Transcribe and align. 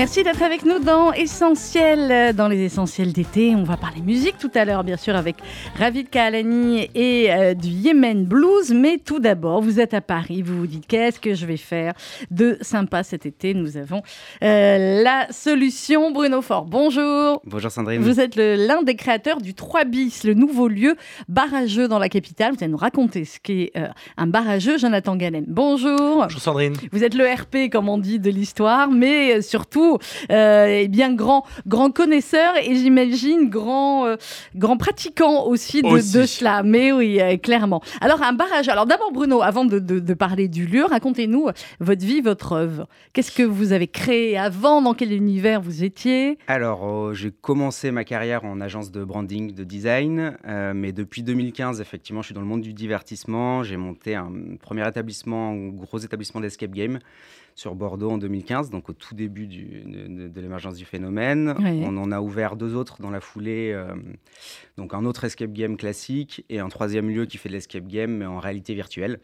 Merci 0.00 0.24
d'être 0.24 0.42
avec 0.42 0.64
nous 0.64 0.78
dans 0.78 1.12
Essentiel, 1.12 2.34
dans 2.34 2.48
les 2.48 2.64
Essentiels 2.64 3.12
d'été. 3.12 3.54
On 3.54 3.64
va 3.64 3.76
parler 3.76 4.00
musique 4.00 4.38
tout 4.38 4.50
à 4.54 4.64
l'heure, 4.64 4.82
bien 4.82 4.96
sûr, 4.96 5.14
avec 5.14 5.36
Ravid 5.78 6.08
Kahalani 6.08 6.88
et 6.94 7.30
euh, 7.30 7.52
du 7.52 7.68
Yemen 7.68 8.24
Blues. 8.24 8.72
Mais 8.72 8.96
tout 8.96 9.18
d'abord, 9.18 9.60
vous 9.60 9.78
êtes 9.78 9.92
à 9.92 10.00
Paris, 10.00 10.40
vous 10.40 10.60
vous 10.60 10.66
dites 10.66 10.86
qu'est-ce 10.86 11.20
que 11.20 11.34
je 11.34 11.44
vais 11.44 11.58
faire 11.58 11.92
de 12.30 12.56
sympa 12.62 13.02
cet 13.02 13.26
été? 13.26 13.52
Nous 13.52 13.76
avons 13.76 14.00
euh, 14.42 15.02
la 15.02 15.30
solution. 15.30 16.12
Bruno 16.12 16.40
Fort, 16.40 16.64
bonjour. 16.64 17.42
Bonjour 17.44 17.70
Sandrine. 17.70 18.00
Vous 18.00 18.20
êtes 18.20 18.36
l'un 18.36 18.80
des 18.80 18.96
créateurs 18.96 19.42
du 19.42 19.52
3 19.52 19.84
bis, 19.84 20.24
le 20.24 20.32
nouveau 20.32 20.68
lieu 20.68 20.96
barrageux 21.28 21.88
dans 21.88 21.98
la 21.98 22.08
capitale. 22.08 22.54
Vous 22.54 22.64
allez 22.64 22.72
nous 22.72 22.78
raconter 22.78 23.26
ce 23.26 23.38
qu'est 23.38 23.70
euh, 23.76 23.88
un 24.16 24.28
barrageux. 24.28 24.78
Jonathan 24.78 25.16
Ganem, 25.16 25.44
bonjour. 25.46 26.22
Bonjour 26.22 26.40
Sandrine. 26.40 26.72
Vous 26.90 27.04
êtes 27.04 27.14
le 27.14 27.26
RP, 27.26 27.70
comme 27.70 27.90
on 27.90 27.98
dit, 27.98 28.18
de 28.18 28.30
l'histoire, 28.30 28.90
mais 28.90 29.42
surtout 29.42 29.89
euh, 30.30 30.66
et 30.66 30.88
bien 30.88 31.14
grand, 31.14 31.44
grand 31.66 31.90
connaisseur 31.90 32.54
et 32.62 32.74
j'imagine 32.74 33.48
grand, 33.48 34.06
euh, 34.06 34.16
grand 34.54 34.76
pratiquant 34.76 35.46
aussi 35.46 35.82
de, 35.82 35.88
de, 35.88 36.26
cela. 36.26 36.62
Mais 36.62 36.92
oui, 36.92 37.20
euh, 37.20 37.36
clairement. 37.36 37.82
Alors 38.00 38.22
un 38.22 38.32
barrage. 38.32 38.68
Alors 38.68 38.86
d'abord 38.86 39.12
Bruno, 39.12 39.42
avant 39.42 39.64
de, 39.64 39.78
de, 39.78 40.14
parler 40.14 40.48
du 40.48 40.66
lieu, 40.66 40.84
racontez-nous 40.84 41.48
votre 41.80 42.04
vie, 42.04 42.20
votre 42.20 42.52
œuvre. 42.52 42.88
Qu'est-ce 43.12 43.32
que 43.32 43.42
vous 43.42 43.72
avez 43.72 43.86
créé 43.86 44.36
avant? 44.36 44.82
Dans 44.82 44.94
quel 44.94 45.12
univers 45.12 45.60
vous 45.60 45.84
étiez? 45.84 46.38
Alors 46.46 47.14
j'ai 47.14 47.30
commencé 47.30 47.90
ma 47.90 48.04
carrière 48.04 48.44
en 48.44 48.60
agence 48.60 48.90
de 48.90 49.04
branding, 49.04 49.54
de 49.54 49.64
design, 49.64 50.36
mais 50.74 50.92
depuis 50.92 51.22
2015, 51.22 51.80
effectivement, 51.80 52.22
je 52.22 52.26
suis 52.26 52.34
dans 52.34 52.40
le 52.40 52.46
monde 52.46 52.60
du 52.60 52.72
divertissement. 52.72 53.62
J'ai 53.62 53.76
monté 53.76 54.14
un 54.14 54.30
premier 54.60 54.86
établissement, 54.86 55.50
un 55.50 55.68
gros 55.68 55.98
établissement 55.98 56.40
d'escape 56.40 56.72
game 56.72 56.98
sur 57.60 57.74
Bordeaux 57.74 58.10
en 58.10 58.16
2015, 58.16 58.70
donc 58.70 58.88
au 58.88 58.94
tout 58.94 59.14
début 59.14 59.46
de, 59.46 60.40
l'émergence 60.40 60.76
du 60.76 60.86
phénomène. 60.86 61.54
On 61.58 61.94
en 61.98 62.10
a 62.10 62.22
ouvert 62.22 62.56
deux 62.56 62.74
autres 62.74 63.02
dans 63.02 63.10
la 63.10 63.20
foulée, 63.20 63.72
euh, 63.74 63.94
donc 64.78 64.94
un 64.94 65.04
autre 65.04 65.24
escape 65.24 65.52
game 65.52 65.76
classique 65.76 66.42
et 66.48 66.58
un 66.58 66.70
troisième 66.70 67.10
lieu 67.10 67.26
qui 67.26 67.36
fait 67.36 67.50
de 67.50 67.54
l'escape 67.54 67.86
game 67.86 68.16
mais 68.16 68.24
en 68.24 68.38
réalité 68.38 68.72
virtuelle. 68.72 69.20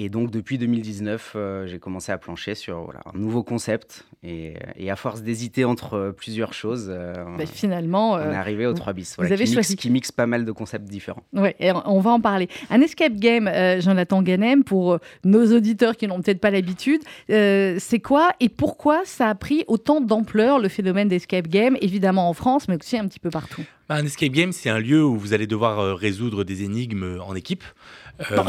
Et 0.00 0.08
donc, 0.08 0.30
depuis 0.30 0.58
2019, 0.58 1.32
euh, 1.34 1.66
j'ai 1.66 1.80
commencé 1.80 2.12
à 2.12 2.18
plancher 2.18 2.54
sur 2.54 2.82
voilà, 2.84 3.00
un 3.12 3.18
nouveau 3.18 3.42
concept. 3.42 4.06
Et, 4.22 4.54
et 4.76 4.92
à 4.92 4.96
force 4.96 5.22
d'hésiter 5.22 5.64
entre 5.64 5.94
euh, 5.94 6.12
plusieurs 6.12 6.52
choses, 6.52 6.86
euh, 6.88 7.14
bah, 7.36 7.46
finalement, 7.46 8.12
on 8.12 8.30
est 8.30 8.36
arrivé 8.36 8.64
au 8.66 8.74
3 8.74 8.92
bis. 8.92 9.16
Voilà, 9.16 9.28
vous 9.28 9.32
avez 9.32 9.44
qui, 9.44 9.54
choisi... 9.54 9.72
mixe, 9.72 9.82
qui 9.82 9.90
mixe 9.90 10.12
pas 10.12 10.26
mal 10.26 10.44
de 10.44 10.52
concepts 10.52 10.88
différents. 10.88 11.24
Oui, 11.32 11.48
et 11.58 11.72
on 11.72 11.98
va 11.98 12.10
en 12.12 12.20
parler. 12.20 12.48
Un 12.70 12.80
escape 12.80 13.14
game, 13.14 13.50
Jonathan 13.80 14.22
Ganem, 14.22 14.62
pour 14.62 14.98
nos 15.24 15.56
auditeurs 15.56 15.96
qui 15.96 16.06
n'ont 16.06 16.22
peut-être 16.22 16.40
pas 16.40 16.50
l'habitude, 16.50 17.00
c'est 17.28 18.00
quoi 18.00 18.30
et 18.38 18.48
pourquoi 18.48 19.02
ça 19.04 19.28
a 19.28 19.34
pris 19.34 19.64
autant 19.66 20.00
d'ampleur, 20.00 20.60
le 20.60 20.68
phénomène 20.68 21.08
d'escape 21.08 21.48
game, 21.48 21.76
évidemment 21.80 22.28
en 22.28 22.34
France, 22.34 22.68
mais 22.68 22.76
aussi 22.76 22.96
un 22.96 23.08
petit 23.08 23.20
peu 23.20 23.30
partout? 23.30 23.62
Bah, 23.88 23.96
Un 23.96 24.04
escape 24.04 24.32
game, 24.32 24.52
c'est 24.52 24.70
un 24.70 24.78
lieu 24.78 25.02
où 25.02 25.16
vous 25.16 25.32
allez 25.32 25.46
devoir 25.46 25.96
résoudre 25.96 26.44
des 26.44 26.62
énigmes 26.62 27.18
en 27.26 27.34
équipe. 27.34 27.64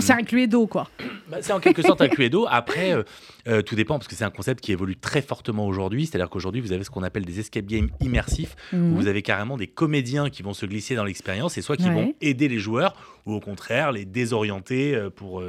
C'est 0.02 0.14
un 0.14 0.24
cluedo, 0.24 0.68
quoi. 0.68 0.90
Bah, 1.30 1.38
c'est 1.42 1.54
en 1.54 1.60
quelque 1.60 1.82
sorte 1.82 2.02
un 2.02 2.08
cluedo. 2.08 2.48
Après, 2.50 2.94
euh, 2.94 3.04
euh, 3.48 3.62
tout 3.62 3.76
dépend 3.76 3.98
parce 3.98 4.08
que 4.08 4.16
c'est 4.16 4.24
un 4.24 4.30
concept 4.30 4.64
qui 4.64 4.72
évolue 4.72 4.96
très 4.96 5.22
fortement 5.22 5.68
aujourd'hui. 5.68 6.06
C'est-à-dire 6.06 6.30
qu'aujourd'hui, 6.30 6.62
vous 6.62 6.72
avez 6.72 6.84
ce 6.84 6.90
qu'on 6.90 7.04
appelle 7.04 7.26
des 7.26 7.40
escape 7.40 7.66
games 7.66 7.90
immersifs 8.02 8.56
où 8.74 8.78
mhm. 8.78 8.96
vous 8.96 9.08
avez 9.08 9.22
carrément 9.22 9.58
des 9.58 9.68
comédiens 9.68 10.30
qui 10.30 10.44
vont 10.44 10.54
se 10.54 10.66
glisser 10.66 10.96
dans 10.96 11.04
l'expérience 11.04 11.58
et 11.58 11.62
soit 11.62 11.78
qui 11.78 11.90
vont 11.90 12.14
aider 12.22 12.48
les 12.48 12.60
joueurs 12.60 12.96
ou 13.26 13.34
au 13.34 13.40
contraire 13.40 13.92
les 13.92 14.06
désorienter 14.06 14.96
euh, 14.96 15.10
pour, 15.10 15.44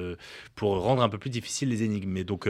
pour 0.54 0.80
rendre 0.80 1.02
un 1.02 1.08
peu 1.08 1.18
plus 1.18 1.30
difficile 1.30 1.68
les 1.68 1.82
énigmes. 1.82 2.10
Mais 2.10 2.24
donc 2.24 2.48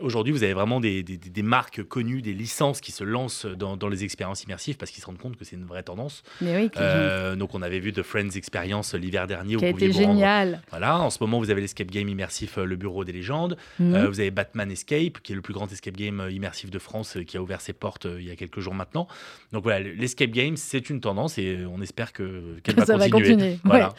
aujourd'hui, 0.00 0.32
vous 0.32 0.42
avez 0.42 0.54
vraiment 0.54 0.80
des, 0.80 1.02
des, 1.02 1.42
marques 1.42 1.82
connues, 1.82 2.22
des 2.22 2.32
licences 2.32 2.80
qui 2.80 2.92
se 2.92 3.04
lancent 3.04 3.46
dans, 3.46 3.76
dans 3.76 3.88
les 3.88 4.04
expériences 4.04 4.44
immersives 4.44 4.76
parce 4.76 4.90
qu'ils 4.90 5.00
se 5.00 5.06
rendent 5.06 5.18
compte 5.18 5.36
que 5.36 5.44
c'est 5.44 5.56
une 5.56 5.66
vraie 5.66 5.82
tendance. 5.82 6.22
Mais 6.40 6.56
oui, 6.56 7.36
donc 7.36 7.54
on 7.54 7.62
avait 7.62 7.80
vu 7.80 7.92
The 7.92 8.02
Friends 8.02 8.30
Experience 8.30 8.94
l'hiver 8.94 9.26
dernier. 9.26 9.56
Qui 9.56 9.64
a 9.64 9.68
été 9.68 9.92
génial. 9.92 10.62
Voilà, 10.70 10.98
en 11.00 11.10
ce 11.10 11.18
moment, 11.20 11.38
vous 11.38 11.50
avez 11.50 11.60
l'escape 11.60 11.90
game 11.90 12.08
immersif 12.08 12.56
Le 12.56 12.76
Bureau 12.76 13.04
des 13.04 13.12
légendes. 13.12 13.56
Mhm. 13.78 14.06
vous 14.06 14.20
avez 14.20 14.30
Batman 14.30 14.70
Escape, 14.70 15.20
qui 15.22 15.32
est 15.32 15.36
le 15.36 15.42
plus 15.42 15.54
grand 15.54 15.70
escape 15.70 15.96
game 15.96 16.20
euh, 16.20 16.30
immersif 16.30 16.70
de 16.70 16.78
France, 16.78 17.16
euh, 17.16 17.24
qui 17.24 17.36
a 17.36 17.42
ouvert 17.42 17.60
ses 17.60 17.72
portes 17.72 18.06
euh, 18.06 18.20
il 18.20 18.26
y 18.26 18.30
a 18.30 18.36
quelques 18.36 18.60
jours 18.60 18.74
maintenant. 18.74 19.06
Donc 19.52 19.62
voilà, 19.64 19.80
l'escape 19.80 20.30
game, 20.30 20.56
c'est 20.56 20.90
une 20.90 21.00
tendance 21.00 21.38
et 21.38 21.64
on 21.66 21.80
espère 21.80 22.12
que 22.12 22.58
qu'elle 22.62 22.74
va, 22.84 22.96
va 22.96 23.08
continuer. 23.08 23.58
Voilà. 23.64 23.91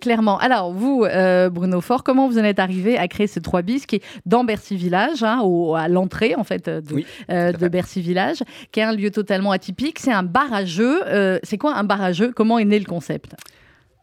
Clairement. 0.00 0.38
Alors 0.38 0.72
vous, 0.72 1.06
Bruno 1.50 1.80
Fort, 1.80 2.02
comment 2.04 2.28
vous 2.28 2.38
en 2.38 2.44
êtes 2.44 2.58
arrivé 2.58 2.98
à 2.98 3.08
créer 3.08 3.26
ce 3.26 3.40
3 3.40 3.62
bis 3.62 3.86
qui 3.86 3.96
est 3.96 4.02
dans 4.26 4.44
Bercy 4.44 4.76
Village, 4.76 5.22
hein, 5.22 5.40
au, 5.42 5.74
à 5.74 5.88
l'entrée 5.88 6.34
en 6.34 6.44
fait 6.44 6.68
de, 6.68 7.02
de 7.28 7.68
Bercy 7.68 8.00
Village, 8.00 8.42
qui 8.72 8.80
est 8.80 8.84
un 8.84 8.92
lieu 8.92 9.10
totalement 9.10 9.52
atypique. 9.52 9.98
C'est 9.98 10.12
un 10.12 10.22
bar 10.22 10.52
à 10.52 10.64
jeu. 10.64 11.00
c'est 11.42 11.58
quoi 11.58 11.74
un 11.74 11.84
bar 11.84 12.02
à 12.02 12.12
jeu 12.12 12.32
Comment 12.34 12.58
est 12.58 12.64
né 12.64 12.78
le 12.78 12.84
concept? 12.84 13.34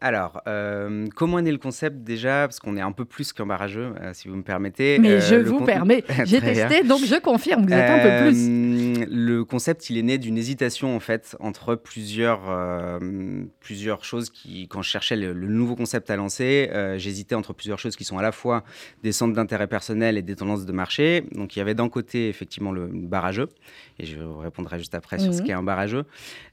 Alors, 0.02 0.42
euh, 0.48 1.08
comment 1.16 1.40
est 1.40 1.44
né 1.44 1.52
le 1.52 1.58
concept 1.58 2.04
déjà? 2.04 2.48
Parce 2.48 2.60
qu'on 2.60 2.76
est 2.76 2.82
un 2.82 2.92
peu 2.92 3.06
plus 3.06 3.32
qu'un 3.34 3.46
barrageux, 3.46 3.94
euh, 4.02 4.12
si 4.14 4.28
vous 4.28 4.36
me 4.36 4.44
permettez. 4.44 5.00
Mais 5.00 5.14
euh, 5.14 5.22
je 5.22 5.36
vous 5.36 5.62
permets. 5.64 6.04
J'ai 6.26 6.42
testé, 6.42 6.84
donc 6.84 7.06
je 7.06 7.20
confirme, 7.20 7.66
vous 7.66 7.74
êtes 7.74 7.90
un 7.90 8.00
peu 8.00 8.30
plus. 8.30 9.06
Le 9.10 9.44
concept, 9.44 9.90
il 9.90 9.98
est 9.98 10.04
né 10.04 10.18
d'une 10.18 10.38
hésitation, 10.38 10.96
en 10.96 11.00
fait, 11.00 11.36
entre 11.40 11.76
plusieurs, 11.76 13.00
plusieurs 13.60 14.04
choses 14.04 14.30
qui, 14.30 14.68
quand 14.68 14.82
je 14.82 14.90
cherchais 14.90 15.16
le, 15.16 15.34
nouveau 15.34 15.76
concept 15.76 16.10
à 16.10 16.16
lancer, 16.16 16.70
j'hésitais 16.98 17.36
entre 17.36 17.54
plusieurs 17.54 17.80
choses 17.80 17.96
qui 17.96 18.04
sont 18.04 18.18
à 18.18 18.22
la 18.22 18.32
fois 18.32 18.64
des 19.04 19.12
centres 19.12 19.34
d'intérêt 19.34 19.68
personnel 19.68 20.18
et 20.18 20.22
des 20.22 20.36
tendances 20.36 20.66
de 20.66 20.72
marché. 20.72 21.26
Donc, 21.32 21.56
il 21.56 21.60
y 21.60 21.62
avait 21.62 21.76
d'un 21.76 21.90
côté, 21.90 22.30
effectivement, 22.30 22.72
le 22.72 22.88
barrageux, 22.92 23.50
et 24.00 24.06
je 24.06 24.20
répondrai 24.20 24.78
juste 24.78 24.96
après 24.96 25.20
sur 25.20 25.34
ce 25.34 25.40
mhm. 25.40 25.48
qu'est 25.48 25.54
un 25.54 25.64
barrageux. 25.64 26.06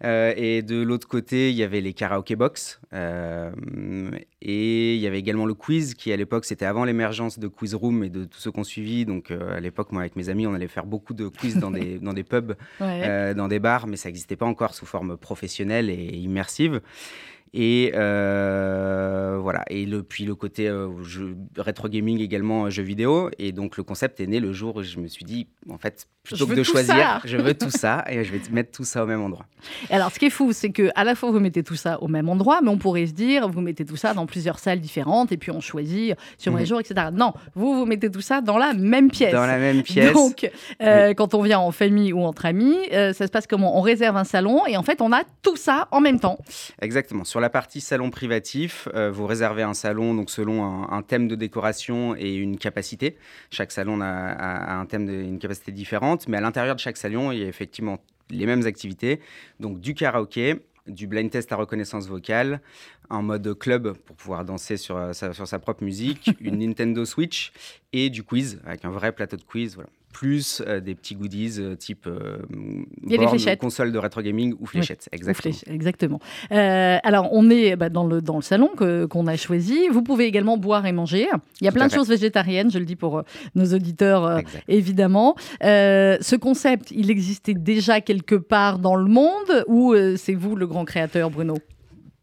et 0.02 0.62
de 0.62 0.82
l'autre 0.82 1.08
côté, 1.08 1.50
il 1.50 1.56
y 1.56 1.62
avait 1.62 1.80
les 1.80 1.92
karaoke 1.92 2.34
box. 2.36 2.80
Euh, 2.92 3.41
et 4.40 4.94
il 4.94 5.00
y 5.00 5.06
avait 5.06 5.18
également 5.18 5.46
le 5.46 5.54
quiz 5.54 5.94
qui, 5.94 6.12
à 6.12 6.16
l'époque, 6.16 6.44
c'était 6.44 6.64
avant 6.64 6.84
l'émergence 6.84 7.38
de 7.38 7.48
Quiz 7.48 7.74
Room 7.74 8.04
et 8.04 8.10
de 8.10 8.24
tous 8.24 8.38
ceux 8.38 8.50
qu'on 8.50 8.64
suivi. 8.64 9.04
Donc, 9.04 9.30
euh, 9.30 9.56
à 9.56 9.60
l'époque, 9.60 9.92
moi, 9.92 10.02
avec 10.02 10.16
mes 10.16 10.28
amis, 10.28 10.46
on 10.46 10.54
allait 10.54 10.68
faire 10.68 10.86
beaucoup 10.86 11.14
de 11.14 11.28
quiz 11.28 11.56
dans 11.56 11.70
des, 11.70 11.98
dans 12.00 12.12
des 12.12 12.24
pubs, 12.24 12.54
euh, 12.80 13.34
dans 13.34 13.48
des 13.48 13.58
bars, 13.58 13.86
mais 13.86 13.96
ça 13.96 14.08
n'existait 14.08 14.36
pas 14.36 14.46
encore 14.46 14.74
sous 14.74 14.86
forme 14.86 15.16
professionnelle 15.16 15.90
et 15.90 16.16
immersive. 16.16 16.80
Et 17.54 17.92
euh, 17.94 19.38
voilà. 19.40 19.62
Et 19.68 19.84
le, 19.84 20.02
puis 20.02 20.24
le 20.24 20.34
côté 20.34 20.68
euh, 20.68 20.88
rétro 21.58 21.88
gaming 21.88 22.20
également, 22.20 22.64
euh, 22.64 22.70
jeux 22.70 22.82
vidéo. 22.82 23.30
Et 23.38 23.52
donc 23.52 23.76
le 23.76 23.82
concept 23.82 24.20
est 24.20 24.26
né 24.26 24.40
le 24.40 24.52
jour 24.52 24.76
où 24.76 24.82
je 24.82 24.98
me 24.98 25.06
suis 25.06 25.24
dit, 25.24 25.48
en 25.68 25.76
fait, 25.76 26.06
plutôt 26.22 26.46
que 26.46 26.54
de 26.54 26.62
choisir, 26.62 27.20
je 27.24 27.36
veux 27.36 27.52
tout 27.52 27.70
ça 27.70 28.04
et 28.08 28.24
je 28.24 28.32
vais 28.32 28.40
mettre 28.50 28.70
tout 28.70 28.84
ça 28.84 29.02
au 29.04 29.06
même 29.06 29.20
endroit. 29.20 29.44
alors 29.90 30.10
ce 30.10 30.18
qui 30.18 30.26
est 30.26 30.30
fou, 30.30 30.52
c'est 30.52 30.70
que 30.70 30.88
à 30.94 31.04
la 31.04 31.14
fois 31.14 31.30
vous 31.30 31.40
mettez 31.40 31.62
tout 31.62 31.74
ça 31.74 32.00
au 32.02 32.08
même 32.08 32.28
endroit, 32.28 32.60
mais 32.62 32.70
on 32.70 32.78
pourrait 32.78 33.06
se 33.06 33.12
dire, 33.12 33.48
vous 33.48 33.60
mettez 33.60 33.84
tout 33.84 33.96
ça 33.96 34.14
dans 34.14 34.24
plusieurs 34.24 34.58
salles 34.58 34.80
différentes 34.80 35.32
et 35.32 35.36
puis 35.36 35.50
on 35.50 35.60
choisit 35.60 36.14
sur 36.38 36.52
les 36.56 36.62
mhm. 36.62 36.66
jours, 36.66 36.80
etc. 36.80 37.08
Non, 37.12 37.34
vous, 37.54 37.74
vous 37.74 37.86
mettez 37.86 38.10
tout 38.10 38.20
ça 38.20 38.40
dans 38.40 38.56
la 38.56 38.72
même 38.72 39.10
pièce. 39.10 39.32
Dans 39.32 39.46
la 39.46 39.58
même 39.58 39.82
pièce. 39.82 40.12
Donc, 40.12 40.50
euh, 40.80 41.12
quand 41.12 41.34
on 41.34 41.42
vient 41.42 41.58
en 41.58 41.72
famille 41.72 42.12
ou 42.12 42.20
entre 42.22 42.46
amis, 42.46 42.78
ça 42.90 43.12
se 43.12 43.30
passe 43.30 43.46
comment? 43.46 43.76
On 43.76 43.82
réserve 43.82 44.16
un 44.16 44.24
salon 44.24 44.66
et 44.66 44.76
en 44.78 44.82
fait, 44.82 45.02
on 45.02 45.12
a 45.12 45.22
tout 45.42 45.56
ça 45.56 45.88
en 45.90 46.00
même 46.00 46.20
temps. 46.20 46.38
Exactement. 46.80 47.24
Sur 47.24 47.41
la 47.42 47.50
partie 47.50 47.82
salon 47.82 48.10
privatif, 48.10 48.88
euh, 48.94 49.10
vous 49.10 49.26
réservez 49.26 49.62
un 49.62 49.74
salon 49.74 50.14
donc 50.14 50.30
selon 50.30 50.64
un, 50.90 51.02
thème 51.02 51.28
de 51.28 51.34
décoration 51.34 52.16
et 52.16 52.34
une 52.34 52.56
capacité. 52.56 53.16
Chaque 53.50 53.72
salon 53.72 54.00
a, 54.00 54.78
un 54.78 54.86
thème, 54.86 55.06
de, 55.06 55.12
une 55.12 55.38
capacité 55.38 55.72
différente, 55.72 56.28
mais 56.28 56.38
à 56.38 56.40
l'intérieur 56.40 56.74
de 56.74 56.80
chaque 56.80 56.96
salon, 56.96 57.32
il 57.32 57.40
y 57.40 57.44
a 57.44 57.48
effectivement 57.48 57.98
les 58.30 58.46
mêmes 58.46 58.66
activités. 58.66 59.20
Donc 59.60 59.80
du 59.80 59.94
karaoké, 59.94 60.62
du 60.86 61.06
blind 61.06 61.30
test 61.30 61.52
à 61.52 61.56
reconnaissance 61.56 62.06
vocale, 62.06 62.60
un 63.10 63.22
mode 63.22 63.58
club 63.58 63.92
pour 63.92 64.16
pouvoir 64.16 64.44
danser 64.44 64.76
sur 64.78 64.96
euh, 64.96 65.12
sur 65.12 65.46
sa 65.46 65.58
propre 65.58 65.84
musique, 65.84 66.30
une 66.40 66.58
Nintendo 66.58 67.04
Switch 67.04 67.52
et 67.92 68.08
du 68.08 68.22
quiz 68.22 68.60
avec 68.64 68.84
un 68.84 68.90
vrai 68.90 69.12
plateau 69.12 69.36
de 69.36 69.42
quiz. 69.42 69.74
Voilà 69.74 69.90
plus 70.12 70.62
euh, 70.66 70.80
des 70.80 70.94
petits 70.94 71.16
goodies 71.16 71.56
euh, 71.58 71.74
type 71.74 72.06
euh, 72.06 73.56
console 73.56 73.90
de 73.92 73.98
rétro 73.98 74.20
gaming 74.22 74.54
ou 74.60 74.66
fléchettes. 74.66 75.08
Exactement. 75.10 75.54
exactement. 75.66 76.20
alors, 76.50 77.28
on 77.32 77.50
est 77.50 77.74
bah, 77.76 77.88
dans, 77.88 78.06
le, 78.06 78.20
dans 78.20 78.36
le 78.36 78.42
salon 78.42 78.70
qu'on 78.76 79.26
a 79.26 79.36
choisi. 79.36 79.88
Vous 79.88 80.02
pouvez 80.02 80.26
également 80.26 80.56
boire 80.56 80.86
et 80.86 80.92
manger. 80.92 81.28
Il 81.60 81.64
y 81.64 81.68
a 81.68 81.72
plein 81.72 81.86
de 81.86 81.92
choses 81.92 82.08
végétariennes, 82.08 82.70
je 82.70 82.78
le 82.78 82.84
dis 82.84 82.96
pour 82.96 83.22
nos 83.54 83.74
auditeurs, 83.74 84.40
évidemment. 84.68 85.34
ce 85.60 86.36
concept, 86.36 86.90
il 86.90 87.10
existait 87.10 87.54
déjà 87.54 88.00
quelque 88.00 88.34
part 88.34 88.78
dans 88.78 88.96
le 88.96 89.08
monde 89.08 89.64
ou 89.66 89.94
c'est 90.16 90.34
vous 90.34 90.54
le 90.56 90.66
grand 90.66 90.84
créateur, 90.84 91.30
Bruno? 91.30 91.56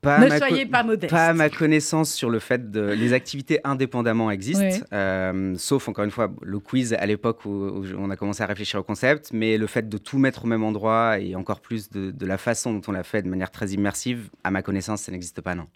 Pas 0.01 0.19
ne 0.19 0.29
soyez 0.29 0.65
pas 0.65 0.83
modeste. 0.83 1.11
Pas 1.11 1.27
à 1.27 1.33
ma 1.33 1.49
connaissance 1.49 2.13
sur 2.13 2.29
le 2.29 2.39
fait 2.39 2.71
de 2.71 2.81
les 2.81 3.13
activités 3.13 3.59
indépendamment 3.63 4.31
existent, 4.31 4.85
euh, 4.93 5.55
sauf 5.57 5.89
encore 5.89 6.05
une 6.05 6.11
fois 6.11 6.31
le 6.41 6.59
quiz 6.59 6.93
à 6.93 7.05
l'époque 7.05 7.45
où, 7.45 7.83
on 7.97 8.09
a 8.09 8.15
commencé 8.15 8.41
à 8.41 8.45
réfléchir 8.45 8.79
au 8.79 8.83
concept, 8.83 9.31
mais 9.33 9.57
le 9.57 9.67
fait 9.67 9.89
de 9.89 9.97
tout 9.97 10.17
mettre 10.17 10.45
au 10.45 10.47
même 10.47 10.63
endroit 10.63 11.19
et 11.19 11.35
encore 11.35 11.59
plus 11.59 11.89
de, 11.89 12.11
de 12.11 12.25
la 12.25 12.37
façon 12.37 12.73
dont 12.73 12.81
on 12.87 12.91
l'a 12.91 13.03
fait 13.03 13.21
de 13.21 13.29
manière 13.29 13.51
très 13.51 13.71
immersive, 13.71 14.29
à 14.43 14.51
ma 14.51 14.61
connaissance, 14.61 15.01
ça 15.01 15.11
n'existe 15.11 15.41
pas 15.41 15.55
non. 15.55 15.67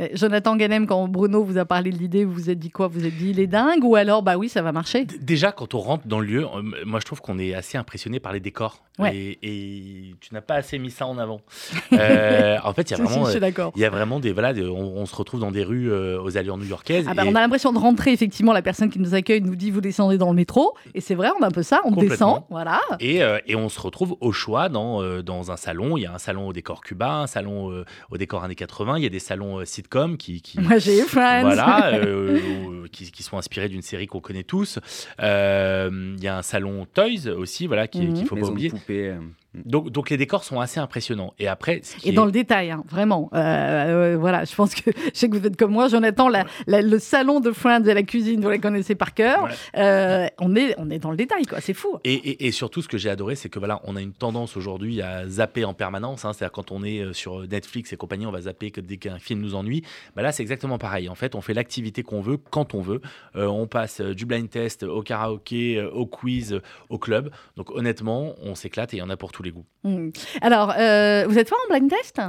Euh, 0.00 0.08
Jonathan 0.12 0.56
Ganem, 0.56 0.86
quand 0.86 1.08
Bruno 1.08 1.44
vous 1.44 1.58
a 1.58 1.64
parlé 1.64 1.90
de 1.90 1.98
l'idée, 1.98 2.24
vous 2.24 2.32
vous 2.32 2.50
êtes 2.50 2.58
dit 2.58 2.70
quoi? 2.70 2.88
Vous 2.88 3.00
vous 3.00 3.06
êtes 3.06 3.16
dit 3.16 3.30
il 3.30 3.40
est 3.40 3.46
dingue? 3.46 3.84
Ou 3.84 3.96
alors 3.96 4.22
bah 4.22 4.36
oui 4.36 4.48
ça 4.48 4.62
va 4.62 4.72
marcher? 4.72 5.04
Déjà 5.20 5.52
quand 5.52 5.74
on 5.74 5.78
rentre 5.78 6.06
dans 6.06 6.20
le 6.20 6.26
lieu, 6.26 6.44
euh, 6.44 6.62
moi 6.84 7.00
je 7.00 7.04
trouve 7.04 7.20
qu'on 7.20 7.38
est 7.38 7.54
assez 7.54 7.78
impressionné 7.78 8.20
par 8.20 8.32
les 8.32 8.40
décors 8.40 8.82
et, 9.06 10.14
tu 10.20 10.34
n'as 10.34 10.40
pas 10.40 10.54
assez 10.54 10.78
mis 10.78 10.90
ça 10.90 11.06
en 11.06 11.18
avant. 11.18 11.40
Euh, 11.92 12.58
en 12.64 12.72
fait 12.74 12.90
il 12.90 12.96
y 12.96 13.00
a 13.00 13.02
vraiment, 13.02 13.28
il 13.74 13.80
y 13.80 13.84
a 13.84 13.90
vraiment 13.90 14.20
des 14.20 14.32
voilà, 14.32 14.52
on, 14.52 15.06
se 15.06 15.16
retrouve 15.16 15.40
dans 15.40 15.50
des 15.50 15.64
rues 15.64 15.90
aux 15.90 16.36
allures 16.36 16.58
new-yorkaises. 16.58 17.06
Ah 17.08 17.14
bah, 17.14 17.22
On 17.26 17.34
a 17.34 17.40
l'impression 17.40 17.72
de 17.72 17.78
rentrer 17.78 18.12
effectivement. 18.12 18.52
La 18.52 18.62
personne 18.62 18.90
qui 18.90 18.98
nous 18.98 19.14
accueille 19.14 19.40
nous 19.40 19.56
dit 19.56 19.70
vous 19.70 19.80
descendez 19.80 20.18
dans 20.18 20.28
le 20.28 20.36
métro 20.36 20.74
et 20.94 21.00
c'est 21.00 21.14
vrai 21.14 21.30
on 21.38 21.42
a 21.42 21.46
un 21.46 21.50
peu 21.50 21.62
ça, 21.62 21.80
on 21.84 21.92
descend, 21.92 22.42
voilà. 22.50 22.80
Et, 23.00 23.20
et, 23.46 23.56
on 23.56 23.68
se 23.68 23.80
retrouve 23.80 24.16
au 24.20 24.32
choix 24.32 24.68
dans 24.68 25.22
dans 25.22 25.50
un 25.50 25.56
salon. 25.56 25.96
Il 25.96 26.02
y 26.02 26.06
a 26.06 26.14
un 26.14 26.18
salon 26.18 26.48
au 26.48 26.52
décor 26.52 26.82
cubain, 26.82 27.22
un 27.22 27.26
salon 27.26 27.84
au 28.10 28.16
décor 28.16 28.44
années 28.44 28.54
80. 28.54 28.98
Il 28.98 29.02
y 29.02 29.06
a 29.06 29.10
des 29.10 29.18
salons 29.18 29.64
sitcom 29.64 30.16
qui, 30.16 30.42
qui 30.42 30.60
Moi, 30.60 30.78
j'ai 30.78 31.02
Friends. 31.02 31.42
Voilà, 31.42 31.94
euh, 31.94 32.86
qui, 32.92 33.10
qui, 33.10 33.22
sont 33.22 33.38
inspirés 33.38 33.68
d'une 33.68 33.82
série 33.82 34.06
qu'on 34.06 34.20
connaît 34.20 34.42
tous. 34.42 34.78
Euh, 35.20 36.14
il 36.16 36.22
y 36.22 36.28
a 36.28 36.36
un 36.36 36.42
salon 36.42 36.86
Toys 36.92 37.30
aussi, 37.36 37.66
voilà, 37.66 37.88
qu'il 37.88 38.12
ne 38.12 38.24
faut 38.24 38.36
pas 38.36 38.48
oublier. 38.48 38.72
Poupées, 38.88 39.08
euh. 39.10 39.20
Donc, 39.54 39.90
donc, 39.90 40.10
les 40.10 40.18
décors 40.18 40.44
sont 40.44 40.60
assez 40.60 40.78
impressionnants. 40.78 41.32
Et 41.38 41.48
après, 41.48 41.80
et 42.04 42.12
dans 42.12 42.26
le 42.26 42.32
détail, 42.32 42.70
hein, 42.70 42.84
vraiment. 42.86 43.30
Euh, 43.32 43.38
euh, 43.38 44.16
voilà, 44.18 44.44
je 44.44 44.54
pense 44.54 44.74
que 44.74 44.90
je 45.14 45.18
sais 45.18 45.28
que 45.30 45.38
vous 45.38 45.46
êtes 45.46 45.56
comme 45.56 45.72
moi, 45.72 45.88
Jonathan. 45.88 46.28
La, 46.28 46.44
le 46.66 46.98
salon 46.98 47.40
de 47.40 47.50
Friends 47.50 47.84
et 47.84 47.94
la 47.94 48.02
cuisine, 48.02 48.42
vous 48.42 48.50
les 48.50 48.58
connaissez 48.58 48.94
par 48.94 49.14
cœur. 49.14 49.48
Euh, 49.76 50.26
on 50.38 50.54
est 50.54 50.74
on 50.76 50.90
est 50.90 50.98
dans 50.98 51.10
le 51.10 51.16
détail, 51.16 51.46
quoi. 51.46 51.62
C'est 51.62 51.72
fou. 51.72 51.98
Et, 52.04 52.46
et, 52.46 52.52
surtout, 52.52 52.82
ce 52.82 52.88
que 52.88 52.98
j'ai 52.98 53.08
adoré, 53.08 53.36
c'est 53.36 53.48
que 53.48 53.58
voilà, 53.58 53.80
on 53.84 53.96
a 53.96 54.02
une 54.02 54.12
tendance 54.12 54.56
aujourd'hui 54.56 55.00
à 55.00 55.26
zapper 55.26 55.64
en 55.64 55.72
permanence. 55.72 56.26
Hein, 56.26 56.34
C'est-à-dire 56.34 56.52
quand 56.52 56.70
on 56.70 56.84
est 56.84 57.14
sur 57.14 57.40
Netflix 57.48 57.92
et 57.94 57.96
compagnie, 57.96 58.26
on 58.26 58.32
va 58.32 58.42
zapper 58.42 58.70
que 58.70 58.82
dès 58.82 58.98
qu'un 58.98 59.18
film 59.18 59.40
nous 59.40 59.54
ennuie. 59.54 59.82
Bah 60.14 60.20
là, 60.20 60.30
c'est 60.30 60.42
exactement 60.42 60.76
pareil. 60.76 61.08
En 61.08 61.14
fait, 61.14 61.34
on 61.34 61.40
fait 61.40 61.54
l'activité 61.54 62.02
qu'on 62.02 62.20
veut 62.20 62.36
quand 62.36 62.74
on 62.74 62.82
veut. 62.82 63.00
on 63.34 63.66
passe 63.66 64.02
du 64.02 64.26
blind 64.26 64.50
test 64.50 64.82
au 64.82 65.02
karaoké, 65.02 65.82
au 65.82 66.04
quiz, 66.04 66.60
au 66.90 66.98
club. 66.98 67.30
Donc 67.56 67.70
honnêtement, 67.70 68.34
on 68.42 68.54
s'éclate 68.54 68.92
et 68.92 68.98
il 68.98 69.00
y 69.00 69.02
en 69.02 69.10
a 69.10 69.16
pour 69.16 69.32
les 69.42 69.50
goûts. 69.50 69.66
Hmm. 69.84 70.10
Alors, 70.40 70.74
euh, 70.78 71.24
vous 71.28 71.38
êtes 71.38 71.48
fort 71.48 71.58
en 71.68 71.74
blind 71.74 71.90
test? 71.90 72.20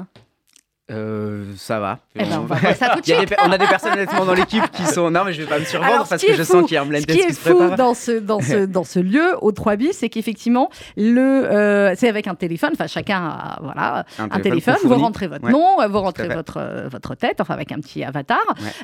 Euh, 0.92 1.46
ça 1.56 1.80
va. 1.80 2.00
Eh 2.16 2.20
ben, 2.20 2.40
on, 2.42 2.46
va 2.46 2.74
ça 2.74 2.90
tout 2.90 3.02
de 3.02 3.06
suite. 3.06 3.36
on 3.46 3.52
a 3.52 3.58
des 3.58 3.68
personnes 3.68 3.94
honnêtement 3.94 4.26
dans 4.26 4.34
l'équipe 4.34 4.70
qui 4.72 4.86
sont. 4.86 5.12
Non, 5.12 5.24
mais 5.24 5.34
je 5.34 5.42
vais 5.44 5.48
pas 5.48 5.60
me 5.60 5.66
survendre 5.66 6.08
parce 6.10 6.24
que 6.24 6.34
je 6.34 6.44
sens 6.44 6.66
qu'il 6.66 6.74
y 6.74 6.78
a 6.78 6.82
un 6.82 6.86
blind 6.86 7.06
test 7.06 7.28
qui 7.28 7.34
se 7.34 7.40
prépare. 7.42 7.60
Ce 7.60 7.66
qui 7.66 7.72
est 7.72 7.72
fou 7.72 7.76
dans 7.76 7.94
ce, 7.94 8.12
dans, 8.14 8.40
ce, 8.40 8.66
dans 8.66 8.84
ce 8.84 9.00
lieu, 9.00 9.36
au 9.42 9.52
3 9.52 9.76
bis, 9.76 9.92
c'est 9.94 10.10
qu'effectivement, 10.10 10.70
le, 10.98 11.22
euh, 11.22 11.94
c'est 11.96 12.10
avec 12.10 12.28
un 12.28 12.36
téléphone. 12.36 12.72
Enfin, 12.74 12.88
chacun 12.88 13.22
a 13.22 13.60
voilà, 13.62 14.06
un, 14.18 14.40
téléphone. 14.40 14.78
vous 14.84 14.96
rentrez 14.96 15.28
votre 15.28 15.50
nom, 15.50 15.78
vous 15.88 16.00
rentrez 16.00 16.28
votre, 16.28 16.88
votre 16.90 17.16
tête, 17.16 17.40
enfin, 17.40 17.54
avec 17.54 17.72
un 17.72 17.80
petit 17.80 18.04
avatar. 18.04 18.40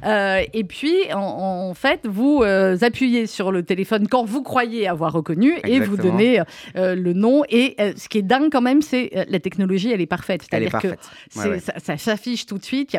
Euh, 0.05 0.41
et 0.53 0.63
puis, 0.63 0.95
en, 1.13 1.73
fait, 1.73 2.01
vous 2.05 2.43
appuyez 2.81 3.25
sur 3.25 3.51
le 3.51 3.63
téléphone 3.63 4.07
quand 4.07 4.25
vous 4.25 4.43
croyez 4.43 4.87
avoir 4.87 5.11
reconnu 5.11 5.57
et 5.65 5.79
vous 5.79 5.97
donnez 5.97 6.41
le 6.75 7.13
nom. 7.13 7.43
Et 7.49 7.75
ce 7.97 8.07
qui 8.07 8.19
est 8.19 8.23
dingue 8.23 8.51
quand 8.51 8.61
même, 8.61 8.81
c'est 8.83 9.25
la 9.27 9.39
technologie, 9.39 9.91
elle 9.91 10.01
est 10.01 10.05
parfaite. 10.05 10.43
C'est-à-dire 10.43 10.79
que 10.79 10.89
ça 11.29 11.94
s'affiche 12.00 12.45
tout 12.45 12.57
de 12.57 12.63
suite. 12.63 12.97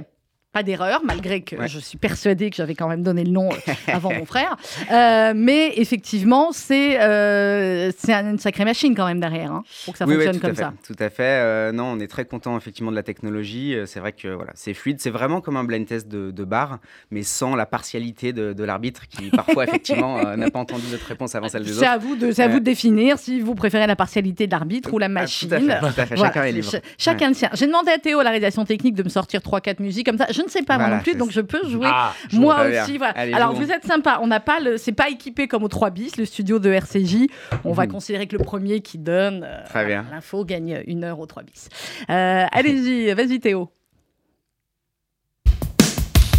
Pas 0.57 0.63
d'erreur, 0.63 1.03
malgré 1.05 1.43
que 1.43 1.67
je 1.67 1.79
suis 1.79 1.99
persuadée 1.99 2.49
que 2.49 2.57
j'avais 2.57 2.75
quand 2.75 2.89
même 2.89 3.03
donné 3.03 3.25
le 3.25 3.31
nom 3.31 3.51
euh, 3.53 3.73
avant 3.89 4.11
mon 4.19 4.25
frère. 4.25 4.57
Euh, 4.91 5.35
mais 5.37 5.75
effectivement, 5.77 6.51
c'est 6.51 6.99
euh, 6.99 7.93
une 8.09 8.39
sacrée 8.39 8.65
machine 8.65 8.95
quand 8.95 9.07
même 9.07 9.21
derrière, 9.21 9.53
hein, 9.53 9.65
pour 9.85 9.93
que 9.93 9.99
ça 9.99 10.07
fonctionne 10.07 10.41
comme 10.41 10.55
ça. 10.55 10.73
Tout 10.87 10.97
à 10.99 11.11
fait. 11.11 11.73
non, 11.73 11.85
on 11.85 12.01
est 12.01 12.07
très 12.07 12.25
content 12.25 12.57
effectivement 12.57 12.91
de 12.91 12.97
la 12.97 13.03
technologie. 13.03 13.77
C'est 13.85 14.01
vrai 14.01 14.13
que 14.13 14.29
voilà, 14.29 14.53
c'est 14.55 14.73
fluide. 14.73 14.99
C'est 14.99 15.11
vraiment 15.11 15.43
comme 15.43 15.59
un 15.59 15.65
blind 15.65 15.87
test 15.87 16.09
de, 16.09 16.31
de 16.31 16.45
bar, 16.45 16.79
mais 17.11 17.23
sans 17.23 17.55
la 17.55 17.67
partialité 17.67 18.33
de, 18.33 18.55
de 18.55 18.65
l'arbitre 18.65 19.09
qui 19.09 19.29
parfois 19.29 19.65
effectivement 19.69 20.37
n'a 20.37 20.51
pas 20.51 20.61
entendu 20.61 20.85
notre 20.91 21.07
réponse 21.07 21.35
avant 21.35 21.51
celle 21.51 21.65
des 21.65 21.73
autres. 21.73 21.81
C'est 21.81 21.87
à 21.87 21.99
vous 21.99 22.17
de, 22.17 22.41
à 22.41 22.49
vous 22.49 22.61
de 22.61 22.65
définir 22.65 23.19
si 23.19 23.41
vous 23.41 23.55
préférez 23.55 23.87
la 23.87 23.97
partialité 23.97 24.47
de 24.47 24.53
l'arbitre 24.53 24.95
ou 24.95 24.99
la 24.99 25.11
machine. 25.11 25.51
Ah, 25.53 25.81
tout 25.81 26.01
à 26.01 26.07
fait. 26.07 26.17
Chacun 26.17 26.45
est 26.45 26.53
libre. 26.53 26.71
chacun 26.97 27.29
le 27.29 27.35
sien. 27.35 27.51
J'ai 27.53 27.67
demandé 27.67 27.91
à 27.91 27.99
Théo, 27.99 28.23
la 28.23 28.31
réalisation 28.31 28.65
technique, 28.65 28.95
de 28.95 29.03
me 29.03 29.11
sortir 29.11 29.41
3-4 29.41 29.83
musiques 29.83 30.07
comme 30.07 30.17
ça. 30.17 30.27
Je 30.31 30.46
ne 30.47 30.51
sais 30.51 30.63
pas 30.63 30.79
moi 30.79 30.89
non 30.89 31.01
plus, 31.01 31.15
donc 31.15 31.31
je 31.31 31.41
peux 31.41 31.69
jouer 31.69 31.89
ah, 31.91 32.13
moi 32.33 32.65
aussi. 32.67 32.99
Alors 33.15 33.53
vous 33.53 33.71
êtes 33.71 33.85
sympa, 33.85 34.19
on 34.23 34.27
n'a 34.27 34.41
pas 34.41 34.61
le, 34.61 34.79
c'est 34.79 34.93
pas 34.93 35.09
équipé 35.09 35.49
comme 35.49 35.65
au 35.65 35.69
3 35.69 35.91
bis, 35.91 36.17
le 36.17 36.25
studio 36.25 36.59
de 36.59 36.71
RCJ. 36.71 37.27
On 37.65 37.73
va 37.73 37.85
mhm. 37.85 37.93
considérer 37.93 38.27
que 38.27 38.37
le 38.37 38.45
premier 38.45 38.81
qui 38.81 38.99
donne 38.99 39.45
euh, 39.45 40.03
l'info 40.11 40.45
gagne 40.45 40.83
une 40.87 41.05
heure 41.05 41.21
au 41.21 41.27
3 41.27 41.43
bis. 41.43 41.69
Euh, 42.11 42.47
allez-y, 42.51 43.13
vas-y 43.15 43.41
Théo. 43.41 43.71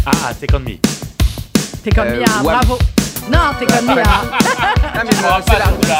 Ah, 0.06 0.32
Take 0.38 0.54
On 0.56 0.60
Me. 0.60 0.78
Take 1.84 2.00
On 2.00 2.04
Me, 2.04 2.24
ah, 2.26 2.42
bravo. 2.42 2.78
Non, 3.30 3.52
Take 3.58 3.74
On 3.78 3.94
Me. 3.94 4.02
Ah, 4.04 5.02
mais 5.04 5.10
c'est 5.12 5.58
l'artiste 5.58 5.92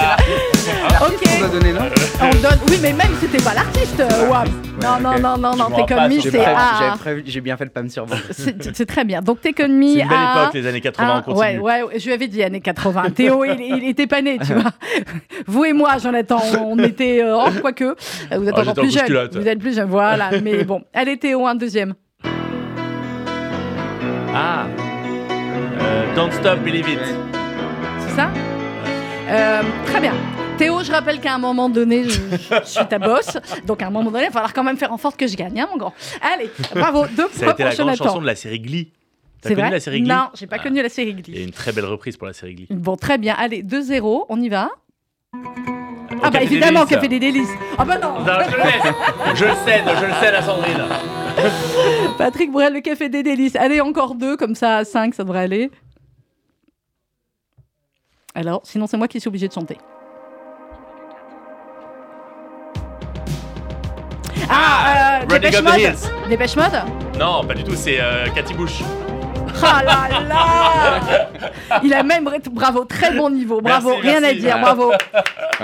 Ok. 1.00 1.22
On 1.36 1.38
doit 1.38 1.48
donner, 1.48 1.72
non 1.72 1.80
On 2.20 2.30
donne. 2.42 2.58
Oui, 2.69 2.78
mais 2.82 2.92
même 2.92 3.14
si 3.20 3.26
c'était 3.26 3.42
pas 3.42 3.54
l'artiste, 3.54 4.02
Wam. 4.28 4.48
Non, 4.82 5.00
non, 5.00 5.19
non, 5.19 5.36
non, 5.36 5.56
non, 5.56 5.76
Take 5.76 5.94
On 5.94 6.08
Me, 6.08 6.20
c'est 6.20 6.44
A. 6.44 6.94
J'ai 7.25 7.40
bien 7.40 7.56
fait 7.56 7.66
de 7.66 7.70
pas 7.70 7.82
me 7.82 7.88
survendre. 7.88 8.22
C'est 8.30 8.86
très 8.86 9.04
bien. 9.04 9.20
Donc 9.20 9.40
Take 9.40 9.64
On 9.64 9.69
Me. 9.69 9.94
C'est 9.94 10.02
une 10.02 10.08
belle 10.08 10.19
époque, 10.19 10.54
les 10.54 10.66
années 10.66 10.80
80, 10.80 11.19
on 11.19 11.22
continue. 11.22 11.58
Ouais, 11.60 11.82
ouais, 11.82 11.98
je 11.98 12.06
lui 12.06 12.12
avais 12.12 12.28
dit 12.28 12.42
années 12.42 12.60
80. 12.60 13.10
Théo, 13.10 13.44
il, 13.44 13.88
était 13.88 14.06
pas 14.06 14.22
né, 14.22 14.38
tu 14.38 14.54
vois. 14.54 14.70
Vous 15.46 15.64
et 15.64 15.72
moi, 15.72 15.98
Jonathan, 15.98 16.40
on 16.60 16.78
était. 16.78 17.22
Euh, 17.22 17.36
oh, 17.36 17.50
quoique. 17.60 17.84
Vous 17.84 18.48
êtes 18.48 18.54
ah, 18.56 18.60
encore 18.60 18.75
plus 18.75 18.92
jeune. 18.92 19.28
Vous 19.32 19.48
êtes 19.48 19.58
plus 19.58 19.75
jeune, 19.75 19.88
voilà. 19.88 20.30
Mais 20.42 20.64
bon. 20.64 20.82
Allez, 20.94 21.19
Théo, 21.19 21.46
un 21.46 21.54
deuxième. 21.54 21.94
Ah. 24.34 24.66
Euh, 25.88 26.14
don't 26.14 26.31
Stop, 26.31 26.58
Believe 26.61 26.87
It. 26.87 26.99
C'est 28.00 28.14
ça 28.14 28.31
euh, 29.31 29.62
Très 29.87 30.00
bien. 30.00 30.12
Théo, 30.58 30.82
je 30.82 30.93
rappelle 30.93 31.19
qu'à 31.19 31.35
un 31.35 31.38
moment 31.38 31.70
donné, 31.70 32.05
je, 32.05 32.11
suis 32.64 32.87
ta 32.87 32.99
boss. 32.99 33.38
Donc 33.67 33.81
à 33.81 33.87
un 33.87 33.90
moment 33.90 34.11
donné, 34.11 34.25
il 34.25 34.26
va 34.26 34.32
falloir 34.32 34.52
quand 34.52 34.64
même 34.64 34.76
faire 34.76 34.93
en 34.93 34.99
sorte 34.99 35.17
que 35.17 35.26
je 35.26 35.35
gagne, 35.35 35.58
hein, 35.58 35.69
mon 35.70 35.79
grand. 35.79 35.94
Allez, 36.20 36.50
bravo. 36.75 37.06
Deux 37.17 37.29
Ça 37.32 37.49
a 37.49 37.52
été 37.52 37.64
la 37.64 37.75
grande 37.75 37.96
chanson 37.96 38.20
de 38.20 38.26
la 38.26 38.35
série 38.35 38.61
Glee. 38.61 38.93
T'as 39.40 39.54
connu 39.54 39.71
la 39.71 39.80
série 39.80 40.02
Glee 40.02 40.11
Non, 40.11 40.28
j'ai 40.35 40.47
pas 40.47 40.57
ah. 40.59 40.62
connu 40.62 40.83
la 40.83 40.90
série 40.90 41.14
Glee. 41.14 41.25
Il 41.28 41.38
y 41.38 41.40
a 41.40 41.45
une 41.45 41.52
très 41.52 41.73
belle 41.73 41.87
reprise 41.87 42.18
pour 42.18 42.26
la 42.26 42.35
série 42.35 42.54
Glee. 42.54 42.66
Bon, 42.71 42.97
très 42.97 43.16
bien. 43.16 43.35
Allez, 43.38 43.62
2-0, 43.62 44.26
on 44.28 44.40
y 44.42 44.50
va. 44.50 44.68
ah 46.23 46.30
bah 46.30 46.42
évidemment, 46.42 46.85
Café 46.85 47.09
des 47.09 47.21
délices. 47.21 47.49
Ah 47.78 47.87
bah 47.87 47.97
non. 47.97 48.21
non 48.21 48.26
je, 48.26 48.57
le 48.57 49.37
je 49.37 49.45
le 49.47 49.52
cède, 49.64 49.85
je 50.00 50.04
le 50.04 50.12
cède 50.21 50.35
à 50.35 50.42
Sandrine. 50.42 50.85
Patrick 52.18 52.50
Bruel, 52.50 52.75
le 52.75 52.80
Café 52.80 53.09
des 53.09 53.23
délices. 53.23 53.57
Allez, 53.57 53.80
encore 53.80 54.14
deux, 54.14 54.37
comme 54.37 54.54
ça, 54.54 54.85
5, 54.85 55.14
ça 55.14 55.25
devrait 55.25 55.40
aller. 55.40 55.71
Alors, 58.35 58.61
sinon 58.64 58.87
c'est 58.87 58.97
moi 58.97 59.09
qui 59.09 59.21
suis 59.21 59.28
obligé 59.28 59.49
de 59.49 59.52
chanter. 59.52 59.78
Ah, 64.49 65.21
euh, 65.23 65.26
Dépêche 65.26 65.61
Mode 65.62 66.28
Dépêche 66.28 66.57
Mode? 66.57 66.83
Non, 67.18 67.45
pas 67.45 67.54
du 67.54 67.64
tout, 67.64 67.75
c'est 67.75 68.00
euh, 68.00 68.26
Cathy 68.35 68.54
Bush. 68.54 68.83
Ah 69.62 69.83
là 69.85 70.21
là 70.28 71.81
Il 71.83 71.93
a 71.93 72.02
même 72.02 72.28
bravo, 72.50 72.85
très 72.85 73.14
bon 73.14 73.31
niveau, 73.31 73.61
bravo, 73.61 73.95
rien 73.97 74.23
à 74.23 74.33
dire, 74.33 74.59
bravo. 74.61 74.93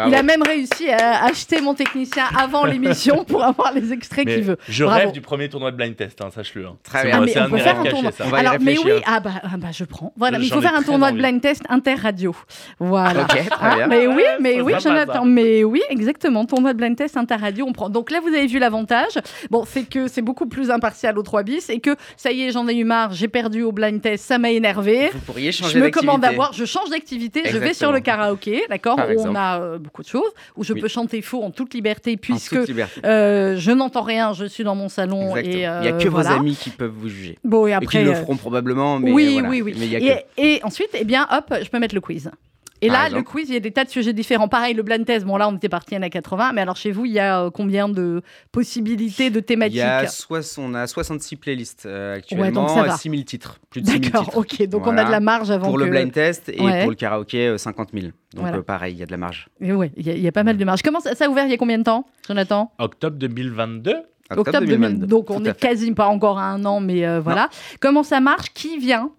Il 0.07 0.15
a 0.15 0.23
même 0.23 0.43
réussi 0.43 0.91
à 0.91 1.25
acheter 1.25 1.61
mon 1.61 1.75
technicien 1.75 2.25
avant 2.37 2.65
l'émission 2.65 3.25
pour 3.25 3.45
avoir 3.45 3.73
les 3.73 3.93
extraits 3.93 4.27
qu'il 4.27 4.43
veut. 4.43 4.59
Je 4.69 4.85
rêve 4.85 5.13
du 5.13 5.21
premier 5.21 5.49
tournoi 5.49 5.71
de 5.71 5.77
blind 5.77 5.97
test, 5.97 6.21
hein, 6.21 6.29
sache-le. 6.35 6.67
Hein. 6.67 6.77
Très 6.83 7.05
bien. 7.05 7.25
Ah, 7.37 7.47
on 7.47 7.51
peut 7.51 7.59
faire 7.59 7.81
un 7.81 7.85
tournoi. 7.85 8.11
Alors, 8.33 8.55
mais 8.61 8.79
oui, 8.79 8.93
ah 9.07 9.21
bah, 9.21 9.31
ah 9.43 9.57
bah, 9.57 9.69
je 9.73 9.85
prends. 9.85 10.13
Voilà, 10.17 10.39
mais 10.39 10.47
il 10.47 10.53
faut 10.53 10.61
faire 10.61 10.75
un 10.75 10.83
tournoi 10.83 11.13
de 11.13 11.19
blind 11.19 11.41
test 11.41 11.63
inter-radio. 11.69 12.35
Voilà. 12.79 13.23
Ok, 13.23 13.49
très 13.49 13.75
bien. 13.77 13.87
mais 13.87 14.07
oui, 14.07 14.25
mais 14.41 14.61
oui, 14.61 14.75
Jonathan, 14.81 15.25
mais 15.25 15.65
oui, 15.65 15.83
exactement. 15.91 16.45
Tournoi 16.45 16.73
de 16.73 16.79
blind 16.79 16.97
test 16.97 17.17
inter-radio, 17.17 17.67
on 17.69 17.73
prend. 17.73 17.89
Donc 17.89 18.11
là, 18.11 18.21
vous 18.21 18.29
avez 18.29 18.47
vu 18.47 18.59
l'avantage. 18.59 19.19
Bon, 19.51 19.65
c'est 19.67 19.85
que 19.85 20.09
c'est 20.09 20.23
beaucoup 20.23 20.47
plus 20.47 20.71
impartial 20.71 21.19
au 21.19 21.23
3 21.23 21.43
bis 21.43 21.71
et 21.71 21.81
que 21.81 21.97
ça 22.17 22.33
y 22.33 22.43
est, 22.43 22.51
j'en 22.51 22.69
ai 22.69 22.75
eu 22.75 22.85
marre, 22.85 23.13
j'ai 23.13 23.29
perdu 23.29 23.63
au 23.63 23.73
blind 23.75 24.01
test, 24.01 24.25
ça 24.25 24.39
m'a 24.39 24.51
énervé. 24.51 25.11
Vous 25.13 25.19
pourriez 25.21 25.53
changer 25.53 25.79
Je 25.79 25.85
me 25.85 25.91
commande 25.91 26.23
d'avoir, 26.23 26.53
je 26.53 26.65
change 26.65 26.91
d'activité, 26.91 27.43
je 27.47 27.59
vais 27.59 27.75
sur 27.75 27.93
le 27.93 28.01
karaoké, 28.01 28.65
d'accord, 28.69 28.99
où 28.99 29.21
on 29.21 29.35
a 29.35 29.61
euh, 29.61 29.79
beaucoup 29.79 30.03
de 30.03 30.09
choses, 30.09 30.31
où 30.57 30.65
je 30.65 30.73
peux 30.73 30.89
chanter 30.89 31.21
faux 31.23 31.43
en 31.43 31.51
toute 31.51 31.75
liberté, 31.75 32.17
puisque 32.17 32.57
euh, 33.05 33.57
je 33.57 33.71
n'entends 33.71 34.03
rien, 34.03 34.33
je 34.33 34.47
suis 34.47 34.65
dans 34.65 34.75
mon 34.75 34.89
salon. 34.89 35.37
Et, 35.37 35.43
Il 35.45 35.57
n'y 35.59 35.65
a 35.65 35.93
que 35.93 36.09
vos 36.09 36.27
amis 36.27 36.57
qui 36.57 36.71
peuvent 36.71 36.95
vous 36.95 37.09
juger. 37.09 37.39
Bon, 37.45 37.67
et 37.67 37.73
après. 37.73 37.99
qui 37.99 38.05
le 38.05 38.15
feront 38.15 38.37
probablement, 38.37 38.99
mais. 38.99 39.13
Oui, 39.13 39.41
oui, 39.47 39.63
oui. 39.63 39.95
et, 39.95 40.25
et, 40.37 40.61
ensuite, 40.65 40.91
eh 40.95 41.05
bien, 41.05 41.27
hop, 41.31 41.55
je 41.63 41.69
peux 41.69 41.79
mettre 41.79 41.95
le 41.95 42.01
quiz. 42.01 42.31
Et 42.85 42.89
là, 42.89 43.09
le 43.09 43.23
quiz, 43.23 43.49
il 43.49 43.55
y 43.55 43.57
a 43.57 43.61
des 43.61 43.71
tas 43.71 43.85
de 43.85 43.91
sujets 43.91 44.13
différents. 44.13 44.49
Pareil, 44.49 44.75
le 44.75 44.83
blind 44.83 45.05
test, 45.05 45.25
bon 45.25 45.37
là, 45.37 45.49
on 45.49 45.57
était 45.57 45.69
parti 45.69 45.95
à 45.95 46.11
80, 46.11 46.53
mais 46.53 46.61
alors 46.61 46.77
chez 46.77 46.91
vous, 46.91 47.05
il 47.05 47.13
y 47.13 47.19
a 47.19 47.51
combien 47.51 47.89
de 47.89 48.23
possibilités 48.53 49.31
de 49.31 49.41
thématiques 49.41 49.77
il 49.77 49.79
y 49.79 49.83
a 49.83 50.05
On 50.59 50.75
a 50.75 50.87
66 50.87 51.37
playlists 51.37 51.87
actuellement, 51.87 52.75
ouais, 52.77 52.91
6000 52.91 53.25
titres, 53.25 53.59
plus 53.71 53.81
de 53.81 53.87
6000 53.87 54.11
D'accord, 54.11 54.31
ok, 54.37 54.63
donc 54.67 54.87
on 54.87 54.97
a 54.97 55.05
de 55.05 55.11
la 55.11 55.21
marge 55.21 55.51
avant 55.51 55.69
Pour 55.69 55.79
le 55.79 55.87
blind 55.87 56.13
test 56.13 56.49
et 56.49 56.57
pour 56.57 56.91
le 56.91 56.95
karaoké, 56.95 57.57
50 57.57 57.91
000. 57.93 58.13
Donc 58.35 58.61
pareil, 58.63 58.95
il 58.95 58.99
y 58.99 59.03
a 59.03 59.07
de 59.07 59.13
la 59.13 59.17
marge. 59.17 59.49
Oui, 59.61 59.91
il 59.97 60.21
y, 60.21 60.29
a 60.29 60.33
pas 60.33 60.45
mal 60.45 60.57
de 60.57 60.65
marge. 60.65 60.83
Comment 60.83 61.01
ça, 61.01 61.15
ça 61.15 61.27
a 61.27 61.29
ouvert 61.29 61.45
il 61.45 61.51
y 61.51 61.55
a 61.55 61.57
combien 61.57 61.79
de 61.79 61.85
temps, 61.85 62.07
Jonathan? 62.27 62.73
Octobre 62.79 63.17
2022 63.17 63.95
Octobre, 64.31 64.67
2022. 64.67 65.07
Donc 65.07 65.31
on 65.31 65.45
est 65.45 65.59
quasi 65.59 65.93
pas 65.93 66.07
encore 66.07 66.39
à 66.39 66.45
un 66.45 66.65
an, 66.65 66.81
mais 66.81 67.07
euh, 67.07 67.21
voilà. 67.21 67.51
Comment 67.81 68.03
ça 68.03 68.21
marche? 68.21 68.53
Qui 68.55 68.79
vient 68.79 69.11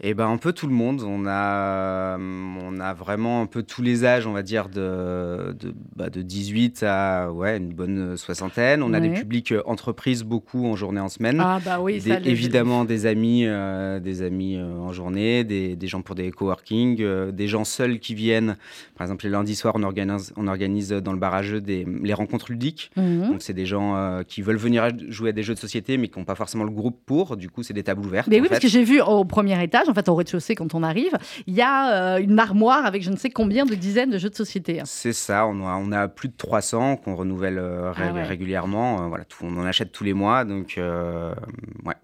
eh 0.00 0.14
ben, 0.14 0.28
un 0.28 0.36
peu 0.36 0.52
tout 0.52 0.66
le 0.66 0.74
monde. 0.74 1.02
On 1.02 1.26
a, 1.26 2.18
on 2.18 2.80
a 2.80 2.94
vraiment 2.94 3.42
un 3.42 3.46
peu 3.46 3.62
tous 3.62 3.82
les 3.82 4.04
âges, 4.04 4.26
on 4.26 4.32
va 4.32 4.42
dire, 4.42 4.68
de, 4.68 5.54
de, 5.58 5.74
bah, 5.96 6.10
de 6.10 6.22
18 6.22 6.82
à 6.82 7.30
ouais, 7.32 7.56
une 7.56 7.72
bonne 7.72 8.16
soixantaine. 8.16 8.82
On 8.82 8.92
a 8.92 9.00
des 9.00 9.10
publics 9.10 9.52
euh, 9.52 9.62
entreprises 9.66 10.24
beaucoup 10.24 10.66
en 10.66 10.76
journée, 10.76 11.00
en 11.00 11.08
semaine. 11.08 11.40
Ah, 11.40 11.60
bah 11.64 11.80
oui, 11.80 12.00
ça, 12.00 12.18
évidemment, 12.20 12.84
des 12.84 13.06
amis, 13.06 13.44
euh, 13.46 14.00
des 14.00 14.22
amis 14.22 14.56
euh, 14.56 14.78
en 14.78 14.92
journée, 14.92 15.44
des, 15.44 15.76
des, 15.76 15.86
gens 15.86 16.02
pour 16.02 16.14
des 16.14 16.30
coworking, 16.30 17.30
des 17.30 17.48
gens 17.48 17.64
seuls 17.64 17.98
qui 17.98 18.14
viennent. 18.14 18.56
Par 18.96 19.06
exemple, 19.06 19.24
les 19.24 19.30
lundis 19.30 19.54
soirs, 19.54 19.74
on 19.76 19.82
organise, 19.82 20.32
on 20.36 20.46
organise 20.48 20.90
dans 20.90 21.12
le 21.12 21.18
barrageux 21.18 21.60
des, 21.60 21.86
les 22.02 22.14
rencontres 22.14 22.50
ludiques. 22.50 22.90
Mhm. 22.96 23.30
Donc, 23.30 23.42
c'est 23.42 23.54
des 23.54 23.66
gens 23.66 24.22
qui 24.26 24.42
veulent 24.42 24.56
venir 24.56 24.88
jouer 25.08 25.30
à 25.30 25.32
des 25.32 25.42
jeux 25.42 25.54
de 25.54 25.58
société, 25.58 25.96
mais 25.98 26.08
qui 26.08 26.18
n'ont 26.18 26.24
pas 26.24 26.34
forcément 26.34 26.64
le 26.64 26.70
groupe 26.70 26.98
pour. 27.04 27.36
Du 27.36 27.50
coup, 27.50 27.62
c'est 27.62 27.74
des 27.74 27.82
tables 27.82 28.04
ouvertes. 28.04 28.28
Mais 28.28 28.40
oui, 28.40 28.48
parce 28.48 28.60
que 28.60 28.68
j'ai 28.68 28.84
vu 28.84 29.00
au 29.00 29.24
premier 29.24 29.41
étage, 29.48 29.88
en 29.88 29.94
fait, 29.94 30.08
au 30.08 30.14
rez-de-chaussée, 30.14 30.54
quand 30.54 30.74
on 30.74 30.82
arrive, 30.82 31.16
il 31.46 31.54
y 31.54 31.62
a 31.62 32.14
euh, 32.14 32.18
une 32.18 32.38
armoire 32.38 32.86
avec 32.86 33.02
je 33.02 33.10
ne 33.10 33.16
sais 33.16 33.30
combien 33.30 33.64
de 33.64 33.74
dizaines 33.74 34.10
de 34.10 34.18
jeux 34.18 34.30
de 34.30 34.34
société. 34.34 34.80
C'est 34.84 35.12
ça, 35.12 35.46
on 35.46 35.66
a, 35.66 35.76
on 35.76 35.92
a 35.92 36.08
plus 36.08 36.28
de 36.28 36.36
300 36.36 36.96
qu'on 36.96 37.14
renouvelle 37.14 37.58
euh, 37.58 37.92
ah 37.96 38.12
régulièrement. 38.24 39.02
Euh, 39.02 39.06
voilà, 39.08 39.24
on 39.42 39.56
en 39.56 39.64
achète 39.64 39.92
tous 39.92 40.04
les 40.04 40.14
mois, 40.14 40.44
donc 40.44 40.78
ouais. 40.78 41.94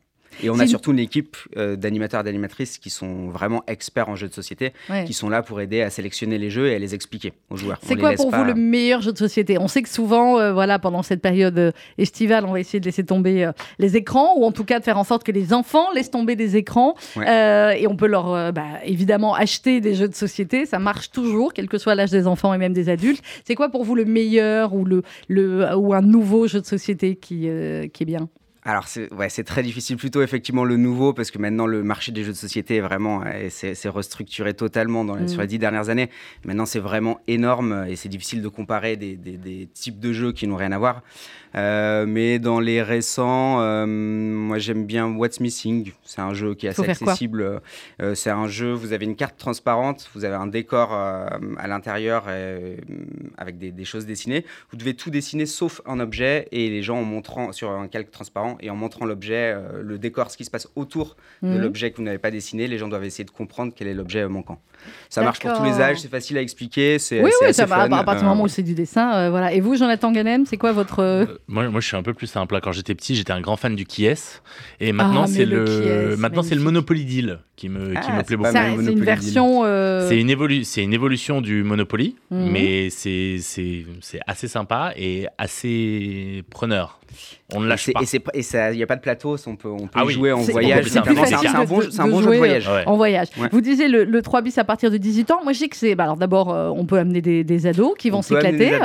Et 0.42 0.50
on 0.50 0.58
a 0.58 0.66
surtout 0.66 0.92
une 0.92 0.98
équipe 0.98 1.36
euh, 1.56 1.76
d'animateurs 1.76 2.20
et 2.20 2.24
d'animatrices 2.24 2.78
qui 2.78 2.90
sont 2.90 3.28
vraiment 3.28 3.62
experts 3.66 4.08
en 4.08 4.16
jeux 4.16 4.28
de 4.28 4.34
société, 4.34 4.72
qui 5.06 5.12
sont 5.12 5.28
là 5.28 5.42
pour 5.42 5.60
aider 5.60 5.82
à 5.82 5.90
sélectionner 5.90 6.38
les 6.38 6.50
jeux 6.50 6.68
et 6.68 6.74
à 6.74 6.78
les 6.78 6.94
expliquer 6.94 7.32
aux 7.50 7.56
joueurs. 7.56 7.78
C'est 7.82 7.96
quoi 7.96 8.12
pour 8.12 8.30
vous 8.30 8.44
le 8.44 8.54
meilleur 8.54 9.00
jeu 9.00 9.12
de 9.12 9.18
société? 9.18 9.58
On 9.58 9.68
sait 9.68 9.82
que 9.82 9.88
souvent, 9.88 10.38
euh, 10.38 10.52
voilà, 10.52 10.78
pendant 10.78 11.02
cette 11.02 11.20
période 11.20 11.58
euh, 11.58 11.72
estivale, 11.98 12.44
on 12.44 12.52
va 12.52 12.60
essayer 12.60 12.80
de 12.80 12.84
laisser 12.84 13.04
tomber 13.04 13.50
les 13.78 13.96
écrans, 13.96 14.34
ou 14.36 14.44
en 14.44 14.52
tout 14.52 14.64
cas 14.64 14.78
de 14.78 14.84
faire 14.84 14.98
en 14.98 15.04
sorte 15.04 15.24
que 15.24 15.32
les 15.32 15.52
enfants 15.52 15.86
laissent 15.94 16.10
tomber 16.10 16.36
des 16.36 16.56
écrans. 16.56 16.94
et 17.16 17.86
on 17.86 17.96
peut 17.96 18.06
leur, 18.06 18.52
bah, 18.52 18.66
évidemment, 18.84 19.34
acheter 19.34 19.80
des 19.80 19.94
jeux 19.94 20.08
de 20.08 20.14
société. 20.14 20.66
Ça 20.66 20.78
marche 20.78 21.10
toujours, 21.10 21.52
quel 21.52 21.68
que 21.68 21.78
soit 21.78 21.94
l'âge 21.94 22.10
des 22.10 22.26
enfants 22.26 22.54
et 22.54 22.58
même 22.58 22.72
des 22.72 22.88
adultes. 22.88 23.22
C'est 23.44 23.54
quoi 23.54 23.68
pour 23.68 23.84
vous 23.84 23.94
le 23.94 24.04
meilleur 24.04 24.74
ou, 24.74 24.84
le, 24.84 25.02
le, 25.28 25.74
ou 25.76 25.94
un 25.94 26.02
nouveau 26.02 26.46
jeu 26.46 26.60
de 26.60 26.66
société 26.66 27.16
qui, 27.16 27.48
qui 27.92 28.02
est 28.02 28.06
bien? 28.06 28.28
Alors 28.68 28.86
c'est 28.86 29.12
ouais, 29.14 29.28
très 29.28 29.62
difficile 29.62 29.96
plutôt 29.96 30.20
effectivement 30.22 30.64
le 30.64 30.76
nouveau 30.76 31.14
parce 31.14 31.30
que 31.30 31.38
maintenant 31.38 31.66
le 31.66 31.82
marché 31.82 32.12
des 32.12 32.22
jeux 32.22 32.32
de 32.32 32.36
société 32.36 32.76
est 32.76 32.80
vraiment 32.80 33.24
c'est 33.48 33.88
restructuré 33.88 34.52
totalement 34.52 35.04
dans 35.04 35.14
sur 35.26 35.40
les 35.40 35.46
mm. 35.46 35.48
dix 35.48 35.58
dernières 35.58 35.88
années. 35.88 36.10
Maintenant 36.44 36.66
c'est 36.66 36.78
vraiment 36.78 37.20
énorme 37.26 37.86
et 37.88 37.96
c'est 37.96 38.10
difficile 38.10 38.42
de 38.42 38.48
comparer 38.48 38.96
des, 38.96 39.16
des, 39.16 39.38
des, 39.38 39.68
types 39.72 39.98
de 39.98 40.12
jeux 40.12 40.32
qui 40.32 40.46
n'ont 40.46 40.56
rien 40.56 40.72
à 40.72 40.78
voir. 40.78 41.02
Euh, 41.54 42.04
mais 42.06 42.38
dans 42.38 42.60
les 42.60 42.82
récents, 42.82 43.60
euh, 43.60 43.86
moi 43.86 44.58
j'aime 44.58 44.84
bien 44.84 45.06
What's 45.06 45.40
Missing. 45.40 45.92
C'est 46.04 46.20
un 46.20 46.34
jeu 46.34 46.54
qui 46.54 46.66
est 46.66 46.70
assez 46.70 46.88
accessible. 46.88 47.60
Euh, 48.00 48.14
c'est 48.14 48.30
un 48.30 48.48
jeu, 48.48 48.72
vous 48.72 48.92
avez 48.92 49.06
une 49.06 49.16
carte 49.16 49.38
transparente, 49.38 50.08
vous 50.14 50.24
avez 50.24 50.34
un 50.34 50.46
décor 50.46 50.92
à 50.92 51.66
l'intérieur 51.66 52.26
avec 53.36 53.58
des, 53.58 53.84
choses 53.84 54.06
dessinées. 54.06 54.44
Vous 54.70 54.76
devez 54.76 54.94
tout 54.94 55.10
dessiner 55.10 55.46
sauf 55.46 55.80
un 55.86 56.00
objet 56.00 56.48
et 56.52 56.68
les 56.68 56.82
gens 56.82 56.98
en 56.98 57.04
montrant 57.04 57.52
sur 57.52 57.70
un 57.70 57.88
calque 57.88 58.10
transparent 58.10 58.57
et 58.60 58.70
en 58.70 58.76
montrant 58.76 59.04
l'objet, 59.04 59.56
le 59.80 59.98
décor, 59.98 60.30
ce 60.30 60.36
qui 60.36 60.44
se 60.44 60.50
passe 60.50 60.68
autour 60.76 61.16
de 61.42 61.48
mhm. 61.48 61.58
l'objet 61.58 61.90
que 61.90 61.96
vous 61.96 62.02
n'avez 62.02 62.18
pas 62.18 62.30
dessiné, 62.30 62.66
les 62.66 62.78
gens 62.78 62.88
doivent 62.88 63.04
essayer 63.04 63.24
de 63.24 63.30
comprendre 63.30 63.72
quel 63.74 63.88
est 63.88 63.94
l'objet 63.94 64.26
manquant. 64.28 64.60
Ça 65.08 65.22
marche 65.22 65.40
pour 65.40 65.52
tous 65.54 65.64
les 65.64 65.80
âges, 65.80 65.98
c'est 65.98 66.10
facile 66.10 66.38
à 66.38 66.42
expliquer. 66.42 66.98
C'est 66.98 67.22
oui, 67.22 67.30
oui, 67.42 67.52
ça 67.52 67.66
va. 67.66 67.82
À 67.82 68.04
partir 68.04 68.22
du 68.22 68.28
moment 68.28 68.44
où 68.44 68.48
c'est 68.48 68.62
du 68.62 68.74
dessin, 68.74 69.30
voilà. 69.30 69.52
Et 69.52 69.60
vous, 69.60 69.76
Jonathan 69.76 70.12
Ganem, 70.12 70.46
c'est 70.46 70.56
quoi 70.56 70.72
votre 70.72 71.18
moi, 71.48 71.68
moi, 71.68 71.80
je 71.80 71.86
suis 71.86 71.96
un 71.96 72.02
peu 72.02 72.14
plus 72.14 72.26
simple. 72.26 72.58
Quand 72.62 72.72
j'étais 72.72 72.94
petit, 72.94 73.14
j'étais 73.14 73.32
un 73.32 73.40
grand 73.40 73.56
fan 73.56 73.74
du 73.74 73.84
Kies. 73.84 74.40
Et 74.80 74.92
maintenant, 74.92 75.24
ah, 75.24 75.26
c'est 75.26 75.44
le, 75.44 76.16
maintenant 76.16 76.42
c'est 76.42 76.54
le 76.54 76.60
Monopoly 76.60 77.04
Deal 77.04 77.40
qui 77.56 77.68
me, 77.68 77.88
qui 78.00 78.12
me 78.12 78.18
ah, 78.18 78.22
plaît 78.22 78.36
beaucoup. 78.36 78.50
C'est 78.52 78.92
une 78.92 79.04
version. 79.04 79.64
Euh, 79.64 80.08
c'est 80.08 80.20
une, 80.20 80.30
évolu 80.30 80.64
une 80.76 80.92
évolution 80.92 81.40
du 81.40 81.62
Monopoly, 81.62 82.16
mhm. 82.30 82.50
mais 82.50 82.90
c'est 82.90 83.40
assez 84.26 84.48
sympa 84.48 84.92
et 84.96 85.26
assez 85.38 86.44
preneur. 86.50 87.00
On 87.54 87.60
ne 87.60 87.66
lâche 87.66 87.90
pas. 87.92 88.02
Et 88.02 88.40
il 88.72 88.76
n'y 88.76 88.82
a 88.82 88.86
pas 88.86 88.96
de 88.96 89.00
plateau, 89.00 89.36
on 89.46 89.56
peut, 89.56 89.70
on 89.70 89.86
peut 89.86 89.88
ah 89.94 90.04
jouer 90.06 90.32
en 90.32 90.40
voyage. 90.40 90.84
C'est 90.88 90.98
un, 90.98 91.64
bon, 91.64 91.80
jeu 91.80 92.30
de 92.30 92.36
voyage. 92.36 92.68
En 92.84 92.96
voyage. 92.96 93.28
Vous 93.52 93.62
disiez 93.62 93.88
le, 93.88 94.20
3 94.20 94.42
bis 94.42 94.58
à 94.58 94.64
partir 94.64 94.90
de 94.90 94.98
18 94.98 95.30
ans. 95.30 95.40
Moi, 95.44 95.54
je 95.54 95.60
dis 95.60 95.68
que 95.70 95.76
c'est. 95.76 95.94
Bah, 95.94 96.04
alors 96.04 96.18
d'abord, 96.18 96.52
euh, 96.52 96.68
on 96.68 96.84
peut 96.84 96.98
amener 96.98 97.22
des, 97.22 97.66
ados 97.66 97.94
qui 97.98 98.10
vont 98.10 98.20
s'éclater. 98.20 98.78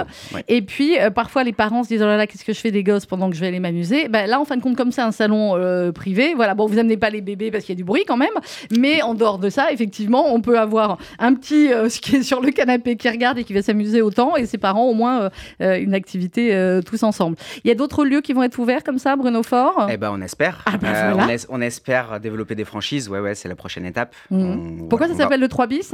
Et 0.48 0.62
puis, 0.62 0.98
euh, 0.98 1.10
parfois, 1.10 1.44
les 1.44 1.52
parents 1.52 1.84
se 1.84 1.90
disent 1.90 2.02
Oh 2.02 2.06
là 2.06 2.16
là, 2.16 2.26
qu'est-ce 2.26 2.46
que 2.46 2.54
je 2.54 2.60
fais 2.60 2.72
des 2.72 2.84
gosses 2.84 3.06
pendant 3.06 3.30
que 3.30 3.36
je 3.36 3.42
vais 3.42 3.48
aller 3.48 3.60
m'amuser? 3.60 4.08
Bah, 4.08 4.28
Là, 4.28 4.40
en 4.40 4.46
fin 4.46 4.56
de 4.56 4.62
compte, 4.62 4.78
comme 4.78 4.94
c'est 4.94 5.02
un 5.02 5.12
salon 5.12 5.58
euh, 5.58 5.92
privé, 5.92 6.34
voilà, 6.34 6.56
bon, 6.56 6.66
vous 6.66 6.80
amenez 6.80 6.96
pas 6.96 7.10
les 7.10 7.22
bébés 7.22 7.52
parce 7.52 7.66
qu'il 7.66 7.74
y 7.74 7.78
a 7.78 7.82
du 7.82 7.84
bruit 7.84 8.06
quand 8.08 8.18
même. 8.18 8.30
Mais 8.72 9.02
en 9.02 9.14
dehors 9.14 9.40
de 9.40 9.50
ça, 9.50 9.74
effectivement, 9.74 10.34
on 10.34 10.40
peut 10.40 10.58
avoir 10.58 10.98
un 11.20 11.34
petit 11.34 11.68
ce 11.68 12.00
qui 12.00 12.16
est 12.18 12.24
sur 12.24 12.40
le 12.40 12.52
canapé 12.52 12.96
qui 12.96 13.10
regarde 13.10 13.38
et 13.38 13.44
qui 13.44 13.54
va 13.54 13.62
s'amuser 13.62 14.02
autant 14.02 14.38
et 14.38 14.46
ses 14.46 14.58
parents, 14.58 14.86
au 14.86 14.94
moins, 14.94 15.30
une 15.60 15.94
activité 15.94 16.80
tous 16.86 17.04
ensemble. 17.04 17.36
Il 17.66 17.68
y 17.68 17.72
a 17.72 17.76
d'autres 17.76 18.06
lieux 18.06 18.22
qui 18.22 18.32
vont 18.32 18.44
être 18.44 18.53
ouverts 18.58 18.84
comme 18.84 19.00
ça, 19.00 19.16
Bruno 19.16 19.44
Fort 19.44 19.88
Eh 19.90 19.98
ben, 19.98 20.12
on 20.12 20.22
espère. 20.22 20.64
Ah 20.66 20.78
bah, 20.78 20.88
euh, 20.88 21.38
on, 21.50 21.62
espère 21.62 22.20
développer 22.20 22.56
des 22.56 22.66
franchises. 22.66 23.10
Ouais, 23.10 23.20
ouais, 23.20 23.36
c'est 23.36 23.50
la 23.50 23.56
prochaine 23.56 23.86
étape. 23.86 24.16
Mmh. 24.32 24.88
Pourquoi 24.90 25.08
ça 25.08 25.16
s'appelle 25.16 25.40
le 25.40 25.48
3 25.48 25.68
bis? 25.68 25.94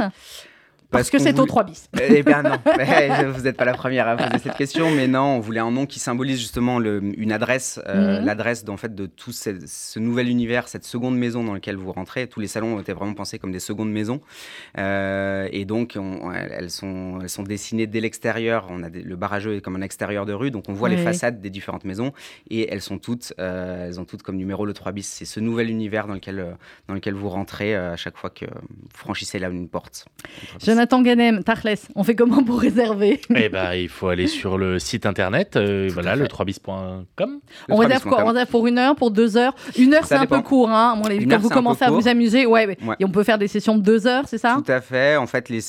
Parce, 0.92 1.12
que 1.12 1.20
c'est 1.20 1.40
au 1.40 1.46
3 1.46 1.66
bis. 1.66 1.88
Eh 2.02 2.24
bien 2.24 2.42
non, 2.42 2.58
eh, 2.80 3.26
vous 3.26 3.42
n'êtes 3.44 3.58
pas 3.58 3.66
la 3.66 3.74
première 3.74 4.08
à 4.08 4.18
poser 4.18 4.40
cette 4.40 4.56
question, 4.56 4.90
mais 4.90 5.08
non, 5.08 5.36
on 5.36 5.40
voulait 5.40 5.60
un 5.60 5.70
nom 5.70 5.86
qui 5.86 6.00
symbolise 6.00 6.40
justement 6.40 6.80
le, 6.80 7.00
une 7.16 7.32
adresse, 7.32 7.80
euh, 7.88 8.20
mhm. 8.20 8.26
l'adresse 8.26 8.66
en 8.68 8.78
fait 8.78 8.96
de 8.96 9.06
tout 9.06 9.32
ce, 9.32 10.00
nouvel 10.00 10.30
univers, 10.30 10.68
cette 10.68 10.86
seconde 10.86 11.16
maison 11.16 11.44
dans 11.44 11.54
laquelle 11.54 11.78
vous 11.78 11.92
rentrez. 11.92 12.28
Tous 12.28 12.40
les 12.40 12.48
salons 12.48 12.80
étaient 12.80 12.94
vraiment 12.94 13.14
pensés 13.14 13.38
comme 13.38 13.52
des 13.52 13.60
secondes 13.60 13.92
maisons, 13.92 14.22
euh, 14.80 15.48
et 15.52 15.66
donc 15.66 15.96
elles 15.96 16.72
sont 16.72 17.20
elles 17.22 17.30
sont 17.30 17.44
dessinées 17.44 17.86
dès 17.86 18.00
l'extérieur. 18.00 18.68
On 18.70 18.82
a 18.82 18.90
le 18.90 19.16
barrageux 19.16 19.56
est 19.56 19.62
comme 19.62 19.76
un 19.76 19.82
extérieur 19.82 20.26
de 20.26 20.34
rue, 20.34 20.50
donc 20.50 20.66
on 20.70 20.74
voit 20.74 20.90
les 20.90 20.98
façades 20.98 21.40
des 21.40 21.52
différentes 21.52 21.86
maisons, 21.86 22.14
et 22.50 22.72
elles 22.72 22.82
sont 22.82 22.98
toutes 22.98 23.34
euh, 23.40 23.88
elles 23.88 24.00
ont 24.00 24.06
toutes 24.06 24.24
comme 24.24 24.38
numéro 24.38 24.66
le 24.66 24.74
3 24.74 24.92
bis. 24.92 25.08
C'est 25.08 25.26
ce 25.26 25.40
nouvel 25.40 25.70
univers 25.70 26.08
dans 26.08 26.16
lequel 26.16 26.58
dans 26.88 26.96
lequel 26.96 27.14
vous 27.14 27.30
rentrez 27.30 27.76
à 27.76 27.96
chaque 27.96 28.18
fois 28.18 28.32
que 28.32 28.46
vous 28.46 28.90
franchissez 28.96 29.38
là 29.38 29.50
une 29.50 29.70
porte. 29.70 30.06
Jonathan 30.80 31.02
Ganem, 31.02 31.44
Tachles, 31.44 31.76
on 31.94 32.06
fait 32.06 32.16
comment 32.16 32.42
pour 32.42 32.62
réserver 32.62 33.20
Eh 33.36 33.50
ben, 33.50 33.74
il 33.74 33.90
faut 33.90 34.08
aller 34.08 34.28
sur 34.28 34.58
le 34.58 34.80
site 34.80 35.06
internet, 35.06 35.58
euh, 35.58 35.90
voilà, 35.92 36.16
le 36.16 36.26
3bis.com. 36.26 37.40
On 37.68 37.76
réserve 37.76 38.04
quoi 38.04 38.24
On 38.24 38.28
réserve 38.28 38.48
pour 38.48 38.66
une 38.66 38.78
heure, 38.78 38.96
pour 38.96 39.12
deux 39.12 39.36
heures 39.36 39.54
Une 39.78 39.94
heure, 39.94 40.06
c'est 40.06 40.16
un 40.16 40.26
peu 40.26 40.40
court, 40.40 40.72
hein 40.72 40.98
Quand 41.30 41.40
vous 41.40 41.50
commencez 41.50 41.84
à 41.84 41.92
vous 41.92 42.08
amuser, 42.08 42.46
ouais, 42.46 42.78
Et 42.98 43.04
on 43.04 43.10
peut 43.10 43.24
faire 43.24 43.38
des 43.38 43.50
sessions 43.50 43.78
de 43.78 43.84
deux 43.84 44.08
heures, 44.08 44.24
c'est 44.30 44.38
ça? 44.38 44.56
Tout 44.66 44.72
à 44.72 44.80
fait. 44.80 45.18
En 45.18 45.28
fait, 45.28 45.50
les, 45.50 45.60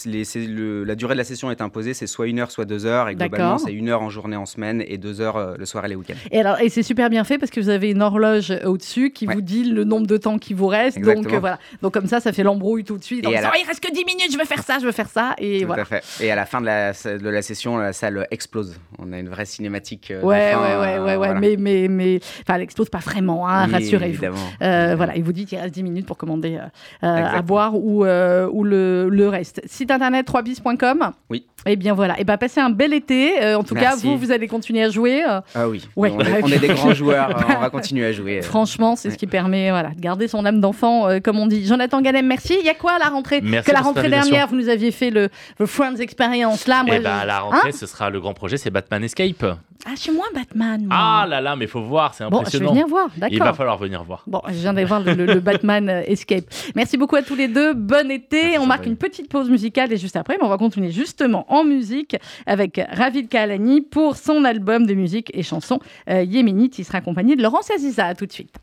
la 0.84 0.94
durée 0.94 1.14
de 1.14 1.18
la 1.18 1.24
session 1.24 1.50
est 1.50 1.60
imposée, 1.60 1.92
c'est 1.92 2.06
soit 2.06 2.28
une 2.28 2.38
heure, 2.38 2.52
soit 2.52 2.64
deux 2.64 2.86
heures. 2.86 3.08
Et 3.08 3.16
globalement, 3.16 3.58
c'est 3.58 3.72
une 3.72 3.88
heure 3.88 4.02
en 4.02 4.10
journée 4.10 4.36
en 4.36 4.46
semaine 4.46 4.80
et 4.86 4.96
deux 4.96 5.20
heures 5.20 5.38
euh, 5.38 5.56
le 5.58 5.66
soir 5.66 5.84
et 5.86 5.88
les 5.88 5.96
week-ends. 5.96 6.14
Et, 6.30 6.38
alors, 6.38 6.60
et 6.60 6.68
c'est 6.68 6.84
super 6.84 7.10
bien 7.10 7.24
fait 7.24 7.38
parce 7.38 7.50
que 7.50 7.58
vous 7.58 7.68
avez 7.68 7.90
une 7.90 8.02
horloge 8.02 8.52
au-dessus 8.64 9.10
qui 9.10 9.26
vous 9.26 9.40
dit 9.40 9.64
le 9.64 9.82
nombre 9.82 10.06
de 10.06 10.18
temps 10.18 10.38
qui 10.38 10.54
vous 10.54 10.68
reste. 10.68 11.00
Donc 11.00 11.32
euh, 11.32 11.40
voilà. 11.40 11.58
Donc 11.82 11.94
comme 11.94 12.06
ça, 12.06 12.20
ça 12.20 12.32
fait 12.32 12.44
l'embrouille 12.44 12.84
tout 12.84 12.96
de 12.96 13.02
suite. 13.02 13.26
il 13.28 13.66
reste 13.66 13.80
que 13.80 13.92
10 13.92 14.04
minutes, 14.04 14.32
je 14.32 14.38
veux 14.38 14.44
faire 14.44 14.62
ça, 14.62 14.78
je 14.78 14.86
veux 14.86 14.92
faire 14.92 14.99
ça. 15.08 15.34
Et 15.38 15.64
voilà. 15.64 15.84
Et 16.20 16.30
à 16.30 16.36
la 16.36 16.46
fin 16.46 16.60
de 16.60 16.66
la, 16.66 16.92
de 16.92 17.28
la 17.28 17.42
session, 17.42 17.78
la 17.78 17.92
salle 17.92 18.26
explose. 18.30 18.78
On 18.98 19.12
a 19.12 19.18
une 19.18 19.28
vraie 19.28 19.44
cinématique. 19.46 20.10
Euh, 20.10 20.22
ouais, 20.22 20.54
ouais, 20.54 20.76
ouais, 20.76 20.98
ouais, 20.98 21.16
ouais, 21.16 21.34
Mais, 21.34 21.56
mais, 21.58 21.88
mais, 21.88 22.20
enfin, 22.42 22.56
elle 22.56 22.62
explose 22.62 22.88
pas 22.88 22.98
vraiment, 22.98 23.48
hein, 23.48 23.66
rassurez-vous. 23.66 24.24
Euh, 24.62 24.94
voilà, 24.96 25.16
il 25.16 25.24
vous 25.24 25.32
dit 25.32 25.46
qu'il 25.46 25.58
reste 25.58 25.74
10 25.74 25.82
minutes 25.82 26.06
pour 26.06 26.16
commander 26.16 26.58
euh, 26.58 26.66
à 27.02 27.42
boire 27.42 27.74
ou, 27.74 28.04
ou 28.04 28.64
le, 28.64 29.08
le, 29.08 29.28
reste. 29.28 29.60
Site 29.66 29.90
internet 29.90 30.26
3bis.com. 30.26 31.12
Oui. 31.28 31.46
Et 31.66 31.72
eh 31.72 31.76
bien 31.76 31.92
voilà. 31.92 32.14
Et 32.14 32.22
eh 32.22 32.24
bien 32.24 32.38
passez 32.38 32.58
un 32.58 32.70
bel 32.70 32.94
été. 32.94 33.54
en 33.54 33.62
tout 33.62 33.74
cas, 33.74 33.94
vous, 33.96 34.16
vous 34.16 34.32
allez 34.32 34.48
continuer 34.48 34.82
à 34.82 34.88
jouer. 34.88 35.22
Ah 35.54 35.68
oui. 35.68 35.86
Ouais. 35.94 36.10
On, 36.10 36.48
est, 36.48 36.58
des 36.58 36.68
grands 36.68 36.94
joueurs. 36.94 37.44
on 37.48 37.60
va 37.60 37.70
continuer 37.70 38.06
à 38.06 38.12
jouer. 38.12 38.40
Franchement, 38.40 38.96
c'est 38.96 39.10
ce 39.10 39.18
qui 39.18 39.26
permet 39.26 39.70
voilà, 39.70 39.90
de 39.90 40.00
garder 40.00 40.26
son 40.28 40.44
âme 40.46 40.60
d'enfant, 40.60 41.08
comme 41.22 41.38
on 41.38 41.46
dit. 41.46 41.66
Jonathan 41.66 42.00
Ganem, 42.00 42.26
merci. 42.26 42.56
Il 42.58 42.64
y 42.64 42.70
a 42.70 42.74
quoi 42.74 42.92
à 42.92 42.98
la 42.98 43.08
rentrée? 43.08 43.40
Merci 43.42 43.70
Que 43.70 43.74
la 43.74 43.82
rentrée 43.82 44.08
dernière, 44.08 44.46
vous 44.46 44.56
nous 44.56 44.68
aviez 44.68 44.89
fait 44.90 45.10
le, 45.10 45.28
Friends 45.64 45.96
Experience 45.96 46.66
là. 46.66 46.82
Moi, 46.84 46.96
Et 46.96 46.98
eh 46.98 47.02
bah, 47.02 47.10
ben, 47.10 47.18
à 47.18 47.24
la 47.24 47.40
rentrée, 47.40 47.68
hein 47.68 47.72
ce 47.72 47.86
sera 47.86 48.10
le 48.10 48.20
grand 48.20 48.34
projet, 48.34 48.56
c'est 48.56 48.70
Batman 48.70 49.02
Escape. 49.04 49.44
Ah, 49.86 49.96
chez 49.96 50.12
moi, 50.12 50.26
Batman. 50.34 50.86
Ah 50.90 51.26
là 51.28 51.40
là, 51.40 51.56
mais 51.56 51.66
faut 51.66 51.80
voir, 51.80 52.12
c'est 52.12 52.24
impressionnant. 52.24 52.42
Bon, 52.42 52.50
je 52.52 52.58
vais 52.58 52.82
venir 52.82 52.86
voir, 52.86 53.08
d'accord. 53.16 53.32
Il 53.32 53.42
va 53.42 53.52
falloir 53.54 53.78
venir 53.78 54.04
voir. 54.04 54.24
Bon, 54.26 54.42
je 54.48 54.52
viens 54.52 54.74
d'aller 54.74 54.86
voir 54.86 55.00
le, 55.00 55.40
Batman 55.40 55.88
euh, 55.88 56.02
Escape. 56.06 56.44
Merci 56.74 56.98
beaucoup 56.98 57.16
à 57.16 57.22
tous 57.22 57.34
les 57.34 57.48
deux. 57.48 57.72
Bon 57.72 58.10
été. 58.10 58.58
on 58.58 58.66
marque 58.66 58.86
une 58.86 58.96
petite 58.96 59.30
pause 59.30 59.48
musicale 59.48 59.92
et 59.92 59.96
juste 59.96 60.16
après, 60.16 60.36
on 60.42 60.48
va 60.48 60.58
continuer 60.58 60.90
justement 60.90 61.46
en 61.48 61.64
musique 61.64 62.16
avec 62.46 62.80
Ravid 62.92 63.28
Kalani 63.28 63.80
pour 63.80 64.16
son 64.16 64.44
album 64.44 64.86
de 64.86 64.94
musique 64.94 65.30
et 65.34 65.42
chansons 65.42 65.80
euh, 66.10 66.22
Yéménite. 66.22 66.78
Il 66.78 66.84
sera 66.84 66.98
accompagné 66.98 67.36
de 67.36 67.42
Laurence 67.42 67.70
Aziza. 67.70 68.06
À 68.06 68.14
tout 68.14 68.26
de 68.26 68.32
suite. 68.32 68.54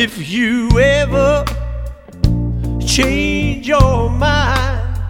If 0.00 0.30
you 0.30 0.68
ever 0.78 1.44
change 2.86 3.66
your 3.66 4.08
mind 4.08 5.02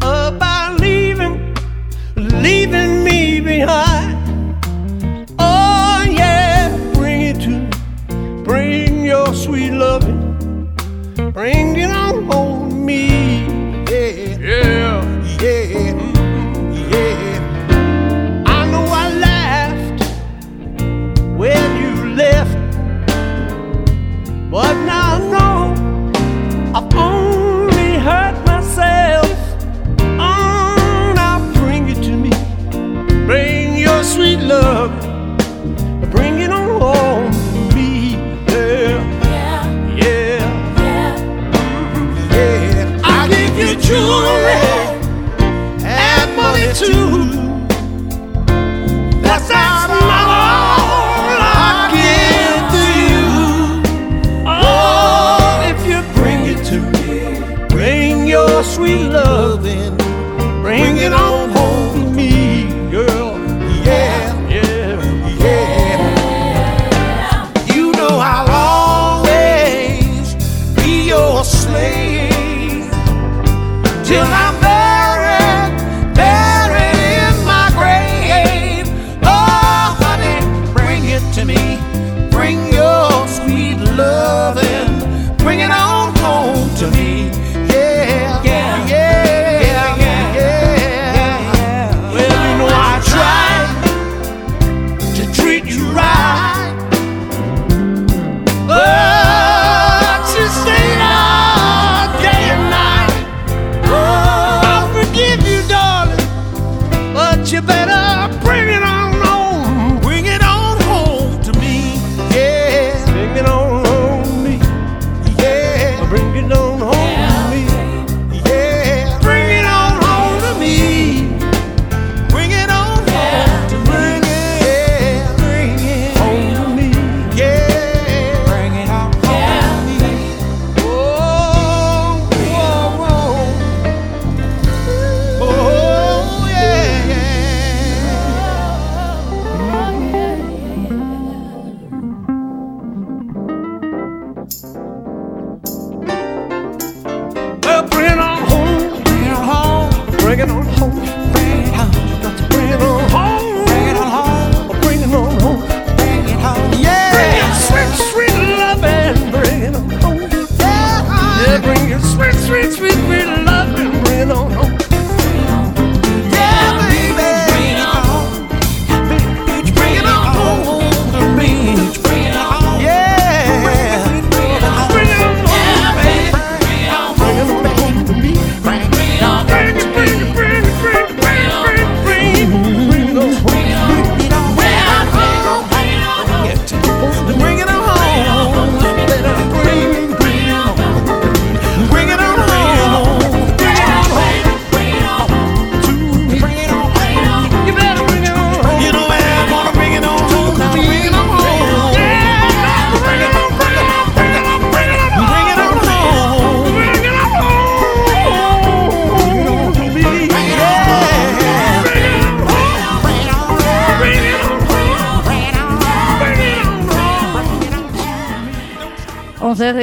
about 0.00 0.78
leaving, 0.78 1.56
leaving 2.14 2.99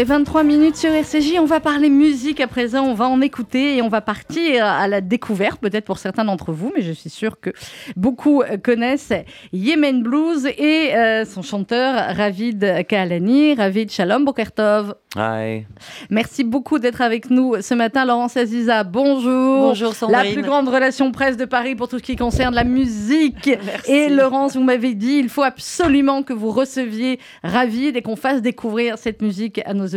23 0.07 0.43
minutes 0.43 0.77
sur 0.77 0.89
RCJ. 0.89 1.33
On 1.37 1.45
va 1.45 1.59
parler 1.59 1.89
musique 1.89 2.39
à 2.39 2.47
présent. 2.47 2.85
On 2.85 2.93
va 2.93 3.09
en 3.09 3.19
écouter 3.19 3.75
et 3.75 3.81
on 3.81 3.89
va 3.89 3.99
partir 3.99 4.65
à 4.65 4.87
la 4.87 5.01
découverte, 5.01 5.59
peut-être 5.59 5.83
pour 5.83 5.97
certains 5.97 6.23
d'entre 6.23 6.53
vous, 6.53 6.71
mais 6.73 6.81
je 6.81 6.93
suis 6.93 7.09
sûre 7.09 7.41
que 7.41 7.49
beaucoup 7.97 8.41
connaissent 8.63 9.11
Yemen 9.51 10.01
Blues 10.03 10.45
et 10.45 10.95
euh, 10.95 11.25
son 11.25 11.41
chanteur 11.41 12.15
Ravid 12.15 12.85
Kalani. 12.87 13.55
Ravid 13.55 13.91
Shalom 13.91 14.23
Bokertov. 14.23 14.95
Hi. 15.17 15.65
Merci 16.09 16.45
beaucoup 16.45 16.79
d'être 16.79 17.01
avec 17.01 17.29
nous 17.29 17.61
ce 17.61 17.73
matin, 17.73 18.05
Laurence 18.05 18.37
Aziza. 18.37 18.85
Bonjour. 18.85 19.69
Bonjour, 19.69 19.93
Sandrine. 19.93 20.23
La 20.23 20.31
plus 20.31 20.43
grande 20.43 20.69
relation 20.69 21.11
presse 21.11 21.35
de 21.35 21.45
Paris 21.45 21.75
pour 21.75 21.89
tout 21.89 21.97
ce 21.97 22.03
qui 22.03 22.15
concerne 22.15 22.55
la 22.55 22.63
musique. 22.63 23.49
Et 23.87 24.07
Laurence, 24.07 24.55
vous 24.55 24.63
m'avez 24.63 24.93
dit, 24.93 25.17
il 25.17 25.27
faut 25.27 25.43
absolument 25.43 26.23
que 26.23 26.33
vous 26.33 26.51
receviez 26.51 27.19
Ravid 27.43 27.97
et 27.97 28.01
qu'on 28.01 28.15
fasse 28.15 28.41
découvrir 28.41 28.97
cette 28.97 29.21
musique 29.21 29.59
à 29.65 29.73
nos 29.73 29.83
auditeurs 29.83 29.96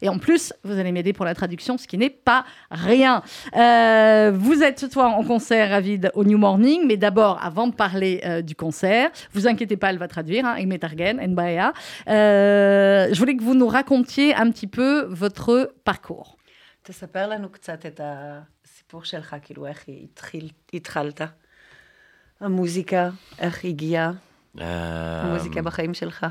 Et 0.00 0.08
en 0.08 0.18
plus, 0.18 0.52
vous 0.64 0.78
allez 0.78 0.92
m'aider 0.92 1.12
pour 1.12 1.24
la 1.24 1.34
traduction, 1.34 1.78
ce 1.78 1.86
qui 1.86 1.98
n'est 1.98 2.10
pas 2.10 2.44
rien. 2.70 3.22
Euh, 3.56 4.32
vous 4.34 4.62
êtes 4.62 4.78
ce 4.80 4.88
soir 4.88 5.16
en 5.16 5.24
concert, 5.24 5.70
Ravid, 5.70 6.10
au 6.14 6.24
New 6.24 6.38
Morning. 6.38 6.86
Mais 6.86 6.96
d'abord, 6.96 7.42
avant 7.42 7.66
de 7.66 7.74
parler 7.74 8.20
euh, 8.24 8.42
du 8.42 8.54
concert, 8.54 9.10
vous 9.32 9.46
inquiétez 9.46 9.76
pas, 9.76 9.90
elle 9.90 9.98
va 9.98 10.08
traduire, 10.08 10.44
hein, 10.46 10.64
Metargen, 10.66 11.20
Nbaya. 11.20 11.72
Euh, 12.08 13.08
je 13.12 13.18
voulais 13.18 13.36
que 13.36 13.42
vous 13.42 13.54
nous 13.54 13.68
racontiez 13.68 14.34
un 14.34 14.50
petit 14.50 14.66
peu 14.66 15.06
votre 15.10 15.74
parcours. 15.84 16.36
תספר 16.84 17.28
לנו 17.28 17.48
קצת 17.48 17.86
את 17.86 18.00
הסיפור 18.04 19.04
שלך, 19.04 19.36
כאילו 19.42 19.66
איך 19.66 19.84
התחיל, 19.88 20.48
התחלת, 20.74 21.20
המוזיקה, 22.40 23.10
איך 23.38 23.64
הגיעה, 23.64 24.12
המוזיקה 24.58 25.62
בחיים 25.62 25.94
שלך. 25.94 26.26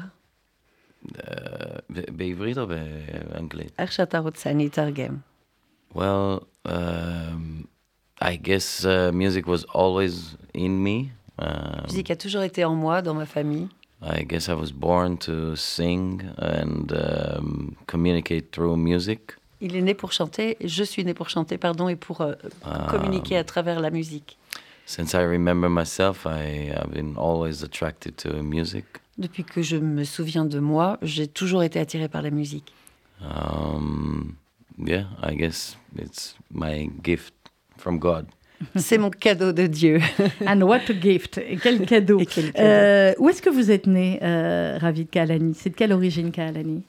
בעברית 1.90 2.58
או 2.58 2.68
באנגלית? 2.68 3.72
איך 3.80 3.92
שאתה 3.92 4.20
רוצה, 4.20 4.50
אני 4.50 4.68
אתרגם. 4.68 5.18
Well, 5.96 6.44
um, 6.68 7.68
I 8.22 8.36
guess 8.36 8.86
uh, 8.86 9.12
music 9.12 9.46
was 9.46 9.64
always 9.74 10.14
in 10.54 10.74
me. 10.88 10.98
La 11.40 11.84
musique 11.88 12.12
a 12.12 12.16
toujours 12.16 12.44
été 12.44 12.64
en 12.64 12.76
moi, 12.76 13.02
dans 13.02 13.14
ma 13.16 13.26
famille. 13.26 13.68
I 14.02 14.24
guess 14.24 14.48
I 14.48 14.54
was 14.54 14.72
born 14.72 15.18
to 15.28 15.56
sing 15.56 16.22
and 16.38 16.88
um, 16.94 17.76
communicate 17.88 18.46
through 18.54 18.76
music. 18.78 19.22
Il 19.60 19.76
est 19.76 19.82
né 19.82 19.94
pour 19.94 20.12
chanter, 20.12 20.58
je 20.78 20.84
suis 20.84 21.04
né 21.04 21.14
pour 21.14 21.30
chanter, 21.30 21.58
pardon, 21.58 21.88
et 21.90 21.96
pour 21.96 22.22
euh, 22.22 22.34
Ah. 22.64 22.88
communiquer 22.90 23.38
à 23.38 23.44
travers 23.44 23.80
la 23.80 23.92
musique. 23.92 24.38
Since 24.86 25.14
I 25.14 25.24
remember 25.38 25.70
myself, 25.70 26.26
I 26.26 26.72
have 26.76 26.90
been 26.92 27.16
always 27.18 27.58
attracted 27.64 28.14
to 28.24 28.30
music. 28.42 28.86
Depuis 29.19 29.45
que 29.45 29.63
je 29.63 29.77
me 29.77 30.05
souviens 30.05 30.45
de 30.45 30.59
moi, 30.59 30.99
j'ai 31.03 31.27
toujours 31.27 31.63
été 31.63 31.81
attirée 31.81 32.09
par 32.09 32.23
la 32.23 32.31
musique. 32.31 32.73
Um, 33.21 34.37
yeah, 34.79 35.07
I 35.23 35.35
guess 35.35 35.79
it's 35.99 36.37
my 36.53 36.91
gift 37.03 37.33
from 37.79 37.99
God. 37.99 38.27
C'est 38.77 38.99
mon 38.99 39.11
cadeau 39.11 39.53
de 39.53 39.67
Dieu. 39.67 40.01
And 40.47 40.63
what 40.63 40.91
a 40.91 41.01
gift 41.01 41.39
Et 41.39 41.57
quel 41.57 41.85
cadeau, 41.87 42.19
Et 42.19 42.27
quel 42.27 42.53
cadeau. 42.53 42.67
Euh, 42.67 43.15
Où 43.19 43.29
est-ce 43.29 43.43
que 43.43 43.51
vous 43.51 43.71
êtes 43.71 43.87
né, 43.87 44.19
euh, 44.23 44.79
Ravid 44.81 45.09
Kahalani 45.11 45.55
C'est 45.55 45.71
de 45.71 45.75
quelle 45.75 45.93
origine, 45.93 46.31
Kahalani 46.31 46.83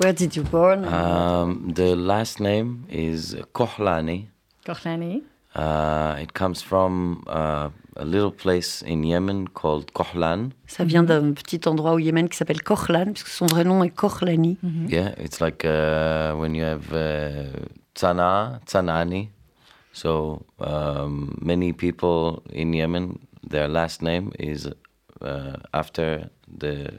Where 0.00 0.12
did 0.12 0.36
you 0.36 0.44
born? 0.44 0.84
Um, 0.84 1.72
the 1.74 1.96
last 1.96 2.38
name 2.38 2.84
is 2.88 3.34
Kohlani. 3.52 4.26
Korlani. 4.64 5.22
Uh, 5.56 6.22
it 6.22 6.34
comes 6.34 6.62
from 6.62 7.24
uh, 7.26 7.70
a 7.98 8.04
little 8.04 8.30
place 8.30 8.82
in 8.86 9.02
Yemen 9.02 9.48
called 9.48 9.92
Kohlan. 9.92 10.50
Ça 10.66 10.84
vient 10.84 11.02
d'un 11.02 11.32
petit 11.32 11.60
endroit 11.66 11.92
au 11.92 11.98
Yémen 11.98 12.28
qui 12.28 12.36
s'appelle 12.36 12.62
Korlan, 12.62 13.12
puisque 13.12 13.28
son 13.28 13.46
vrai 13.46 13.64
nom 13.64 13.82
est 13.82 13.90
Korlani. 13.90 14.56
Yeah, 14.88 15.14
it's 15.18 15.40
like 15.40 15.64
uh, 15.64 16.34
when 16.36 16.54
you 16.54 16.64
have 16.64 16.92
uh, 16.92 17.50
Tzana, 17.94 18.60
Tzanani. 18.66 19.28
So 19.92 20.46
um, 20.60 21.36
many 21.40 21.72
people 21.72 22.42
in 22.52 22.72
Yemen, 22.72 23.18
their 23.48 23.68
last 23.68 24.00
name 24.00 24.30
is 24.38 24.68
uh, 25.20 25.56
after 25.72 26.30
the 26.46 26.90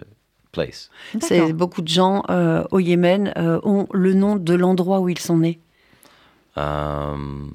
place. 0.51 0.89
C'est 1.21 1.53
beaucoup 1.53 1.81
de 1.81 1.87
gens 1.87 2.23
euh, 2.29 2.63
au 2.71 2.79
Yémen 2.79 3.31
euh, 3.37 3.59
ont 3.63 3.87
le 3.93 4.13
nom 4.13 4.35
de 4.35 4.53
l'endroit 4.53 4.99
où 4.99 5.07
ils 5.07 5.19
sont 5.19 5.37
nés. 5.37 5.59
Um, 6.57 7.53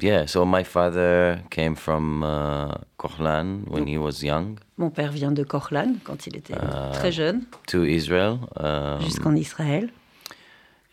yeah, 0.00 0.26
so 0.26 0.44
my 0.44 0.64
father 0.64 1.40
came 1.50 1.74
from 1.76 2.22
uh, 2.22 2.74
Kohlan 2.98 3.64
when 3.68 3.86
he 3.86 3.98
was 3.98 4.22
young 4.22 4.58
Mon 4.78 4.90
père 4.90 5.12
vient 5.12 5.32
de 5.32 5.44
Korlan 5.44 5.94
quand 6.04 6.26
il 6.26 6.36
était 6.36 6.54
très 6.92 7.12
jeune, 7.12 7.42
to 7.66 7.84
Israel. 7.84 8.38
Um, 8.58 9.00
jusqu'en 9.02 9.34
Israël. 9.36 9.90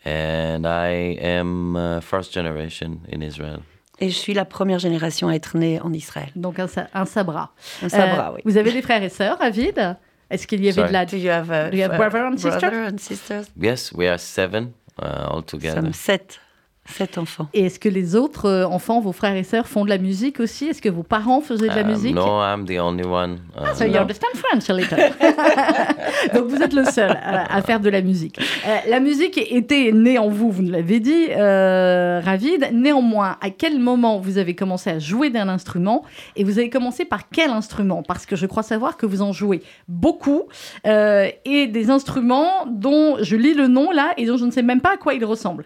and 0.04 0.64
I 0.66 1.18
am 1.20 1.76
uh, 1.76 2.00
first 2.00 2.32
generation 2.32 3.00
in 3.12 3.20
Israel. 3.22 3.60
Et 4.02 4.08
je 4.08 4.16
suis 4.16 4.32
la 4.32 4.46
première 4.46 4.78
génération 4.78 5.28
à 5.28 5.34
être 5.34 5.58
née 5.58 5.78
en 5.80 5.92
Israël. 5.92 6.30
Donc 6.34 6.58
un, 6.58 6.66
sa- 6.68 6.88
un 6.94 7.04
sabra. 7.04 7.52
Un 7.82 7.88
sabra, 7.90 8.30
Euh, 8.30 8.34
oui. 8.36 8.40
Vous 8.46 8.56
avez 8.56 8.72
des 8.72 8.80
frères 8.80 9.02
et 9.02 9.10
sœurs, 9.10 9.36
Ravid 9.38 9.96
Est-ce 10.30 10.46
qu'il 10.46 10.64
y 10.64 10.68
avait 10.68 10.72
Sorry. 10.80 10.88
de 10.88 10.92
la... 10.94 11.04
Do 11.04 11.16
you 11.18 11.28
have, 11.30 11.50
a, 11.50 11.68
Do 11.70 11.76
you 11.76 11.82
have 11.84 11.92
a 11.92 11.96
brother 11.98 12.24
and 12.24 12.36
sister? 12.38 12.58
brother 12.70 12.86
and 12.90 12.96
sisters? 12.98 13.46
Yes, 13.60 13.92
we 13.92 14.06
are 14.08 14.16
seven 14.18 14.72
uh, 15.02 15.26
all 15.28 15.36
Nous 15.38 15.42
together. 15.42 15.82
sommes 15.82 15.92
sept, 15.92 16.40
sept 16.86 17.18
enfants. 17.18 17.46
Et 17.54 17.66
est-ce 17.66 17.78
que 17.78 17.88
les 17.88 18.16
autres 18.16 18.46
euh, 18.46 18.66
enfants, 18.66 19.00
vos 19.00 19.12
frères 19.12 19.36
et 19.36 19.44
sœurs, 19.44 19.68
font 19.68 19.84
de 19.84 19.90
la 19.90 19.98
musique 19.98 20.40
aussi? 20.40 20.66
Est-ce 20.66 20.82
que 20.82 20.88
vos 20.88 21.02
parents 21.04 21.40
faisaient 21.40 21.68
de 21.68 21.74
la 21.74 21.82
Um, 21.82 21.86
musique? 21.88 22.14
no, 22.14 22.40
I'm 22.42 22.64
the 22.66 22.80
only 22.80 23.04
one. 23.06 23.38
Uh, 23.56 23.74
So 23.74 23.84
you 23.84 23.96
understand 23.96 24.34
French 24.34 24.68
a 24.70 24.72
little. 24.74 24.98
Donc 26.34 26.46
vous 26.48 26.56
êtes 26.62 26.72
le 26.72 26.84
seul 26.84 27.10
à, 27.22 27.54
à 27.54 27.62
faire 27.62 27.80
de 27.80 27.88
la 27.90 28.00
musique. 28.02 28.38
Euh, 28.66 28.76
la 28.88 28.98
musique 29.00 29.38
était 29.38 29.92
née 29.92 30.18
en 30.18 30.28
vous, 30.28 30.50
vous 30.50 30.62
nous 30.62 30.72
l'avez 30.72 31.00
dit, 31.00 31.26
euh, 31.30 32.20
Ravid. 32.24 32.70
Néanmoins, 32.72 33.36
à 33.40 33.50
quel 33.50 33.78
moment 33.78 34.18
vous 34.18 34.38
avez 34.38 34.54
commencé 34.54 34.90
à 34.90 34.98
jouer 34.98 35.30
d'un 35.30 35.48
instrument? 35.48 36.04
Et 36.36 36.44
vous 36.44 36.58
avez 36.58 36.70
commencé 36.70 37.04
par 37.04 37.28
quel 37.28 37.50
instrument? 37.50 38.02
Parce 38.02 38.26
que 38.26 38.36
je 38.36 38.46
crois 38.46 38.62
savoir 38.62 38.96
que 38.96 39.06
vous 39.06 39.22
en 39.22 39.32
jouez 39.32 39.62
beaucoup 39.86 40.42
euh, 40.86 41.28
et 41.44 41.66
des 41.68 41.90
instruments 41.90 42.66
dont 42.66 43.16
je 43.20 43.36
lis 43.36 43.54
le 43.54 43.68
nom 43.68 43.90
là 43.92 44.12
et 44.16 44.26
dont 44.26 44.36
je 44.36 44.44
ne 44.44 44.50
sais 44.50 44.62
même 44.62 44.80
pas 44.80 44.94
à 44.94 44.96
quoi 44.96 45.14
ils 45.14 45.24
ressemblent. 45.24 45.64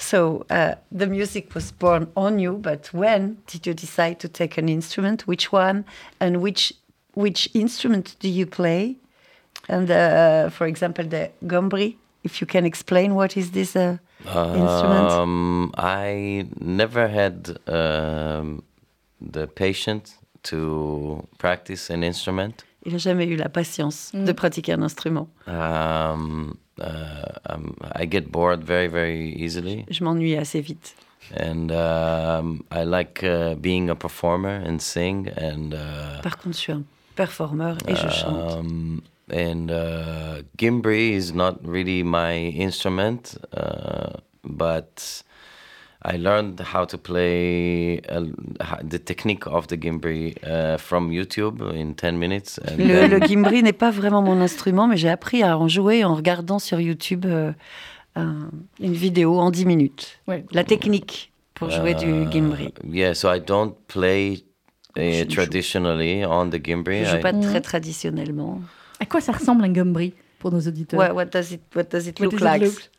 So 0.00 0.46
uh, 0.48 0.76
the 0.90 1.06
music 1.06 1.54
was 1.54 1.72
born 1.72 2.10
on 2.16 2.38
you, 2.38 2.54
but 2.54 2.92
when 2.92 3.36
did 3.46 3.66
you 3.66 3.74
decide 3.74 4.18
to 4.20 4.28
take 4.28 4.56
an 4.56 4.68
instrument? 4.68 5.26
Which 5.26 5.52
one? 5.52 5.84
And 6.20 6.40
which 6.40 6.72
which 7.14 7.50
instrument 7.54 8.16
do 8.18 8.28
you 8.28 8.46
play? 8.46 8.96
And 9.68 9.90
uh, 9.90 10.48
for 10.50 10.66
example, 10.66 11.04
the 11.04 11.30
gombri. 11.46 11.96
If 12.22 12.40
you 12.40 12.46
can 12.46 12.64
explain 12.66 13.14
what 13.14 13.36
is 13.36 13.50
this 13.50 13.76
uh, 13.76 13.98
instrument? 14.24 15.10
Um, 15.10 15.72
I 15.76 16.46
never 16.60 17.08
had 17.08 17.58
um, 17.66 18.62
the 19.20 19.46
patience 19.46 20.16
to 20.44 21.26
practice 21.38 21.90
an 21.90 22.02
instrument. 22.02 22.64
Il 22.86 22.92
n'a 22.92 22.98
jamais 22.98 23.26
eu 23.26 23.36
la 23.36 23.50
patience 23.50 24.10
de 24.14 24.32
pratiquer 24.32 24.72
un 24.72 24.82
instrument. 24.82 25.28
Um, 25.46 26.56
uh, 26.80 27.54
um, 27.54 27.74
I 27.94 28.06
get 28.06 28.30
bored 28.30 28.64
very, 28.64 28.88
very 28.88 29.32
easily, 29.36 29.84
Je 29.90 30.02
m'ennuie 30.04 30.36
assez 30.36 30.60
vite. 30.60 30.94
and 31.36 31.70
um, 31.70 32.64
I 32.72 32.82
like 32.84 33.22
uh, 33.22 33.54
being 33.54 33.88
a 33.90 33.94
performer 33.94 34.60
and 34.66 34.80
sing, 34.80 35.28
and 35.36 35.74
uh, 35.74 36.20
Par 36.22 36.36
contre, 36.38 36.56
je 36.56 36.62
suis 36.62 36.72
un 36.72 36.84
performeur 37.14 37.76
et 37.86 37.94
je 37.94 38.08
chante. 38.08 38.56
um, 38.58 39.02
and 39.32 39.70
uh, 39.70 40.42
gimbri 40.56 41.12
is 41.12 41.32
not 41.32 41.58
really 41.64 42.02
my 42.02 42.34
instrument, 42.56 43.36
uh, 43.56 44.18
but 44.42 45.22
I 46.02 46.16
learned 46.16 46.60
how 46.74 46.86
to 46.86 46.96
play 46.96 48.00
uh, 48.08 48.22
the 48.82 48.98
technique 48.98 49.46
of 49.46 49.66
the 49.66 49.76
gimbri 49.76 50.34
uh, 50.44 50.78
from 50.78 51.10
YouTube 51.10 51.60
in 51.74 51.92
10 51.94 52.12
minutes. 52.18 52.58
And 52.66 52.78
Le, 52.78 52.86
then- 52.86 53.10
le 53.10 53.20
gimbri 53.26 53.62
n'est 53.62 53.74
pas 53.76 53.90
vraiment 53.90 54.22
mon 54.22 54.40
instrument, 54.40 54.86
mais 54.88 54.96
j'ai 54.96 55.10
appris 55.10 55.42
à 55.42 55.58
en 55.58 55.68
jouer 55.68 56.02
en 56.04 56.14
regardant 56.14 56.58
sur 56.58 56.80
YouTube 56.80 57.26
euh, 57.26 57.52
un- 58.16 58.48
une 58.80 58.94
vidéo 58.94 59.38
en 59.38 59.50
10 59.50 59.66
minutes. 59.66 60.18
Ouais. 60.26 60.44
La 60.52 60.64
technique 60.64 61.32
pour 61.54 61.68
jouer 61.70 61.94
du 61.94 62.24
gimbri. 62.30 62.72
yeah, 62.90 63.12
so 63.14 63.28
I 63.30 63.38
don't 63.38 63.74
play 63.86 64.42
uh, 64.96 65.00
Je- 65.00 65.24
traditionally 65.24 66.24
on 66.24 66.48
the 66.48 66.58
gimbri. 66.64 67.04
Je 67.04 67.10
joue 67.10 67.16
I- 67.18 67.20
pas 67.20 67.32
très 67.34 67.60
traditionnellement. 67.60 68.60
À 69.00 69.04
quoi 69.06 69.20
ça 69.20 69.32
ressemble 69.32 69.64
un 69.64 69.68
gumbree 69.70 70.14
pour 70.38 70.50
nos 70.50 70.60
auditeurs? 70.60 70.98
What, 70.98 71.12
what 71.12 71.26
does 71.26 71.52
it 71.52 71.60
What 71.76 71.84
does 71.90 72.06
it 72.06 72.18
What 72.18 72.24
look 72.24 72.32
does 72.32 72.40
it 72.40 72.44
like? 72.44 72.62
look- 72.62 72.90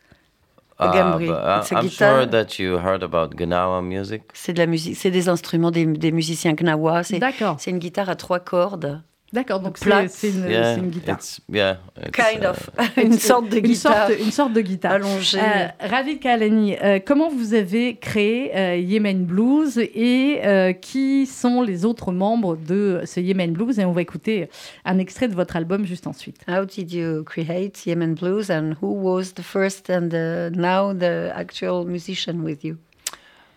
Ah, 0.82 0.91
gimbri. 0.94 1.28
but 1.28 1.38
I- 1.38 1.60
It's 1.60 1.72
a 1.72 1.76
I'm 1.76 1.82
guitar. 1.88 2.15
sure 2.22 2.26
that 2.28 2.60
you 2.60 2.78
heard 2.78 3.04
about 3.04 3.36
Gnawa 3.36 3.82
music. 3.82 4.24
C'est 4.34 4.54
de 4.54 4.60
la 4.60 4.65
musique, 4.65 4.96
c'est 4.98 5.12
des 5.12 5.30
instruments 5.30 5.72
des, 5.72 5.86
des 5.86 6.12
musiciens 6.12 6.54
gnawa. 6.54 7.02
D'accord, 7.20 7.56
c'est 7.60 7.72
une 7.72 7.80
guitare 7.80 8.10
à 8.10 8.15
trois 8.15 8.39
cordes. 8.39 9.02
D'accord. 9.34 9.60
Donc 9.60 9.78
c'est 9.78 10.30
une, 10.30 10.50
Yeah, 10.50 10.78
une 10.78 10.89
guitare. 10.89 11.15
it's 11.17 11.39
yeah, 11.50 11.78
it's, 11.98 12.12
Kind 12.12 12.44
uh, 12.44 12.48
of. 12.48 12.70
une 12.98 13.13
sorte 13.13 13.50
de 13.50 13.58
Une 13.58 13.63
guitare 13.63 14.08
sorte, 14.08 14.20
une 14.20 14.32
sorte 14.32 14.54
de 14.54 14.62
guitare. 14.62 14.91
allongée. 14.94 15.39
Euh, 15.39 15.67
Ravid 15.80 16.20
Kahalani, 16.20 16.76
euh, 16.82 17.00
comment 17.06 17.30
vous 17.30 17.54
avez 17.54 17.96
créé 17.98 18.52
euh, 18.56 18.76
Yemen 18.78 19.26
Blues 19.26 19.78
et 19.78 20.41
euh, 20.44 20.74
qui 20.74 21.26
sont 21.26 21.62
les 21.62 21.86
autres 21.86 22.12
membres 22.12 22.56
de 22.58 23.02
ce 23.06 23.20
Yemen 23.20 23.54
Blues? 23.54 23.80
Et 23.80 23.86
on 23.86 23.91
va 23.91 24.02
écouter 24.02 24.50
un 24.86 24.98
extrait 25.00 25.28
de 25.28 25.36
votre 25.36 25.56
album 25.56 25.86
juste 25.86 26.08
ensuite. 26.08 26.38
How 26.48 26.65
did 26.65 26.91
you 26.91 27.24
create 27.24 27.86
Yemen 27.86 28.15
Blues 28.15 28.50
and 28.52 28.74
who 28.82 28.88
was 28.94 29.34
the 29.36 29.41
first 29.44 29.89
and 29.89 30.10
the, 30.10 30.52
now 30.56 30.94
the 30.94 31.32
actual 31.36 31.86
musician 31.86 32.44
with 32.44 32.63
you? 32.63 32.78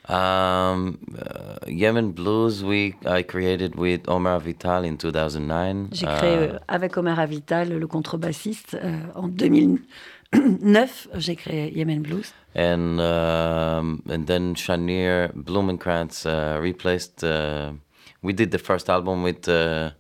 Um, 0.07 0.99
uh, 1.17 1.57
Yemen 1.67 2.13
Blues, 2.13 2.63
we 2.63 2.95
I 3.07 3.23
created 3.23 3.75
with 3.77 4.07
Omar 4.07 4.39
Vital 4.39 4.85
in 4.85 4.97
2009. 4.97 5.89
J'ai 5.93 6.07
créé 6.07 6.51
uh, 6.51 6.59
avec 6.69 6.99
Omar 6.99 7.19
Avital, 7.19 7.71
le 7.71 7.87
contrebassiste, 7.87 8.75
euh, 8.75 8.99
en 9.15 9.29
2009. 9.29 11.09
J'ai 11.15 11.37
créé 11.37 11.73
Yemen 11.75 12.03
Blues. 12.03 12.35
And 12.55 13.01
um, 13.01 14.03
and 14.11 14.27
then 14.27 14.55
Shanir 14.55 15.31
Blumenkrantz 15.35 16.27
uh, 16.27 16.61
replaced. 16.61 17.25
Uh, 17.25 17.73
we 18.23 18.35
did 18.35 18.51
the 18.51 18.59
first 18.59 18.91
album 18.91 19.23
with. 19.23 19.49
Uh, 19.49 19.91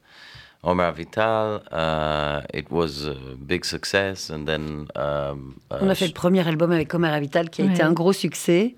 Omar 0.66 0.92
Vital. 0.92 1.60
Uh, 1.70 2.40
it 2.54 2.70
was 2.70 3.06
a 3.06 3.36
big 3.36 3.66
success, 3.66 4.30
and 4.30 4.46
then. 4.46 4.88
Um, 4.96 5.60
uh, 5.70 5.78
On 5.82 5.90
a 5.90 5.94
fait 5.94 6.06
le 6.06 6.14
premier 6.14 6.46
album 6.46 6.72
avec 6.72 6.94
Omar 6.94 7.20
Vital 7.20 7.50
qui 7.50 7.60
a 7.60 7.66
ouais. 7.66 7.72
été 7.72 7.82
un 7.82 7.92
gros 7.92 8.14
succès. 8.14 8.74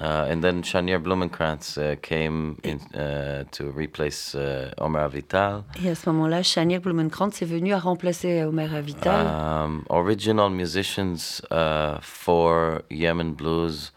Uh, 0.00 0.26
and 0.28 0.42
then 0.42 0.62
Shania 0.62 1.00
Blumenkrantz 1.00 1.78
uh, 1.78 1.94
came 2.02 2.58
in, 2.64 2.80
uh, 3.00 3.44
to 3.52 3.70
replace 3.70 4.34
uh, 4.34 4.72
Omar 4.78 5.08
Vital. 5.08 5.64
Et 5.84 5.88
à 5.88 5.94
ce 5.94 6.10
moment-là, 6.10 6.42
Shania 6.42 6.80
Blumenkrantz 6.80 7.42
est 7.42 7.46
venu 7.46 7.72
à 7.72 7.78
remplacer 7.78 8.42
Omar 8.42 8.80
Vital. 8.82 9.26
Um, 9.26 9.84
original 9.90 10.50
musicians 10.50 11.40
uh, 11.52 11.98
for 12.00 12.82
Yemen 12.90 13.34
Blues 13.34 13.92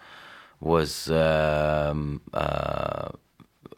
was 0.62 1.10
um, 1.10 2.22
uh, 2.32 3.10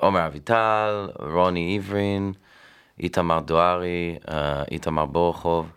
Omar 0.01 0.29
Vital, 0.31 1.13
Ronnie 1.19 1.79
Ivrin, 1.79 2.33
Itamar 2.99 3.45
Douari, 3.45 4.19
Itamar 4.69 5.07
Bochov. 5.07 5.67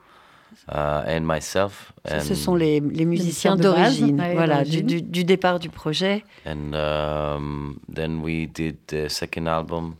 Uh, 0.72 1.04
and 1.06 1.20
myself. 1.26 1.92
And 2.10 2.20
ce 2.20 2.34
sont 2.34 2.54
les, 2.54 2.80
les 2.80 3.04
musiciens 3.04 3.56
d'origine, 3.56 4.18
ouais, 4.18 4.32
voilà, 4.34 4.64
du, 4.64 4.82
du, 4.82 5.02
du, 5.02 5.22
départ 5.22 5.58
du 5.58 5.68
projet. 5.68 6.24
And 6.46 6.72
um, 6.74 7.78
then 7.94 8.22
we 8.22 8.46
did 8.48 8.76
the 8.86 9.08
second 9.10 9.46
album. 9.48 9.96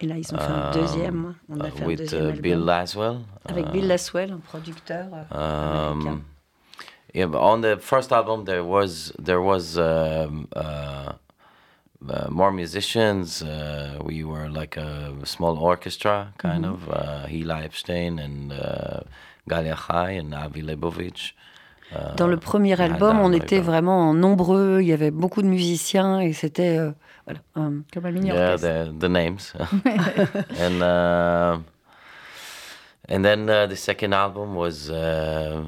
Et 0.00 0.06
là, 0.06 0.16
ils 0.18 0.34
ont 0.34 0.38
fait 0.38 0.52
un 0.52 0.70
deuxième. 0.72 1.34
On 1.48 1.60
a 1.60 1.68
uh, 1.68 1.70
fait 1.70 1.84
with 1.86 2.00
un 2.00 2.02
deuxième 2.02 2.24
uh, 2.24 2.26
album. 2.30 2.42
Bill 2.42 2.58
Laswell. 2.64 3.18
Avec 3.44 3.70
Bill 3.70 3.86
Laswell, 3.86 4.32
un 4.32 4.38
producteur 4.38 5.06
euh, 5.32 5.92
américain. 5.92 6.10
Um, 6.10 6.22
yeah, 7.14 7.26
but 7.26 7.38
on 7.40 7.60
the 7.60 7.76
first 7.80 8.10
album 8.12 8.44
there 8.44 8.64
was 8.64 9.12
there 9.24 9.40
was 9.40 9.76
um, 9.78 10.48
uh, 10.56 11.12
uh, 12.08 12.28
more 12.28 12.50
musicians. 12.50 13.40
Uh, 13.42 13.98
we 14.04 14.24
were 14.24 14.48
like 14.48 14.76
a 14.76 15.12
small 15.24 15.56
orchestra, 15.58 16.32
kind 16.38 16.64
Mhm. 16.64 16.72
of. 16.72 16.88
Uh, 16.88 17.26
Hila 17.28 17.62
Epstein 17.64 18.18
and 18.18 18.52
uh, 18.52 19.00
Galia 19.48 19.76
Chai 19.76 20.18
and 20.20 20.32
Avi 20.32 20.62
Lebovich. 20.62 21.34
Uh, 21.90 22.14
Dans 22.16 22.26
le 22.26 22.36
premier 22.36 22.78
album, 22.80 23.18
on 23.20 23.32
était 23.32 23.60
vraiment 23.60 24.12
nombreux. 24.12 24.80
Il 24.82 24.88
y 24.88 24.92
avait 24.92 25.10
beaucoup 25.10 25.40
de 25.40 25.46
musiciens 25.46 26.20
et 26.20 26.34
c'était 26.34 26.76
euh, 26.76 26.92
voilà. 27.24 27.40
Comme 27.54 28.06
un 28.06 28.10
mini 28.10 28.28
Yeah, 28.28 28.56
the 28.56 28.92
the 28.98 29.08
names. 29.08 29.54
and 30.58 30.82
uh, 30.82 31.58
and 33.08 33.24
then 33.24 33.48
uh, 33.48 33.66
the 33.66 33.76
second 33.76 34.12
album 34.12 34.54
was 34.54 34.90
uh, 34.90 35.64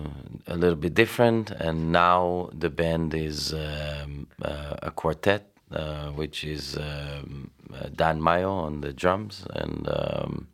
a 0.47 0.55
little 0.57 0.77
bit 0.77 0.95
different, 0.95 1.53
and 1.53 1.91
now 1.91 2.51
the 2.53 2.69
band 2.69 3.15
is 3.15 3.55
um, 3.55 4.27
uh, 4.45 4.77
a 4.83 4.91
quartet, 4.91 5.47
uh, 5.73 6.11
which 6.11 6.45
is 6.45 6.77
um, 6.77 7.51
uh, 7.73 7.89
Dan 7.97 8.23
Mayo 8.23 8.51
on 8.51 8.83
the 8.83 8.93
drums 8.93 9.47
and 9.55 9.89
um, 9.89 10.49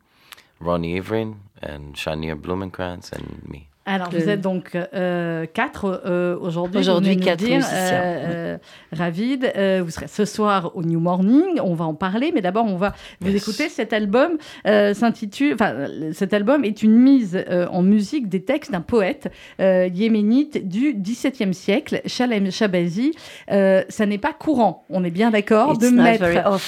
Ronnie 0.59 0.99
Ivrin 0.99 1.35
and 1.61 1.95
Shania 1.95 2.39
Blumenkrantz 2.39 3.11
and 3.11 3.47
me. 3.47 3.69
Alors, 3.89 4.09
Le- 4.11 4.19
vous 4.19 4.29
êtes 4.29 4.41
donc 4.41 4.75
euh, 4.93 5.45
quatre 5.53 6.01
euh, 6.05 6.37
aujourd'hui. 6.41 6.77
Aujourd'hui, 6.79 7.15
quatre 7.15 7.39
dire, 7.39 7.55
musiciens. 7.57 7.77
euh, 8.03 8.25
euh, 8.27 8.57
Ravid, 8.91 9.49
euh, 9.55 9.81
vous 9.83 9.91
serez 9.91 10.07
ce 10.07 10.25
soir 10.25 10.71
au 10.75 10.83
New 10.83 10.99
Morning. 10.99 11.59
On 11.63 11.73
va 11.73 11.85
en 11.85 11.93
parler, 11.93 12.31
mais 12.35 12.41
d'abord, 12.41 12.65
on 12.65 12.75
va 12.75 12.93
vous 13.21 13.31
Yes. 13.31 13.41
écouter. 13.41 13.69
Cet 13.69 13.93
album 13.93 14.31
euh, 14.67 14.93
s'intitule. 14.93 15.53
Enfin, 15.53 15.73
cet 16.11 16.33
album 16.33 16.65
est 16.65 16.83
une 16.83 16.97
mise 16.97 17.41
euh, 17.49 17.65
en 17.71 17.81
musique 17.81 18.27
des 18.27 18.43
textes 18.43 18.71
d'un 18.73 18.81
poète 18.81 19.31
euh, 19.61 19.87
yéménite 19.93 20.67
du 20.67 20.93
XVIIe 20.93 21.53
siècle, 21.53 22.01
Shalem 22.05 22.51
Shabazi. 22.51 23.13
Euh, 23.51 23.83
ça 23.87 24.05
n'est 24.05 24.17
pas 24.17 24.33
courant. 24.33 24.83
On 24.89 25.05
est 25.05 25.11
bien 25.11 25.31
d'accord 25.31 25.73
It's 25.75 25.79
de 25.89 25.95
not 25.95 26.03
mettre. 26.03 26.25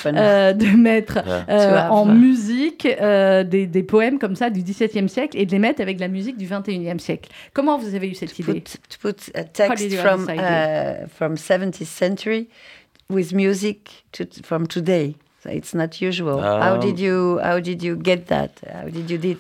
euh, 0.08 0.54
de 0.54 0.66
mettre 0.78 1.18
Yeah. 1.26 1.46
euh, 1.50 1.70
To 1.70 1.76
have- 1.76 1.92
en 1.92 2.06
musique 2.06 2.88
euh, 3.02 3.44
des, 3.44 3.68
des 3.68 3.84
poèmes 3.84 4.20
comme 4.20 4.36
ça 4.38 4.50
du 4.50 4.62
XVIIe 4.64 5.10
siècle 5.10 5.38
et 5.38 5.46
de 5.46 5.52
les 5.52 5.60
mettre 5.60 5.82
avec 5.82 6.00
la 6.00 6.08
musique 6.08 6.38
du 6.38 6.46
XXIe 6.46 6.80
siècle. 7.00 7.09
Comment 7.54 7.78
vous 7.78 7.96
avez 7.96 8.08
eu 8.10 8.16
cette 8.16 8.36
to 8.36 8.42
idée? 8.44 8.62
put, 8.62 8.78
to 8.90 8.98
put 9.00 9.30
a 9.36 9.44
text 9.44 9.90
from 9.98 10.28
uh, 10.30 11.08
from 11.08 11.36
17th 11.36 11.86
century 11.86 12.48
with 13.10 13.34
music 13.34 14.04
to, 14.12 14.26
from 14.44 14.68
today. 14.68 15.16
So 15.44 15.50
it's 15.50 15.74
not 15.74 16.02
usual. 16.02 16.42
how 16.42 16.76
Um, 16.76 16.80
did 16.82 17.00
you 17.00 17.40
how 17.42 17.60
did 17.60 17.82
you 17.82 17.96
get 17.96 18.28
that? 18.28 18.52
How 18.72 18.90
did 18.90 19.10
you 19.10 19.18
did? 19.18 19.38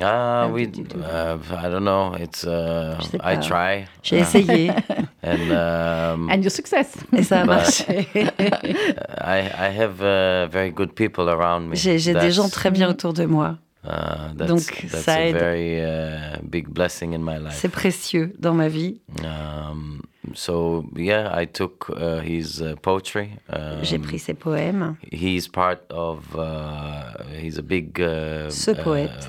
Ah, 0.00 0.46
How 0.46 0.52
we. 0.54 0.66
did 0.66 0.92
Uh, 0.94 1.36
I 1.50 1.68
don't 1.68 1.84
know. 1.84 2.14
It's. 2.18 2.44
Uh, 2.44 2.98
I 3.20 3.36
pas. 3.36 3.46
try. 3.46 3.86
J'ai 4.02 4.18
Uh, 4.18 4.22
essayé 4.22 4.74
And 5.22 5.52
um, 5.52 6.30
And 6.30 6.42
your 6.42 6.50
success. 6.50 6.96
et 7.12 7.22
ça 7.22 7.42
a 7.42 7.44
marché. 7.44 8.06
I 8.14 9.38
I 9.68 9.68
have 9.70 10.00
uh, 10.00 10.48
very 10.50 10.70
good 10.70 10.94
people 10.94 11.28
around 11.28 11.68
me. 11.68 11.76
J'ai 11.76 11.98
des 12.14 12.30
gens 12.30 12.48
très 12.50 12.70
bien 12.70 12.88
autour 12.88 13.12
de 13.12 13.26
moi. 13.26 13.58
Uh, 13.84 14.32
that's, 14.36 14.46
Donc, 14.48 14.86
that's 14.90 15.04
ça 15.04 15.14
a 15.14 15.20
aide. 15.26 15.34
very 15.36 15.80
uh, 15.80 16.38
big 16.42 16.68
blessing 16.68 17.14
in 17.14 17.18
my 17.18 17.38
life. 17.38 17.54
C'est 17.54 17.68
précieux 17.68 18.32
dans 18.38 18.54
ma 18.54 18.68
vie. 18.68 19.00
Um, 19.24 20.02
so 20.34 20.84
yeah, 20.96 21.32
I 21.36 21.46
took 21.46 21.90
uh, 21.90 22.20
his 22.20 22.60
uh, 22.62 22.76
poetry. 22.80 23.30
Um, 23.48 23.82
J'ai 23.82 23.98
pris 23.98 24.20
ses 24.20 24.34
poèmes. 24.34 24.96
He's 25.10 25.48
part 25.48 25.80
of. 25.90 26.20
Uh, 26.36 27.14
he's 27.40 27.58
a 27.58 27.62
big. 27.62 28.00
Uh, 28.00 28.48
Ce 28.50 28.70
poète. 28.70 29.28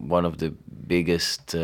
one 0.00 0.24
of 0.24 0.38
the 0.38 0.52
biggest. 0.88 1.54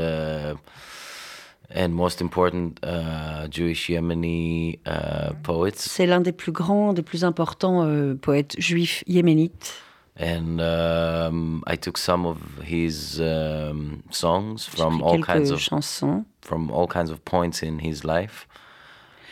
And 1.71 1.89
most 1.93 2.23
important 2.23 2.79
uh, 2.83 3.47
Jewish 3.51 3.91
Yemeni 3.91 4.79
uh, 4.87 5.35
poets. 5.43 5.77
C'est 5.77 6.07
l'un 6.07 6.23
des 6.23 6.33
plus 6.33 6.51
grands, 6.51 6.95
des 6.95 7.03
plus 7.03 7.25
importants 7.25 7.85
euh, 7.85 8.15
poètes 8.15 8.55
juifs 8.59 9.05
yéménites. 9.07 9.75
And 10.19 10.61
um, 10.61 11.63
I 11.67 11.77
took 11.77 11.97
some 11.97 12.27
of 12.27 12.39
his 12.65 13.21
um, 13.21 14.03
songs 14.11 14.67
J'ai 14.71 14.77
from 14.77 14.99
pris 14.99 15.03
all 15.07 15.19
kinds 15.21 15.25
quelques 15.25 15.51
of 15.53 15.61
chansons 15.61 16.25
from 16.43 16.71
all 16.71 16.87
kinds 16.87 17.11
of 17.11 17.19
points 17.25 17.63
in 17.63 17.79
his 17.81 18.05
life. 18.05 18.47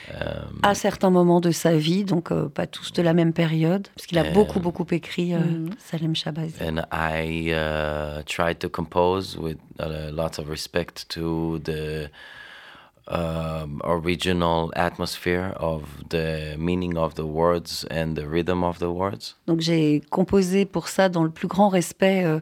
Um, 0.09 0.61
à 0.63 0.75
certains 0.77 1.11
moments 1.11 1.41
de 1.41 1.51
sa 1.51 1.77
vie, 1.77 2.05
donc 2.05 2.31
euh, 2.31 2.49
pas 2.49 2.69
tous 2.69 2.93
de 2.93 3.03
la 3.03 3.13
même 3.13 3.33
période, 3.33 3.89
parce 3.97 4.07
qu'il 4.07 4.17
a 4.19 4.31
beaucoup 4.31 4.61
beaucoup 4.61 4.87
écrit 4.93 5.35
euh, 5.35 5.39
Mhm. 5.41 5.71
Salem 5.81 6.15
Shabazi. 6.15 6.55
and 6.63 6.83
I 6.93 7.51
uh, 7.53 8.23
tried 8.25 8.61
to 8.61 8.69
compose 8.69 9.37
with 9.37 9.59
a 9.81 10.13
lot 10.13 10.39
of 10.39 10.49
respect 10.49 11.09
to 11.09 11.59
the 11.65 12.09
um, 13.09 13.81
original 13.85 14.73
atmosphere 14.75 15.53
of 15.59 15.83
the 16.09 16.57
meaning 16.59 16.97
of 16.97 17.15
the 17.15 17.27
words 17.27 17.87
and 17.91 18.15
the 18.15 18.27
rhythm 18.27 18.63
of 18.63 18.79
the 18.79 18.91
words. 18.91 19.37
Donc 19.47 19.61
j'ai 19.61 20.03
composé 20.11 20.65
pour 20.65 20.89
ça, 20.89 21.09
dans 21.09 21.25
le 21.25 21.31
plus 21.31 21.49
grand 21.49 21.69
respect, 21.69 22.25
euh, 22.25 22.41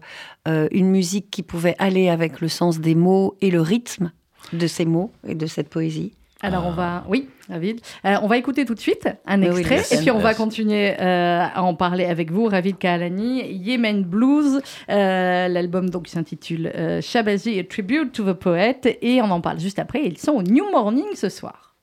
euh, 0.49 0.69
une 0.73 0.89
musique 0.89 1.31
qui 1.31 1.43
pouvait 1.43 1.77
aller 1.79 2.09
avec 2.09 2.41
le 2.41 2.49
sens 2.49 2.81
des 2.81 2.95
mots 2.95 3.37
et 3.41 3.51
le 3.51 3.61
rythme 3.61 4.13
de 4.53 4.67
ces 4.67 4.85
mots 4.85 5.11
et 5.27 5.35
de 5.35 5.47
cette 5.47 5.69
poésie. 5.69 6.13
Alors 6.45 6.67
on 6.67 6.73
va, 6.73 7.05
oui, 7.09 7.29
Ravid, 7.49 7.81
Euh, 8.05 8.17
on 8.23 8.27
va 8.27 8.37
écouter 8.37 8.65
tout 8.65 8.75
de 8.75 8.81
suite 8.81 9.09
un 9.27 9.43
oui, 9.43 9.61
extrait 9.61 9.97
et 9.97 10.01
puis 10.01 10.11
on 10.11 10.19
va 10.19 10.35
continuer 10.35 10.95
euh, 11.01 11.47
à 11.55 11.63
en 11.63 11.75
parler 11.75 12.05
avec 12.05 12.31
vous, 12.31 12.47
Ravid 12.47 12.77
Kahalani, 12.77 13.43
Yemen 13.51 14.05
Blues, 14.05 14.61
euh, 14.91 15.49
l'album 15.49 15.89
donc 15.91 16.09
s'intitule 16.09 16.71
euh, 16.75 17.01
Shabazi, 17.01 17.59
a 17.59 17.65
tribute 17.65 18.13
to 18.13 18.25
the 18.25 18.35
poet 18.37 18.99
et 19.01 19.23
on 19.23 19.31
en 19.31 19.41
parle 19.41 19.59
juste 19.59 19.79
après. 19.79 20.05
Ils 20.05 20.19
sont 20.19 20.33
au 20.33 20.43
New 20.43 20.71
Morning 20.71 21.07
ce 21.15 21.29
soir. 21.29 21.74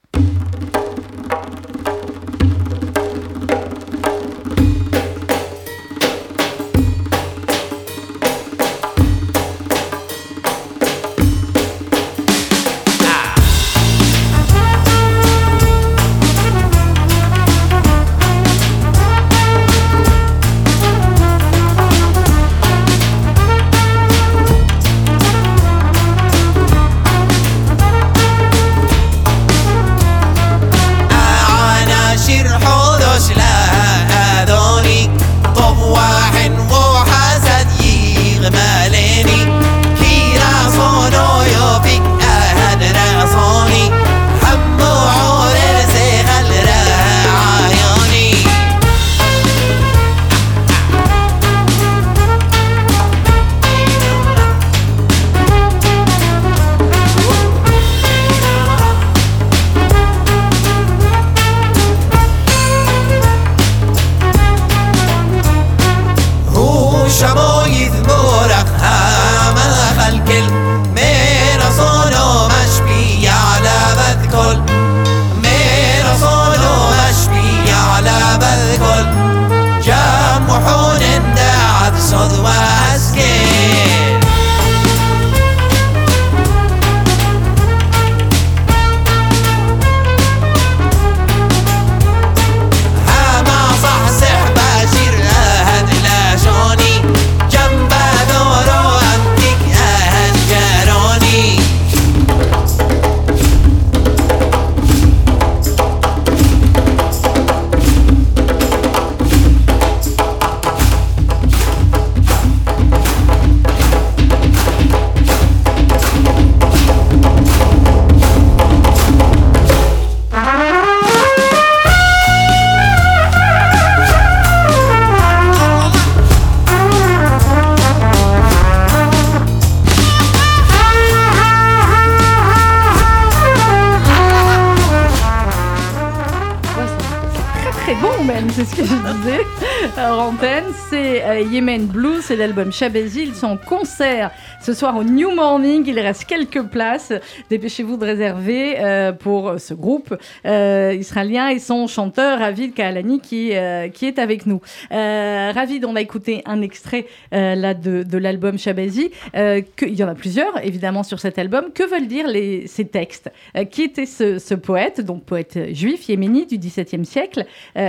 Yemen 141.52 141.86
Blues, 141.86 142.24
c'est 142.24 142.38
l'album 142.38 142.72
Shabazzi. 142.72 143.24
Ils 143.24 143.36
sont 143.36 143.48
en 143.48 143.58
concert 143.58 144.32
ce 144.62 144.74
soir 144.74 144.96
au 144.96 145.04
New 145.04 145.32
Morning. 145.34 145.84
Il 145.88 146.00
reste 146.00 146.26
quelques 146.26 146.62
places. 146.62 147.12
Dépêchez-vous 147.50 147.98
de 147.98 148.06
réserver 148.06 148.80
euh, 148.80 149.12
pour 149.12 149.56
ce 149.58 149.74
groupe 149.74 150.16
euh, 150.46 150.96
israélien 150.98 151.50
et 151.50 151.58
son 151.58 151.88
chanteur 151.88 152.40
Ravid 152.40 152.74
Kaalani 152.74 153.20
qui, 153.20 153.56
euh, 153.56 153.90
qui 153.90 154.06
est 154.06 154.20
avec 154.20 154.46
nous. 154.46 154.62
Ravid, 154.92 155.84
on 155.86 155.96
a 155.96 156.02
écouté 156.02 156.44
un 156.46 156.62
extrait 156.62 157.08
là 157.32 157.74
de, 157.74 158.04
de 158.04 158.18
l'album 158.18 158.58
Shabazi. 158.58 159.12
Il 159.34 159.96
y 159.96 160.04
en 160.04 160.08
a 160.08 160.16
plusieurs 160.16 160.64
évidemment 160.64 161.04
sur 161.04 161.20
cet 161.20 161.40
album. 161.40 161.72
Que 161.74 161.84
veulent 161.84 162.08
dire 162.08 162.28
ces 162.68 162.86
textes? 162.86 163.32
Qui 163.72 163.84
était 163.84 164.06
ce, 164.06 164.54
poète, 164.54 165.02
donc 165.02 165.24
poète 165.24 165.74
juif 165.74 166.08
yéménite 166.08 166.52
du 166.52 166.58
XVIIe 166.58 167.06
siècle, 167.06 167.46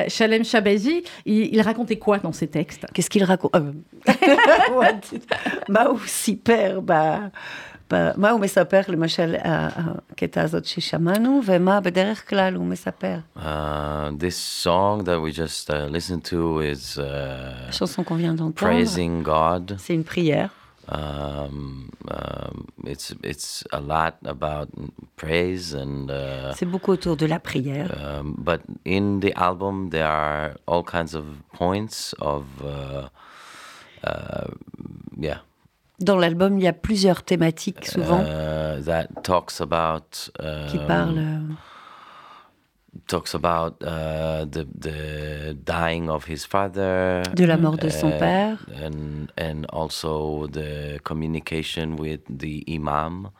Shalem 0.08 0.44
Shabazi 0.44 1.04
il, 1.26 1.54
il, 1.54 1.61
racontait 1.61 1.96
quoi 1.96 2.18
dans 2.18 2.32
ses 2.32 2.46
textes? 2.46 2.87
Qu'est-ce 2.94 3.11
qu'il 3.11 3.24
raconte 3.24 3.52
Bah 5.68 5.90
aussi, 5.90 6.37
père. 6.37 6.62
סיפר 6.62 6.79
ב... 6.86 6.93
מה 8.17 8.29
הוא 8.29 8.39
מספר 8.39 8.81
למשל 8.88 9.36
הקטע 9.43 10.41
הזאת 10.41 10.65
ששמענו, 10.65 11.41
ומה 11.45 11.79
בדרך 11.81 12.29
כלל 12.29 12.55
הוא 12.55 12.65
מספר? 12.65 13.15
Uh, 13.38 13.41
this 14.19 14.38
song 14.65 15.03
that 15.05 15.19
we 15.21 15.31
just 15.31 15.69
uh, 15.69 15.88
listened 15.89 16.23
to 16.23 16.60
is 16.60 16.99
uh, 16.99 17.71
chanson 17.71 18.03
qu'on 18.03 18.15
vient 18.15 18.33
d'entendre. 18.33 18.53
Praising 18.55 19.23
God. 19.23 19.75
C'est 19.77 19.93
une 19.93 20.03
prière. 20.03 20.49
Um, 20.89 21.89
um, 22.12 22.65
it's 22.86 23.13
it's 23.23 23.63
a 23.71 23.81
lot 23.81 24.15
about 24.25 24.67
praise 25.15 25.73
and. 25.73 26.10
Uh, 26.10 26.53
C'est 26.60 26.65
beaucoup 26.65 26.91
autour 26.91 27.15
de 27.15 27.25
la 27.25 27.39
prière. 27.39 27.89
Um, 27.91 28.36
but 28.38 28.62
in 28.86 29.19
the 29.21 29.33
album, 29.47 29.89
there 29.91 30.07
are 30.07 30.55
all 30.65 30.83
kinds 30.83 31.13
of 31.15 31.25
points 31.53 32.13
of, 32.19 32.43
uh, 32.63 33.07
uh, 34.03 34.47
yeah. 35.17 35.39
Dans 36.00 36.16
l'album, 36.16 36.59
il 36.59 36.64
y 36.64 36.68
a 36.68 36.72
plusieurs 36.72 37.22
thématiques 37.22 37.87
souvent. 37.87 38.20
Uh, 38.20 38.83
that 38.83 39.07
talks 39.22 39.61
about. 39.61 40.31
qui 40.68 40.78
parlent. 40.87 41.18
Um, 41.18 41.57
talks 43.07 43.35
about 43.35 43.83
uh, 43.83 44.44
the 44.44 44.66
the 44.78 45.55
dying 45.64 46.09
of 46.09 46.24
his 46.24 46.44
father, 46.44 47.22
de 47.35 47.46
la 47.46 47.57
mort 47.57 47.78
de 47.78 47.90
son 47.90 48.12
uh, 48.12 48.18
père, 48.18 48.59
and 48.85 49.31
and 49.38 49.66
also 49.72 50.46
the 50.48 50.98
communication 51.05 51.96
with 51.96 52.20
the 52.28 52.64
imam. 52.68 53.31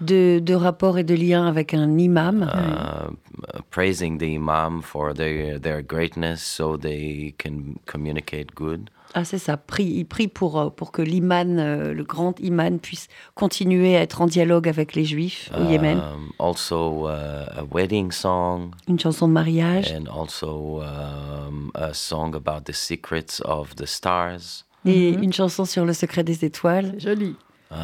De, 0.00 0.40
de 0.40 0.54
rapport 0.54 0.98
et 0.98 1.04
de 1.04 1.14
lien 1.14 1.46
avec 1.46 1.74
un 1.74 1.96
imam. 1.98 2.42
Uh, 2.42 3.60
praising 3.70 4.18
the 4.18 4.34
imam 4.34 4.82
for 4.82 5.12
their 5.14 5.58
their 5.58 5.82
greatness, 5.82 6.42
so 6.42 6.76
they 6.76 7.34
can 7.38 7.78
communicate 7.86 8.54
good. 8.54 8.90
Ah, 9.14 9.24
c'est 9.24 9.38
ça. 9.38 9.56
Prie, 9.56 9.84
il 9.84 10.04
prie 10.04 10.28
pour, 10.28 10.58
euh, 10.58 10.70
pour 10.70 10.90
que 10.90 11.02
l'imam, 11.02 11.58
euh, 11.58 11.92
le 11.92 12.04
grand 12.04 12.38
imam, 12.40 12.78
puisse 12.78 13.08
continuer 13.34 13.96
à 13.96 14.00
être 14.02 14.22
en 14.22 14.26
dialogue 14.26 14.68
avec 14.68 14.94
les 14.94 15.04
Juifs 15.04 15.50
au 15.58 15.64
Yémen. 15.64 15.98
Um, 15.98 16.30
also, 16.38 17.08
uh, 17.08 17.58
a 17.58 17.64
wedding 17.70 18.10
song. 18.10 18.70
Une 18.88 18.98
chanson 18.98 19.28
de 19.28 19.32
mariage. 19.32 19.92
And 19.92 20.08
also 20.08 20.82
um, 20.82 21.70
a 21.74 21.92
song 21.92 22.34
about 22.34 22.64
the 22.64 22.74
secrets 22.74 23.42
of 23.44 23.74
the 23.76 23.86
stars. 23.86 24.64
Et 24.84 25.12
mm 25.12 25.16
-hmm. 25.16 25.24
une 25.24 25.32
chanson 25.32 25.64
sur 25.64 25.84
le 25.84 25.92
secret 25.92 26.24
des 26.24 26.44
étoiles. 26.44 26.94
Joli. 26.98 27.36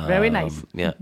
Very 0.06 0.30
nice. 0.30 0.64
Um, 0.74 0.80
yeah. 0.80 0.94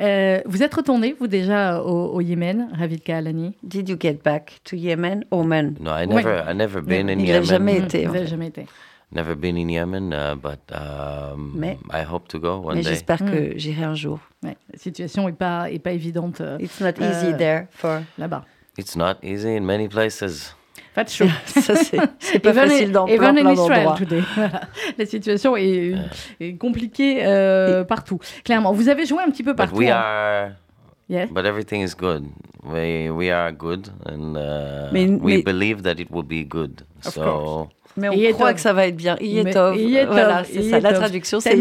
Euh, 0.00 0.40
vous 0.46 0.62
êtes 0.62 0.74
retourné, 0.74 1.16
vous 1.18 1.26
déjà, 1.26 1.82
au, 1.82 2.14
au 2.14 2.20
Yémen, 2.20 2.68
Ravid 2.72 3.02
Kahalani 3.02 3.56
Did 3.62 3.88
you 3.88 3.96
get 3.98 4.20
back 4.24 4.60
to 4.64 4.76
Yemen, 4.76 5.24
Oman 5.30 5.74
No, 5.80 5.90
I 5.90 6.06
never, 6.06 6.44
I 6.48 6.54
never 6.54 6.80
been 6.80 7.08
in 7.08 7.18
Il 7.18 7.26
Yemen. 7.26 7.40
n'a 7.40 7.42
jamais 7.42 7.78
été. 7.78 8.06
Vous 8.06 8.14
n'avez 8.14 8.26
jamais 8.26 8.46
été. 8.48 8.66
Never 9.12 9.36
been 9.36 9.56
in 9.56 9.68
Yemen, 9.70 10.12
uh, 10.12 10.34
but 10.34 10.58
um, 10.72 11.52
Mais- 11.54 11.78
I 11.92 12.02
hope 12.02 12.26
to 12.28 12.40
go 12.40 12.56
one 12.58 12.74
Mais 12.76 12.82
day. 12.82 12.90
j'espère 12.90 13.18
que 13.18 13.56
j'irai 13.56 13.84
un 13.84 13.94
jour. 13.94 14.18
Ouais, 14.42 14.56
la 14.72 14.78
situation 14.78 15.26
n'est 15.26 15.32
pas, 15.32 15.70
est 15.70 15.78
pas 15.78 15.92
évidente 15.92 16.40
euh, 16.40 16.58
It's 16.60 16.80
not 16.80 16.94
easy 17.00 17.26
Euh, 17.32 17.36
there 17.38 17.66
for. 17.70 18.00
là-bas. 18.18 18.44
It's 18.76 18.96
not 18.96 19.14
easy 19.22 19.56
in 19.56 19.60
many 19.60 19.88
places. 19.88 20.54
Pas 20.94 21.06
chaud. 21.06 21.26
Ça, 21.46 21.74
c'est 21.76 22.40
pas 22.40 22.50
Even- 22.50 22.68
facile 22.68 22.90
dans 22.92 23.06
plein, 23.06 23.32
plein 23.32 23.52
Israel 23.52 23.84
d'endroits. 23.86 24.60
La 24.98 25.06
situation 25.06 25.56
est, 25.56 25.94
est 26.40 26.56
compliquée 26.56 27.24
euh, 27.24 27.84
partout. 27.84 28.18
Clairement, 28.44 28.72
vous 28.72 28.88
avez 28.88 29.06
joué 29.06 29.22
un 29.22 29.30
petit 29.30 29.44
peu 29.44 29.52
But 29.52 29.56
partout. 29.58 29.76
we 29.76 29.88
hein. 29.88 29.94
are, 29.96 30.50
Yes. 31.08 31.30
but 31.30 31.44
everything 31.44 31.82
is 31.82 31.94
good. 31.96 32.24
We 32.64 33.08
we 33.10 33.30
are 33.30 33.52
good, 33.52 33.86
and 34.06 34.34
uh, 34.34 34.90
Mais- 34.92 35.06
we 35.06 35.36
mais- 35.36 35.42
believe 35.44 35.82
that 35.82 35.94
it 36.00 36.08
will 36.10 36.24
be 36.24 36.42
good. 36.44 36.82
Of 37.06 37.12
so 37.14 37.22
course. 37.22 37.68
Mais 37.96 38.08
on 38.08 38.12
croit 38.32 38.52
que 38.54 38.60
ça 38.60 38.72
va 38.72 38.86
être 38.86 38.96
bien. 38.96 39.16
Yetov. 39.20 39.74
Voilà, 40.12 40.44
c'est 40.44 40.62
ça. 40.70 40.80
La 40.80 40.90
traduction, 41.00 41.40
c'est 41.40 41.56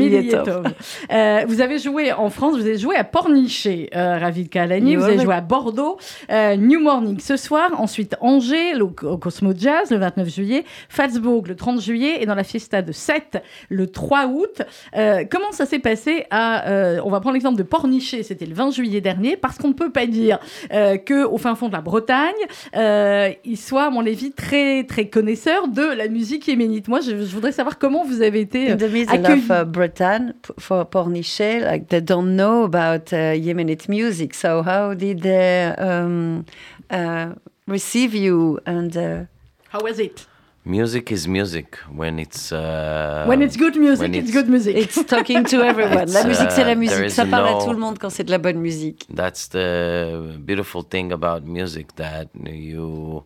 Yetov. 0.45 0.63
Euh, 1.11 1.45
vous 1.47 1.61
avez 1.61 1.79
joué 1.79 2.11
en 2.11 2.29
France, 2.29 2.55
vous 2.55 2.61
avez 2.65 2.77
joué 2.77 2.95
à 2.95 3.03
Pornichet, 3.03 3.89
euh, 3.95 4.17
Ravid 4.17 4.49
Kalani. 4.49 4.95
Vous 4.95 5.03
avez 5.03 5.13
joué 5.23 5.33
à 5.33 5.41
Bordeaux, 5.41 5.97
euh, 6.31 6.55
New 6.55 6.79
Morning 6.81 7.19
ce 7.19 7.37
soir. 7.37 7.69
Ensuite, 7.77 8.15
Angers, 8.21 8.73
le- 8.73 8.83
au 8.85 9.17
Cosmo 9.17 9.53
Jazz, 9.57 9.91
le 9.91 9.97
29 9.97 10.27
juillet. 10.29 10.63
Falsbourg, 10.89 11.43
le 11.47 11.55
30 11.55 11.79
juillet. 11.81 12.17
Et 12.21 12.25
dans 12.25 12.35
la 12.35 12.43
Fiesta 12.43 12.81
de 12.81 12.91
Sète, 12.91 13.41
le 13.69 13.87
3 13.87 14.27
août. 14.27 14.61
Euh, 14.95 15.23
comment 15.29 15.51
ça 15.51 15.65
s'est 15.65 15.79
passé 15.79 16.25
à. 16.31 16.67
euh, 16.69 16.99
on 17.03 17.09
va 17.09 17.19
prendre 17.19 17.33
l'exemple 17.33 17.57
de 17.57 17.63
Pornichet, 17.63 18.23
c'était 18.23 18.45
le 18.45 18.53
20 18.55 18.71
juillet 18.71 19.01
dernier, 19.01 19.37
parce 19.37 19.57
qu'on 19.57 19.69
ne 19.69 19.73
peut 19.73 19.91
pas 19.91 20.05
dire 20.05 20.39
qu'au 21.07 21.37
fin 21.37 21.55
fond 21.55 21.67
de 21.67 21.73
la 21.73 21.81
Bretagne, 21.81 22.33
il 23.45 23.57
soit, 23.57 23.83
à 23.85 23.89
mon 23.89 24.05
avis, 24.05 24.31
très, 24.31 24.83
très 24.83 25.07
connaisseur 25.07 25.67
de 25.67 25.83
la 25.83 26.07
musique 26.07 26.24
yéménite. 26.47 26.87
Moi, 26.87 26.99
je, 27.01 27.11
je 27.17 27.33
voudrais 27.33 27.51
savoir 27.51 27.77
comment 27.77 28.03
vous 28.05 28.21
avez 28.21 28.41
été. 28.41 28.71
In 28.71 28.77
the 28.77 28.83
middle 28.91 29.13
accueilli. 29.13 29.39
of 29.39 29.49
uh, 29.49 29.63
Bretagne, 29.65 30.33
p- 30.41 30.53
for 30.59 30.85
Pornichet, 30.85 31.59
like 31.61 31.87
they 31.89 32.01
don't 32.01 32.35
know 32.35 32.63
about 32.63 33.11
uh, 33.13 33.33
Yemenite 33.35 33.87
music. 33.89 34.33
So 34.33 34.61
how 34.63 34.93
did 34.95 35.21
they 35.21 35.73
um, 35.77 36.43
uh, 36.91 37.33
receive 37.67 38.13
you? 38.15 38.59
And 38.65 38.95
uh, 38.95 39.25
How 39.71 39.81
was 39.83 39.99
it? 39.99 40.27
music 40.67 41.11
is 41.11 41.27
music 41.27 41.77
when 41.95 42.17
it's 42.17 42.51
uh, 42.51 43.23
When 43.27 43.43
it's 43.43 43.55
good 43.55 43.75
music, 43.77 44.07
it's, 44.15 44.17
it's- 44.29 44.31
good 44.33 44.49
music. 44.49 44.75
it's 44.75 44.95
talking 45.05 45.43
to 45.45 45.61
everyone. 45.71 46.11
La 46.11 46.23
musique, 46.23 46.49
c'est 46.49 46.63
la 46.63 46.71
uh, 46.73 46.75
musique. 46.75 47.11
Ça 47.11 47.25
parle 47.27 47.47
à 47.47 47.51
no- 47.51 47.63
tout 47.65 47.71
le 47.71 47.77
monde 47.77 47.99
quand 47.99 48.09
c'est 48.09 48.23
de 48.23 48.31
la 48.31 48.39
bonne 48.39 48.57
musique. 48.57 49.05
that's 49.15 49.47
the 49.49 50.35
beautiful 50.39 50.83
thing 50.83 51.11
about 51.11 51.41
music 51.45 51.95
that 51.97 52.25
you 52.45 53.23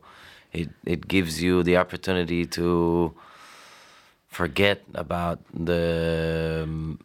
it 0.53 0.69
it 0.85 1.07
gives 1.07 1.41
you 1.41 1.63
the 1.63 1.77
opportunity 1.77 2.45
to 2.47 3.13
forget 4.27 4.81
about 4.95 5.39
the 5.53 6.63
um, 6.63 6.97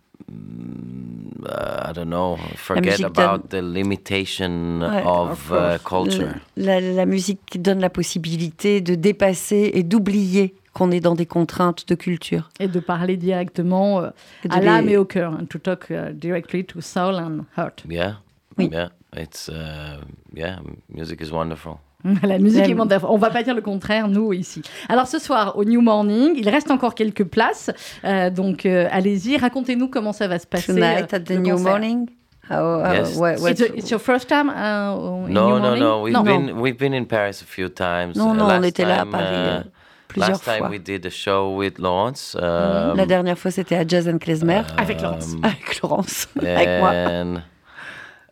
uh, 1.46 1.88
I 1.88 1.92
don't 1.92 2.08
know 2.08 2.36
forget 2.56 3.00
about 3.00 3.48
the 3.50 3.60
limitation 3.62 4.80
Ouais, 4.82 5.02
of 5.04 5.50
uh, 5.52 5.78
culture 5.84 6.34
La, 6.56 6.80
la 6.80 7.06
musique 7.06 7.60
donne 7.60 7.80
la 7.80 7.90
possibilité 7.90 8.80
de 8.80 8.94
dépasser 8.94 9.70
et 9.74 9.82
d'oublier 9.82 10.54
qu'on 10.72 10.90
est 10.90 11.00
dans 11.00 11.14
des 11.14 11.26
contraintes 11.26 11.86
de 11.88 11.94
culture. 11.94 12.50
Et 12.58 12.66
de 12.66 12.80
parler 12.80 13.16
directement 13.16 14.00
euh, 14.00 14.10
à 14.50 14.58
les- 14.58 14.66
l'âme 14.66 14.88
et 14.88 14.96
au 14.96 15.04
cœur. 15.04 15.32
and 15.32 15.46
To 15.46 15.58
talk 15.58 15.86
uh, 15.90 16.12
directly 16.12 16.64
to 16.64 16.80
soul 16.80 17.14
and 17.16 17.44
heart. 17.56 17.84
yeah 17.88 18.16
Oui. 18.58 18.70
yeah 18.72 18.88
it's 19.16 19.48
uh, 19.48 20.00
yeah 20.34 20.58
music 20.88 21.20
is 21.20 21.30
wonderful 21.30 21.78
La 22.22 22.38
musique 22.38 22.68
est 22.68 22.74
wonderful. 22.74 23.08
On 23.10 23.16
va 23.18 23.30
pas 23.30 23.42
dire 23.42 23.54
le 23.54 23.62
contraire, 23.62 24.08
nous, 24.08 24.32
ici. 24.32 24.62
Alors, 24.88 25.06
ce 25.06 25.18
soir, 25.18 25.56
au 25.56 25.64
New 25.64 25.80
Morning, 25.80 26.32
il 26.36 26.48
reste 26.48 26.70
encore 26.70 26.94
quelques 26.94 27.24
places. 27.24 27.70
Euh, 28.04 28.28
donc, 28.30 28.66
euh, 28.66 28.86
allez-y, 28.90 29.36
racontez-nous 29.38 29.88
comment 29.88 30.12
ça 30.12 30.28
va 30.28 30.38
se 30.38 30.46
passer. 30.46 30.66
Tonight 30.74 31.12
euh, 31.12 31.16
at 31.16 31.20
the 31.20 31.30
New 31.30 31.50
concert. 31.56 31.70
Morning? 31.70 32.06
How, 32.50 32.54
how- 32.84 32.92
Yes. 32.92 33.16
what- 33.16 33.40
what- 33.40 33.50
It's, 33.52 33.60
a- 33.62 33.74
it's 33.74 33.90
your 33.90 34.00
first 34.00 34.28
time 34.28 34.50
uh, 34.50 34.52
in 34.52 35.32
no 35.32 35.48
New 35.48 35.54
no 35.54 35.58
Morning? 35.60 35.80
no 35.82 36.02
we've 36.02 36.12
Non. 36.12 36.22
been 36.24 36.52
we've 36.60 36.76
been 36.78 36.92
in 36.92 37.06
Paris 37.06 37.40
a 37.42 37.46
few 37.46 37.70
times 37.70 38.16
Non, 38.16 38.32
Uh, 38.32 38.34
non, 38.36 38.44
on 38.44 38.48
last 38.48 38.64
était 38.66 38.84
là 38.84 38.96
à 39.00 39.02
time, 39.04 39.10
Paris 39.10 39.36
uh, 39.64 39.70
plusieurs 40.08 40.30
Last 40.32 40.44
time 40.44 40.58
fois. 40.58 40.68
we 40.68 40.78
did 40.78 41.06
a 41.06 41.10
show 41.10 41.56
with 41.56 41.78
Lawrence. 41.78 42.36
Um, 42.38 42.96
La 42.96 43.06
dernière 43.06 43.38
fois, 43.38 43.50
c'était 43.50 43.76
à 43.76 43.86
Jazz 43.88 44.06
and 44.06 44.18
Klezmer. 44.18 44.60
Avec 44.76 45.00
Laurence. 45.00 45.32
um, 45.32 45.40
avec 45.42 45.80
Laurence, 45.82 46.28
avec 46.38 46.68
moi. 46.80 46.92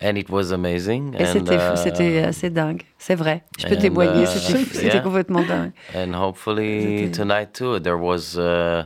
And, 0.02 0.16
it 0.16 0.28
was 0.30 0.52
amazing. 0.52 1.14
Et 1.18 1.22
and, 1.22 1.32
c'était 1.32 1.56
uh, 1.56 1.76
c'était 1.76 2.18
assez 2.22 2.50
dingue. 2.50 2.82
C'est 2.98 3.14
vrai. 3.14 3.42
Je 3.58 3.66
peux 3.66 3.76
and, 3.76 3.80
témoigner. 3.80 4.24
uh, 4.24 4.26
C'était 4.72 5.02
complètement 5.02 5.42
dingue. 5.42 5.72
And 5.94 6.14
hopefully 6.14 7.10
tonight 7.10 7.52
too. 7.52 7.78
There 7.80 7.98
was 7.98 8.36
uh, 8.36 8.84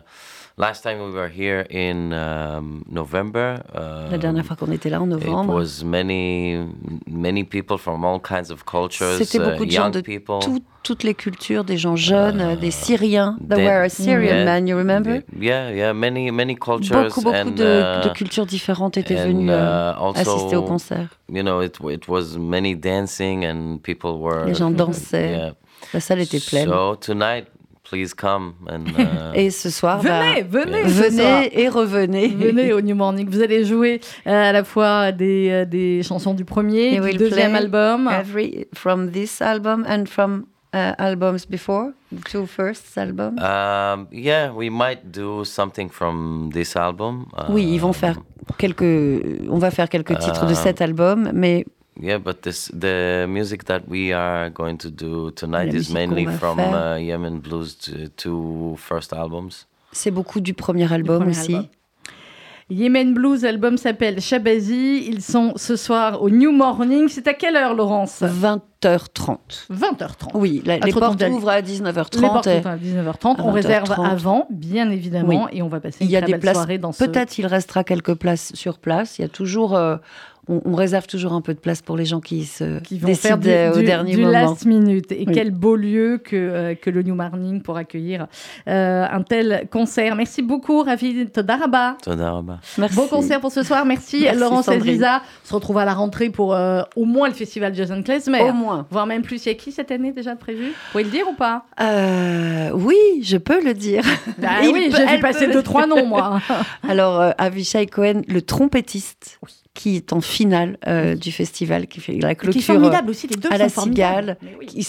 last 0.59 0.83
time 0.83 0.99
we 1.01 1.11
were 1.11 1.29
here 1.29 1.67
in 1.71 2.13
um, 2.13 2.83
November. 2.91 3.63
Uh, 3.75 4.11
La 4.11 4.19
dernière 4.19 4.45
fois 4.45 4.57
qu'on 4.57 4.73
était 4.73 4.89
là 4.91 5.01
en 5.01 5.07
It 5.07 5.11
novembre, 5.25 5.55
was 5.55 5.85
many, 5.85 6.59
many 7.07 7.45
people 7.45 7.77
from 7.79 8.05
all 8.05 8.19
kinds 8.21 8.51
of 8.51 8.65
cultures, 8.65 9.17
c'était 9.19 9.39
uh, 9.39 9.51
beaucoup 9.51 9.67
de 9.67 9.71
gens 9.71 9.85
young 9.85 9.93
de 9.93 10.01
people. 10.01 10.39
tout- 10.41 10.63
toutes 10.83 11.03
les 11.03 11.15
cultures, 11.15 11.65
des 11.65 11.77
gens 11.79 11.97
jeunes, 11.97 12.41
euh, 12.41 12.55
des 12.57 12.71
Syriens. 12.71 13.37
There 13.49 13.59
were 13.65 13.83
a 13.83 13.89
Syrian 13.89 14.37
yeah, 14.37 14.45
man, 14.45 14.69
you 14.69 14.77
remember? 14.77 15.21
Yeah, 15.37 15.71
yeah, 15.73 15.93
many, 15.93 16.31
many 16.31 16.55
cultures. 16.55 17.09
Beaucoup, 17.09 17.23
beaucoup 17.23 17.37
and, 17.37 17.51
de, 17.57 18.03
de 18.05 18.09
uh, 18.09 18.13
cultures 18.15 18.47
différentes 18.47 18.97
étaient 18.97 19.17
venues 19.17 19.51
euh, 19.51 19.93
uh, 19.93 19.97
also, 19.99 20.21
assister 20.37 20.55
au 20.57 20.63
concert. 20.63 21.09
You 21.29 21.43
know, 21.43 21.61
it 21.61 21.77
it 21.91 22.07
was 22.09 22.39
many 22.39 22.77
dancing 22.77 23.45
and 23.45 23.79
people 23.83 24.21
were. 24.21 24.47
Les 24.47 24.55
gens 24.55 24.71
dansaient. 24.77 25.33
Yeah. 25.33 25.53
La 25.93 25.99
salle 26.01 26.21
était 26.21 26.39
pleine. 26.41 26.69
So 26.69 26.95
tonight, 26.95 27.47
please 27.89 28.14
come. 28.14 28.55
And, 28.68 28.84
uh, 28.99 29.32
et 29.34 29.51
ce 29.51 29.70
soir, 29.70 30.01
venez, 30.01 30.43
bah, 30.43 30.61
venez, 30.64 30.82
venez 30.82 31.61
et 31.61 31.68
revenez. 31.68 32.28
Venez 32.28 32.72
au 32.72 32.80
New 32.80 32.97
Morning. 32.97 33.28
Vous 33.28 33.43
allez 33.43 33.64
jouer 33.64 34.01
euh, 34.26 34.51
à 34.51 34.53
la 34.53 34.64
fois 34.64 35.12
des, 35.12 35.49
euh, 35.51 35.64
des 35.64 36.03
chansons 36.03 36.34
du 36.34 36.45
premier, 36.45 36.95
et 36.95 37.01
du 37.01 37.16
deuxième 37.16 37.55
album. 37.55 38.09
Every, 38.09 38.66
from 38.74 39.11
this 39.11 39.41
album 39.41 39.87
and 39.89 40.07
from 40.07 40.47
uh, 40.74 40.95
albums 40.99 41.47
before, 41.49 41.93
the 42.12 42.22
two 42.24 42.47
first 42.47 42.97
albums. 42.99 43.41
Um, 43.41 44.09
yeah, 44.12 44.53
we 44.53 44.70
might 44.70 45.11
do 45.12 45.45
something 45.45 45.89
from 45.89 46.51
this 46.53 46.76
album. 46.76 47.26
Oui, 47.49 47.64
ils 47.72 47.80
vont 47.80 47.93
faire 47.93 48.16
quelques. 48.59 49.49
On 49.49 49.59
va 49.59 49.70
faire 49.70 49.89
quelques 49.89 50.18
titres 50.18 50.47
de 50.47 50.55
cet 50.55 50.80
album, 50.80 51.30
mais 51.32 51.64
Yeah, 52.01 52.19
but 52.19 52.43
this 52.43 52.71
the 52.73 53.27
music 53.27 53.65
that 53.65 53.89
we 53.89 54.13
are 54.13 54.51
going 54.51 54.77
to 54.79 54.91
do 54.91 55.31
tonight 55.31 55.75
is 55.75 55.91
mainly 55.91 56.27
from 56.27 56.59
uh, 56.59 56.97
Yemen 56.97 57.41
Blues 57.41 57.75
to, 57.75 58.09
two 58.17 58.77
first 58.79 59.13
albums. 59.13 59.67
C'est 59.93 60.11
beaucoup 60.11 60.41
du 60.41 60.53
premier 60.53 60.93
album 60.93 61.21
premier 61.21 61.31
aussi. 61.31 61.55
Album. 61.55 61.71
Yemen 62.69 63.15
Blues, 63.15 63.43
l'album 63.43 63.77
s'appelle 63.77 64.21
Shabazi. 64.21 65.07
Ils 65.07 65.23
sont 65.23 65.53
ce 65.55 65.77
soir 65.77 66.21
au 66.21 66.29
New 66.31 66.51
Morning. 66.51 67.07
C'est 67.09 67.29
à 67.29 67.35
quelle 67.35 67.55
heure, 67.55 67.75
Laurence? 67.75 68.23
20h30. 68.23 69.69
20h30. 69.71 70.31
Oui, 70.35 70.65
les 70.67 70.93
portes 70.93 71.23
ouvrent 71.31 71.49
à 71.49 71.63
19h30. 71.63 72.21
Les 72.21 72.29
portes 72.29 72.47
ouvrent 72.47 72.67
à 72.67 72.77
19h30. 72.77 73.37
On 73.39 73.53
réserve 73.53 73.93
avant, 73.93 74.49
bien 74.51 74.91
évidemment, 74.91 75.49
et 75.53 75.63
on 75.63 75.69
va 75.69 75.79
passer 75.79 75.99
une 76.05 76.11
Il 76.11 76.13
y 76.13 76.17
a 76.17 76.23
des 76.23 76.39
places, 76.39 76.57
soirée 76.57 76.79
dans 76.79 76.91
ce... 76.91 77.05
Peut-être 77.05 77.39
il 77.39 77.47
restera 77.47 77.85
quelques 77.85 78.15
places 78.15 78.53
sur 78.55 78.79
place. 78.79 79.21
Il 79.21 79.23
y 79.23 79.25
a 79.25 79.29
toujours... 79.29 79.77
Euh, 79.77 79.97
on, 80.49 80.75
réserve 80.75 81.07
toujours 81.07 81.33
un 81.33 81.41
peu 81.41 81.55
de 81.55 81.59
place 81.59 81.83
pour 81.83 81.97
les 81.97 82.05
gens 82.05 82.21
qui 82.21 82.45
se 82.45 82.79
qui 82.81 82.99
vont 82.99 83.13
faire 83.15 83.39
du, 83.39 83.49
au 83.49 83.83
dernier 83.83 84.15
du 84.15 84.23
last 84.23 84.65
minute. 84.65 85.11
Et 85.11 85.27
quel 85.27 85.51
beau 85.51 85.75
lieu 85.75 86.21
que, 86.23 86.37
euh, 86.37 86.75
que 86.75 86.91
le 86.91 87.03
New 87.03 87.15
Morning 87.15 87.63
pour 87.63 87.77
accueillir 87.77 88.27
euh, 88.69 89.07
un 89.11 89.23
tel 89.23 89.67
concert. 89.71 90.15
Merci 90.15 90.43
beaucoup, 90.43 90.83
Ravi 90.83 91.27
Todaraba. 91.27 91.97
Todaraba. 92.03 92.61
Merci. 92.79 92.97
Beau 92.97 93.07
concert 93.07 93.41
pour 93.41 93.51
ce 93.51 93.63
soir. 93.63 93.85
Merci, 93.85 94.21
Merci 94.23 94.39
Laurence 94.39 94.69
Elisa. 94.69 95.23
On 95.45 95.49
se 95.49 95.55
retrouve 95.55 95.79
à 95.79 95.85
la 95.85 95.95
rentrée 95.95 96.31
pour 96.31 96.55
euh, 96.55 96.83
au 96.95 97.05
moins 97.05 97.29
le 97.29 97.35
festival 97.35 97.75
Jason 97.75 98.03
mais 98.29 98.43
Au 98.43 98.53
moins. 98.53 98.87
Voire 98.91 99.07
même 99.07 99.23
plus. 99.23 99.45
Il 99.47 99.49
y 99.49 99.53
a 99.53 99.55
qui 99.55 99.73
cette 99.73 99.91
année 99.91 100.13
déjà 100.13 100.37
prévu? 100.37 100.67
Vous 100.67 100.93
pouvez 100.93 101.05
le 101.05 101.11
dire 101.11 101.27
ou 101.29 101.35
pas? 101.35 101.65
Oui, 102.75 102.97
je 103.23 103.37
peux 103.37 103.63
le 103.65 103.75
dire. 103.75 104.05
Bah 104.39 104.49
oui, 104.63 104.93
j'ai 104.97 105.07
vu 105.07 105.21
passer 105.21 105.49
deux, 105.49 105.63
trois 105.63 105.87
noms, 105.87 106.07
moi. 106.07 106.41
Alors, 106.89 107.33
Avishai 107.39 107.87
Cohen, 107.87 108.23
le 108.29 108.43
trompettiste. 108.43 109.39
Oui 109.43 109.53
qui 109.77 109.97
est 109.97 110.13
en 110.13 110.21
finale 110.37 110.78
euh, 110.87 111.14
du 111.14 111.32
festival, 111.32 111.87
qui 111.87 112.01
fait 112.01 112.18
la 112.18 112.34
clôture 112.34 112.62
formidable 112.62 113.11
aussi, 113.11 113.26
les 113.26 113.37
deux 113.37 113.49
à 113.51 113.57
la 113.57 113.68
cigale. 113.68 114.37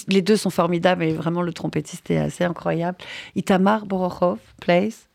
les 0.09 0.21
deux 0.21 0.35
sont 0.35 0.49
formidables 0.49 1.03
et 1.03 1.13
vraiment 1.13 1.41
le 1.41 1.53
trompettiste 1.53 2.11
est 2.11 2.17
assez 2.17 2.43
incroyable. 2.43 2.97
Itamar 3.35 3.85
Borochov 3.85 4.39
plays. 4.59 5.06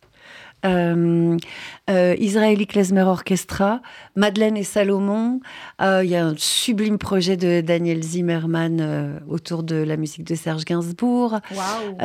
Euh, 0.65 1.37
euh, 1.91 2.15
Israeli 2.19 2.67
Klezmer 2.67 3.03
Orchestra, 3.03 3.81
Madeleine 4.15 4.57
et 4.57 4.63
Salomon. 4.63 5.41
Euh, 5.81 6.03
il 6.05 6.11
y 6.11 6.17
a 6.17 6.25
un 6.25 6.35
sublime 6.37 6.99
projet 6.99 7.37
de 7.37 7.61
Daniel 7.61 8.03
Zimmerman 8.03 8.79
euh, 8.81 9.19
autour 9.29 9.65
de 9.65 9.75
la 9.75 9.97
musique 9.97 10.25
de 10.25 10.35
Serge 10.37 10.65
Gainsbourg. 10.65 11.41
Waouh 11.55 11.97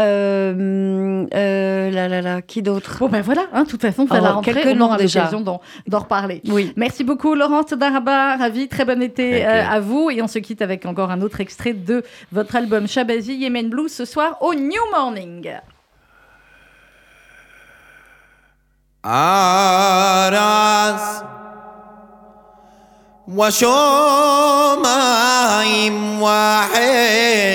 là, 1.87 2.07
là, 2.07 2.21
là, 2.21 2.41
qui 2.41 2.61
d'autre? 2.61 2.97
Bon, 2.99 3.09
ben 3.09 3.21
voilà, 3.21 3.45
hein, 3.53 3.63
de 3.63 3.69
toute 3.69 3.81
façon, 3.81 4.07
ça 4.07 4.19
la 4.19 4.31
rentrée, 4.31 4.53
quelques 4.53 4.77
on 4.77 4.81
aura 4.81 4.97
l'occasion 4.97 5.41
d'en 5.41 5.61
reparler. 5.99 6.41
Oui. 6.47 6.73
Merci 6.75 7.03
beaucoup, 7.03 7.35
Laurence 7.35 7.69
Daraba. 7.69 8.35
Ravi, 8.37 8.67
très 8.67 8.85
bon 8.85 9.01
été 9.01 9.45
à 9.45 9.79
vous. 9.79 10.09
Et 10.09 10.21
on 10.21 10.27
se 10.27 10.39
quitte 10.39 10.61
avec 10.61 10.85
encore 10.85 11.11
un 11.11 11.21
autre 11.21 11.39
extrait 11.39 11.73
de 11.73 12.03
votre 12.31 12.55
album 12.55 12.87
Shabazi 12.87 13.35
Yemen 13.35 13.69
Blues 13.69 13.91
ce 13.91 14.05
soir 14.05 14.37
au 14.41 14.53
New 14.55 14.81
Morning. 14.91 15.49
آراس 19.05 20.07
وشومايم 23.27 23.77
وحيلام 26.21 27.47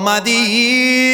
آمدیم. 0.00 1.10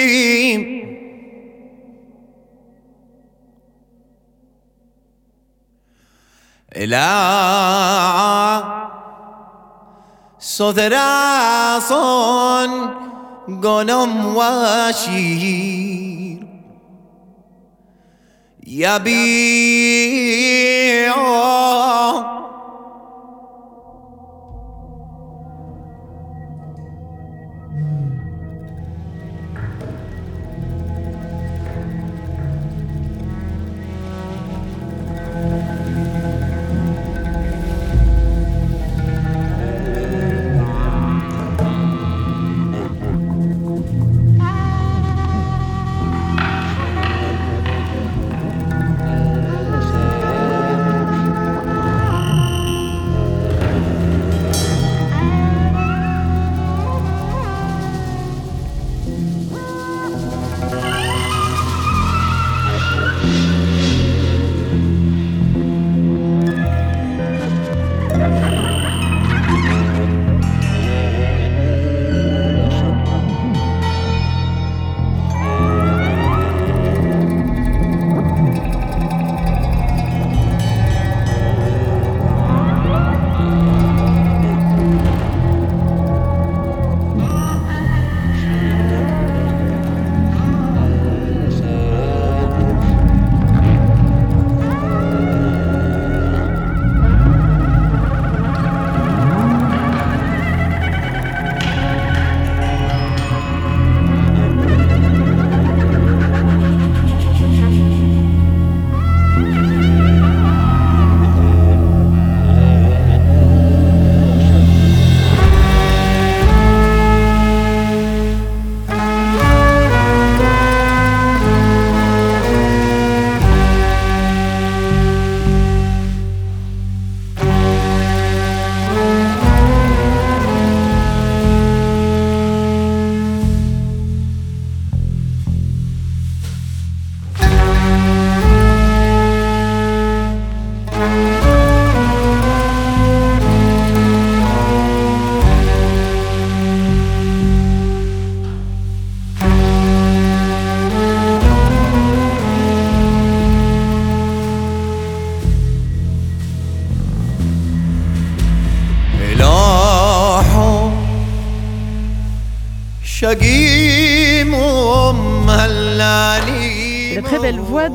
إلى 6.77 7.09
صدر 10.39 10.95
صون 11.81 13.06
غنم 13.50 14.36
وشير 14.36 15.42
يبيع 18.68 20.02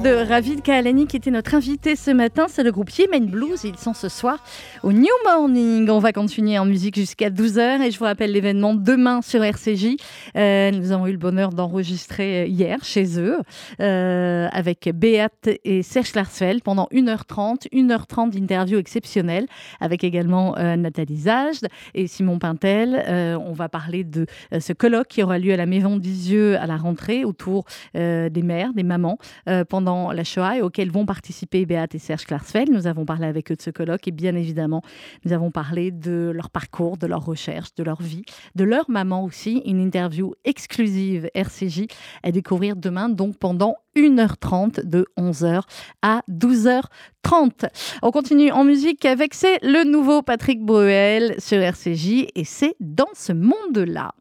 de 0.02 0.28
Ravid 0.28 0.62
Kahalani 0.64 1.06
qui 1.06 1.18
était 1.18 1.32
notre 1.32 1.54
invité 1.54 1.96
ce 1.96 2.12
matin, 2.12 2.46
c'est 2.48 2.64
le 2.64 2.72
groupe 2.72 2.90
Yemen 2.90 3.28
Blues. 3.28 3.64
Ils 3.64 3.78
sont 3.78 3.94
ce 3.94 4.10
soir 4.10 4.44
au 4.84 4.92
New 4.92 5.14
Morning. 5.26 5.90
On 5.90 6.00
va 6.00 6.12
continuer 6.12 6.58
en 6.58 6.66
musique 6.66 6.96
jusqu'à 6.96 7.30
12h 7.30 7.82
et 7.82 7.92
je 7.92 8.00
vous 8.00 8.06
rappelle 8.06 8.32
l'événement 8.32 8.74
demain 8.74 9.22
sur 9.22 9.44
RCJ. 9.44 9.98
Euh, 10.36 10.72
nous 10.72 10.92
avons 10.92 11.08
eu 11.08 11.12
le 11.12 11.18
bonheur 11.18 11.50
d'enregistrer 11.52 12.48
hier 12.48 12.84
chez 12.84 13.20
eux 13.20 13.38
euh, 13.80 14.48
avec 14.52 14.90
Beat 14.94 15.60
et 15.66 15.84
Serge 15.84 16.16
Larsfeld 16.16 16.64
pendant 16.64 16.88
1h30, 16.92 17.70
1h30 17.72 18.32
d'interview 18.32 18.80
exceptionnelle 18.80 19.46
avec 19.80 20.04
également 20.04 20.58
euh, 20.58 20.78
Nathalie 20.78 21.18
Zajde 21.18 21.68
et 21.94 22.08
Simon 22.08 22.40
Pintel. 22.40 23.38
on 23.40 23.54
va 23.54 23.70
parler 23.70 24.04
de 24.04 24.26
ce 24.60 24.74
colloque 24.74 25.10
qui 25.10 25.22
aura 25.22 25.38
lieu 25.38 25.54
à 25.54 25.58
la 25.58 25.66
Maison 25.66 25.98
d'Isieux 25.98 26.58
à 26.58 26.66
la 26.66 26.78
rentrée 26.78 27.24
autour 27.26 27.66
des 27.94 28.42
mères, 28.44 28.74
des 28.74 28.84
mamans 28.84 29.18
euh, 29.48 29.64
la 30.12 30.24
Shoah 30.24 30.58
et 30.58 30.62
auxquels 30.62 30.92
vont 30.92 31.06
participer 31.06 31.66
Beat 31.66 31.96
et 31.96 32.00
Serge 32.00 32.26
Klarsfeld. 32.26 32.72
Nous 32.72 32.88
avons 32.88 33.06
parlé 33.06 33.28
avec 33.28 33.52
eux 33.52 33.56
de 33.56 33.62
ce 33.62 33.70
colloque 33.70 34.08
et 34.08 34.12
bien 34.12 34.36
évidemment, 34.36 34.82
nous 35.26 35.34
avons 35.34 35.52
parlé 35.52 35.92
de 35.92 36.32
leur 36.34 36.50
parcours, 36.50 36.98
de 36.98 37.08
leur 37.08 37.26
recherche, 37.26 37.74
de 37.76 37.84
leur 37.84 38.02
vie, 38.02 38.24
de 38.56 38.64
leur 38.64 38.90
maman 38.90 39.24
aussi. 39.24 39.62
Une 39.66 39.80
interview 39.80 40.34
exclusive 40.46 41.30
RCJ 41.34 41.88
à 42.24 42.32
découvrir 42.32 42.76
demain, 42.76 43.10
donc 43.10 43.38
pendant 43.38 43.76
1h30 43.96 44.86
de 44.86 45.06
11h 45.18 45.64
à 46.02 46.22
12h30. 46.30 47.68
On 48.02 48.12
continue 48.12 48.52
en 48.52 48.64
musique 48.64 49.06
avec 49.06 49.34
c'est 49.34 49.60
le 49.62 49.84
nouveau 49.84 50.22
Patrick 50.22 50.64
Bruel 50.64 51.36
sur 51.40 51.60
RCJ 51.60 52.28
et 52.36 52.44
c'est 52.44 52.76
dans 52.80 53.10
ce 53.14 53.34
monde-là. 53.34 54.14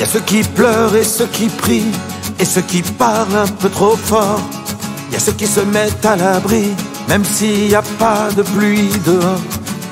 Il 0.00 0.04
y 0.04 0.06
a 0.06 0.12
ceux 0.12 0.20
qui 0.20 0.42
pleurent 0.42 0.96
et 0.96 1.04
ceux 1.04 1.26
qui 1.26 1.48
prient, 1.48 1.92
et 2.38 2.46
ceux 2.46 2.62
qui 2.62 2.80
parlent 2.80 3.36
un 3.36 3.46
peu 3.46 3.68
trop 3.68 3.96
fort. 3.96 4.40
Il 5.08 5.12
y 5.12 5.16
a 5.16 5.20
ceux 5.20 5.32
qui 5.32 5.46
se 5.46 5.60
mettent 5.60 6.06
à 6.06 6.16
l'abri, 6.16 6.70
même 7.06 7.22
s'il 7.22 7.68
n'y 7.68 7.74
a 7.74 7.82
pas 7.98 8.30
de 8.34 8.40
pluie 8.40 8.88
dehors. 9.04 9.42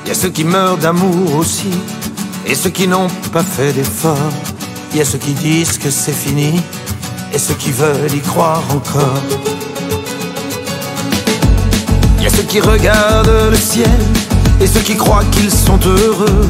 Il 0.03 0.07
y 0.07 0.11
a 0.11 0.15
ceux 0.15 0.29
qui 0.29 0.43
meurent 0.43 0.79
d'amour 0.79 1.35
aussi, 1.35 1.69
et 2.47 2.55
ceux 2.55 2.71
qui 2.71 2.87
n'ont 2.87 3.07
pas 3.31 3.43
fait 3.43 3.71
d'effort. 3.71 4.33
Il 4.93 4.97
y 4.97 5.01
a 5.01 5.05
ceux 5.05 5.19
qui 5.19 5.33
disent 5.33 5.77
que 5.77 5.91
c'est 5.91 6.11
fini, 6.11 6.59
et 7.31 7.37
ceux 7.37 7.53
qui 7.53 7.71
veulent 7.71 8.11
y 8.11 8.21
croire 8.21 8.63
encore. 8.71 9.21
Il 12.17 12.23
y 12.23 12.25
a 12.25 12.31
ceux 12.31 12.47
qui 12.51 12.59
regardent 12.61 13.51
le 13.51 13.57
ciel, 13.57 13.99
et 14.59 14.65
ceux 14.65 14.81
qui 14.81 14.95
croient 14.95 15.25
qu'ils 15.33 15.51
sont 15.51 15.79
heureux. 15.85 16.49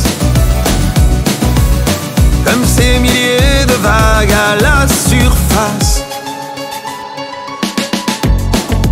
comme 2.45 2.65
ces 2.65 2.99
milliers 2.99 3.65
de 3.67 3.73
vagues 3.73 4.31
à 4.31 4.55
la 4.61 4.87
surface. 4.87 6.03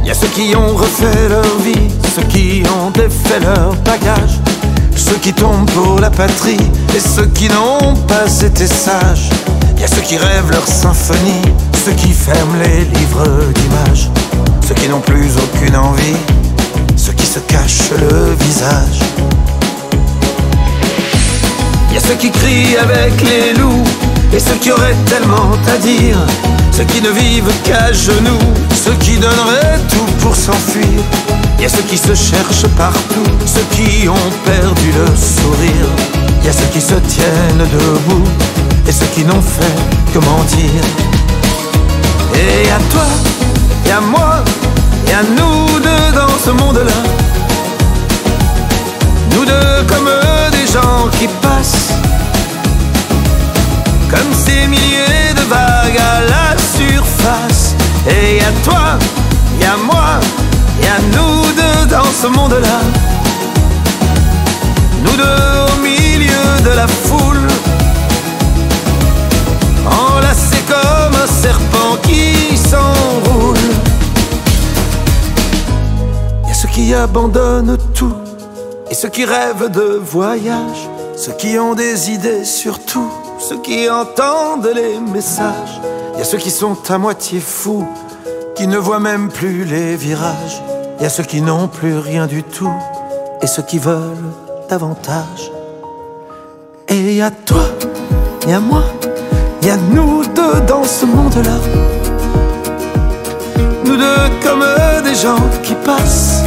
Y 0.06 0.12
a 0.12 0.14
ceux 0.14 0.28
qui 0.28 0.56
ont 0.56 0.76
refait 0.76 1.30
leur 1.30 1.58
vie, 1.60 1.90
ceux 2.16 2.24
qui 2.24 2.64
ont 2.68 2.90
défait 2.92 3.40
leur 3.40 3.74
bagage, 3.86 4.40
ceux 4.96 5.18
qui 5.18 5.34
tombent 5.34 5.70
pour 5.72 6.00
la 6.00 6.10
patrie 6.10 6.58
et 6.96 7.00
ceux 7.00 7.28
qui 7.28 7.48
n'ont 7.50 7.96
pas 8.08 8.30
été 8.42 8.68
sages. 8.68 9.30
Y 9.78 9.84
a 9.84 9.88
ceux 9.88 10.02
qui 10.02 10.18
rêvent 10.18 10.52
leur 10.52 10.68
symphonie, 10.68 11.42
ceux 11.86 11.94
qui 11.94 12.12
ferment 12.12 12.58
les 12.64 12.86
livres 13.00 13.52
d'images, 13.54 14.10
ceux 14.68 14.76
qui 14.76 14.90
n'ont 14.90 15.02
plus 15.02 15.32
aucune 15.38 15.76
envie, 15.76 16.18
ceux 16.96 17.14
qui 17.14 17.26
se 17.26 17.40
cachent 17.40 17.92
le 17.92 18.34
visage. 18.46 19.00
Y 21.92 21.98
a 21.98 22.00
ceux 22.00 22.16
qui 22.16 22.32
crient 22.32 22.78
avec 22.78 23.14
les 23.22 23.54
loups 23.60 23.84
et 24.32 24.40
ceux 24.40 24.56
qui 24.62 24.72
auraient 24.72 24.96
tellement 25.06 25.52
à 25.74 25.78
dire. 25.78 26.18
Ceux 26.72 26.84
qui 26.84 27.02
ne 27.02 27.10
vivent 27.10 27.52
qu'à 27.64 27.92
genoux, 27.92 28.40
ceux 28.74 28.94
qui 28.96 29.18
donneraient 29.18 29.80
tout 29.90 30.12
pour 30.22 30.36
s'enfuir. 30.36 31.02
Y 31.60 31.66
a 31.66 31.70
ceux 31.70 31.82
qui 31.82 31.98
se 31.98 32.14
cherchent 32.14 32.68
partout, 32.78 33.30
ceux 33.46 33.66
qui 33.76 34.08
ont 34.08 34.32
perdu 34.46 34.92
le 35.00 35.08
sourire. 35.16 35.90
Y 36.46 36.50
a 36.50 36.54
ceux 36.54 36.68
qui 36.72 36.80
se 36.82 36.96
tiennent 36.96 37.68
debout 37.74 38.24
et 38.88 38.92
ceux 38.92 39.08
qui 39.08 39.24
n'ont 39.26 39.42
fait 39.42 40.14
que 40.14 40.20
mentir. 40.20 40.82
Et 42.36 42.70
à 42.70 42.80
toi, 42.92 43.06
et 43.86 43.92
à 43.92 44.00
moi, 44.02 44.44
et 45.08 45.14
à 45.14 45.24
nous 45.24 45.80
deux 45.80 46.16
dans 46.16 46.38
ce 46.46 46.52
monde-là. 46.52 47.39
Monde-là 62.30 62.80
Nous 65.04 65.16
deux 65.18 65.74
au 65.74 65.82
milieu 65.82 66.62
de 66.64 66.76
la 66.76 66.88
foule 66.88 67.48
Enlacés 69.86 70.64
comme 70.68 71.16
un 71.16 71.28
serpent 71.28 71.98
qui 72.04 72.58
s'enroule 72.58 73.58
Y 76.48 76.52
a 76.52 76.54
ceux 76.54 76.70
qui 76.70 76.94
abandonnent 76.94 77.78
tout 77.94 78.14
et 78.90 78.96
ceux 78.96 79.10
qui 79.10 79.24
rêvent 79.24 79.70
de 79.70 80.00
voyage, 80.04 80.90
ceux 81.16 81.34
qui 81.34 81.60
ont 81.60 81.76
des 81.76 82.10
idées 82.10 82.44
sur 82.44 82.80
tout, 82.80 83.12
ceux 83.40 83.62
qui 83.62 83.88
entendent 83.90 84.72
les 84.74 85.00
messages. 85.00 85.80
Il 86.14 86.20
y 86.20 86.22
a 86.22 86.26
ceux 86.26 86.40
qui 86.40 86.50
sont 86.50 86.78
à 86.90 86.98
moitié 86.98 87.40
fous, 87.40 87.88
qui 88.56 88.68
ne 88.68 88.78
voient 88.78 89.00
même 89.00 89.30
plus 89.30 89.64
les 89.64 89.96
virages. 89.96 90.62
Il 91.00 91.04
y 91.04 91.06
a 91.06 91.10
ceux 91.10 91.24
qui 91.24 91.42
n'ont 91.42 91.70
plus 91.70 91.98
rien 91.98 92.28
du 92.28 92.44
tout 92.44 92.74
et 93.42 93.48
ceux 93.48 93.62
qui 93.62 93.80
veulent 93.80 94.34
davantage. 94.70 95.50
Et 96.90 96.98
il 96.98 97.14
y 97.14 97.22
a 97.22 97.32
toi, 97.32 97.64
il 98.44 98.50
y 98.50 98.54
a 98.54 98.60
moi, 98.60 98.84
il 99.62 99.70
y 99.70 99.72
a 99.72 99.78
nous 99.78 100.26
deux 100.26 100.60
dans 100.68 100.84
ce 100.84 101.06
monde-là. 101.06 101.58
Nous 103.86 103.96
deux 103.96 104.30
comme 104.44 104.66
des 105.06 105.16
gens 105.16 105.40
qui 105.64 105.74
passent, 105.86 106.44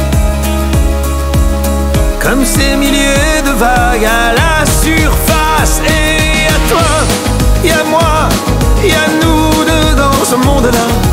comme 2.21 2.45
ces 2.45 2.75
milliers 2.75 3.41
de 3.43 3.51
vagues 3.57 4.05
à 4.05 4.33
la 4.33 4.65
surface. 4.67 5.81
Et 5.87 6.17
il 6.35 6.43
y 6.43 6.47
a 6.47 6.59
toi, 6.69 6.89
il 7.63 7.69
y 7.69 7.73
a 7.73 7.83
moi, 7.85 8.29
il 8.83 8.89
y 8.89 8.93
a 8.93 9.07
nous 9.19 9.65
deux 9.65 9.95
dans 9.95 10.23
ce 10.23 10.35
monde-là. 10.35 11.12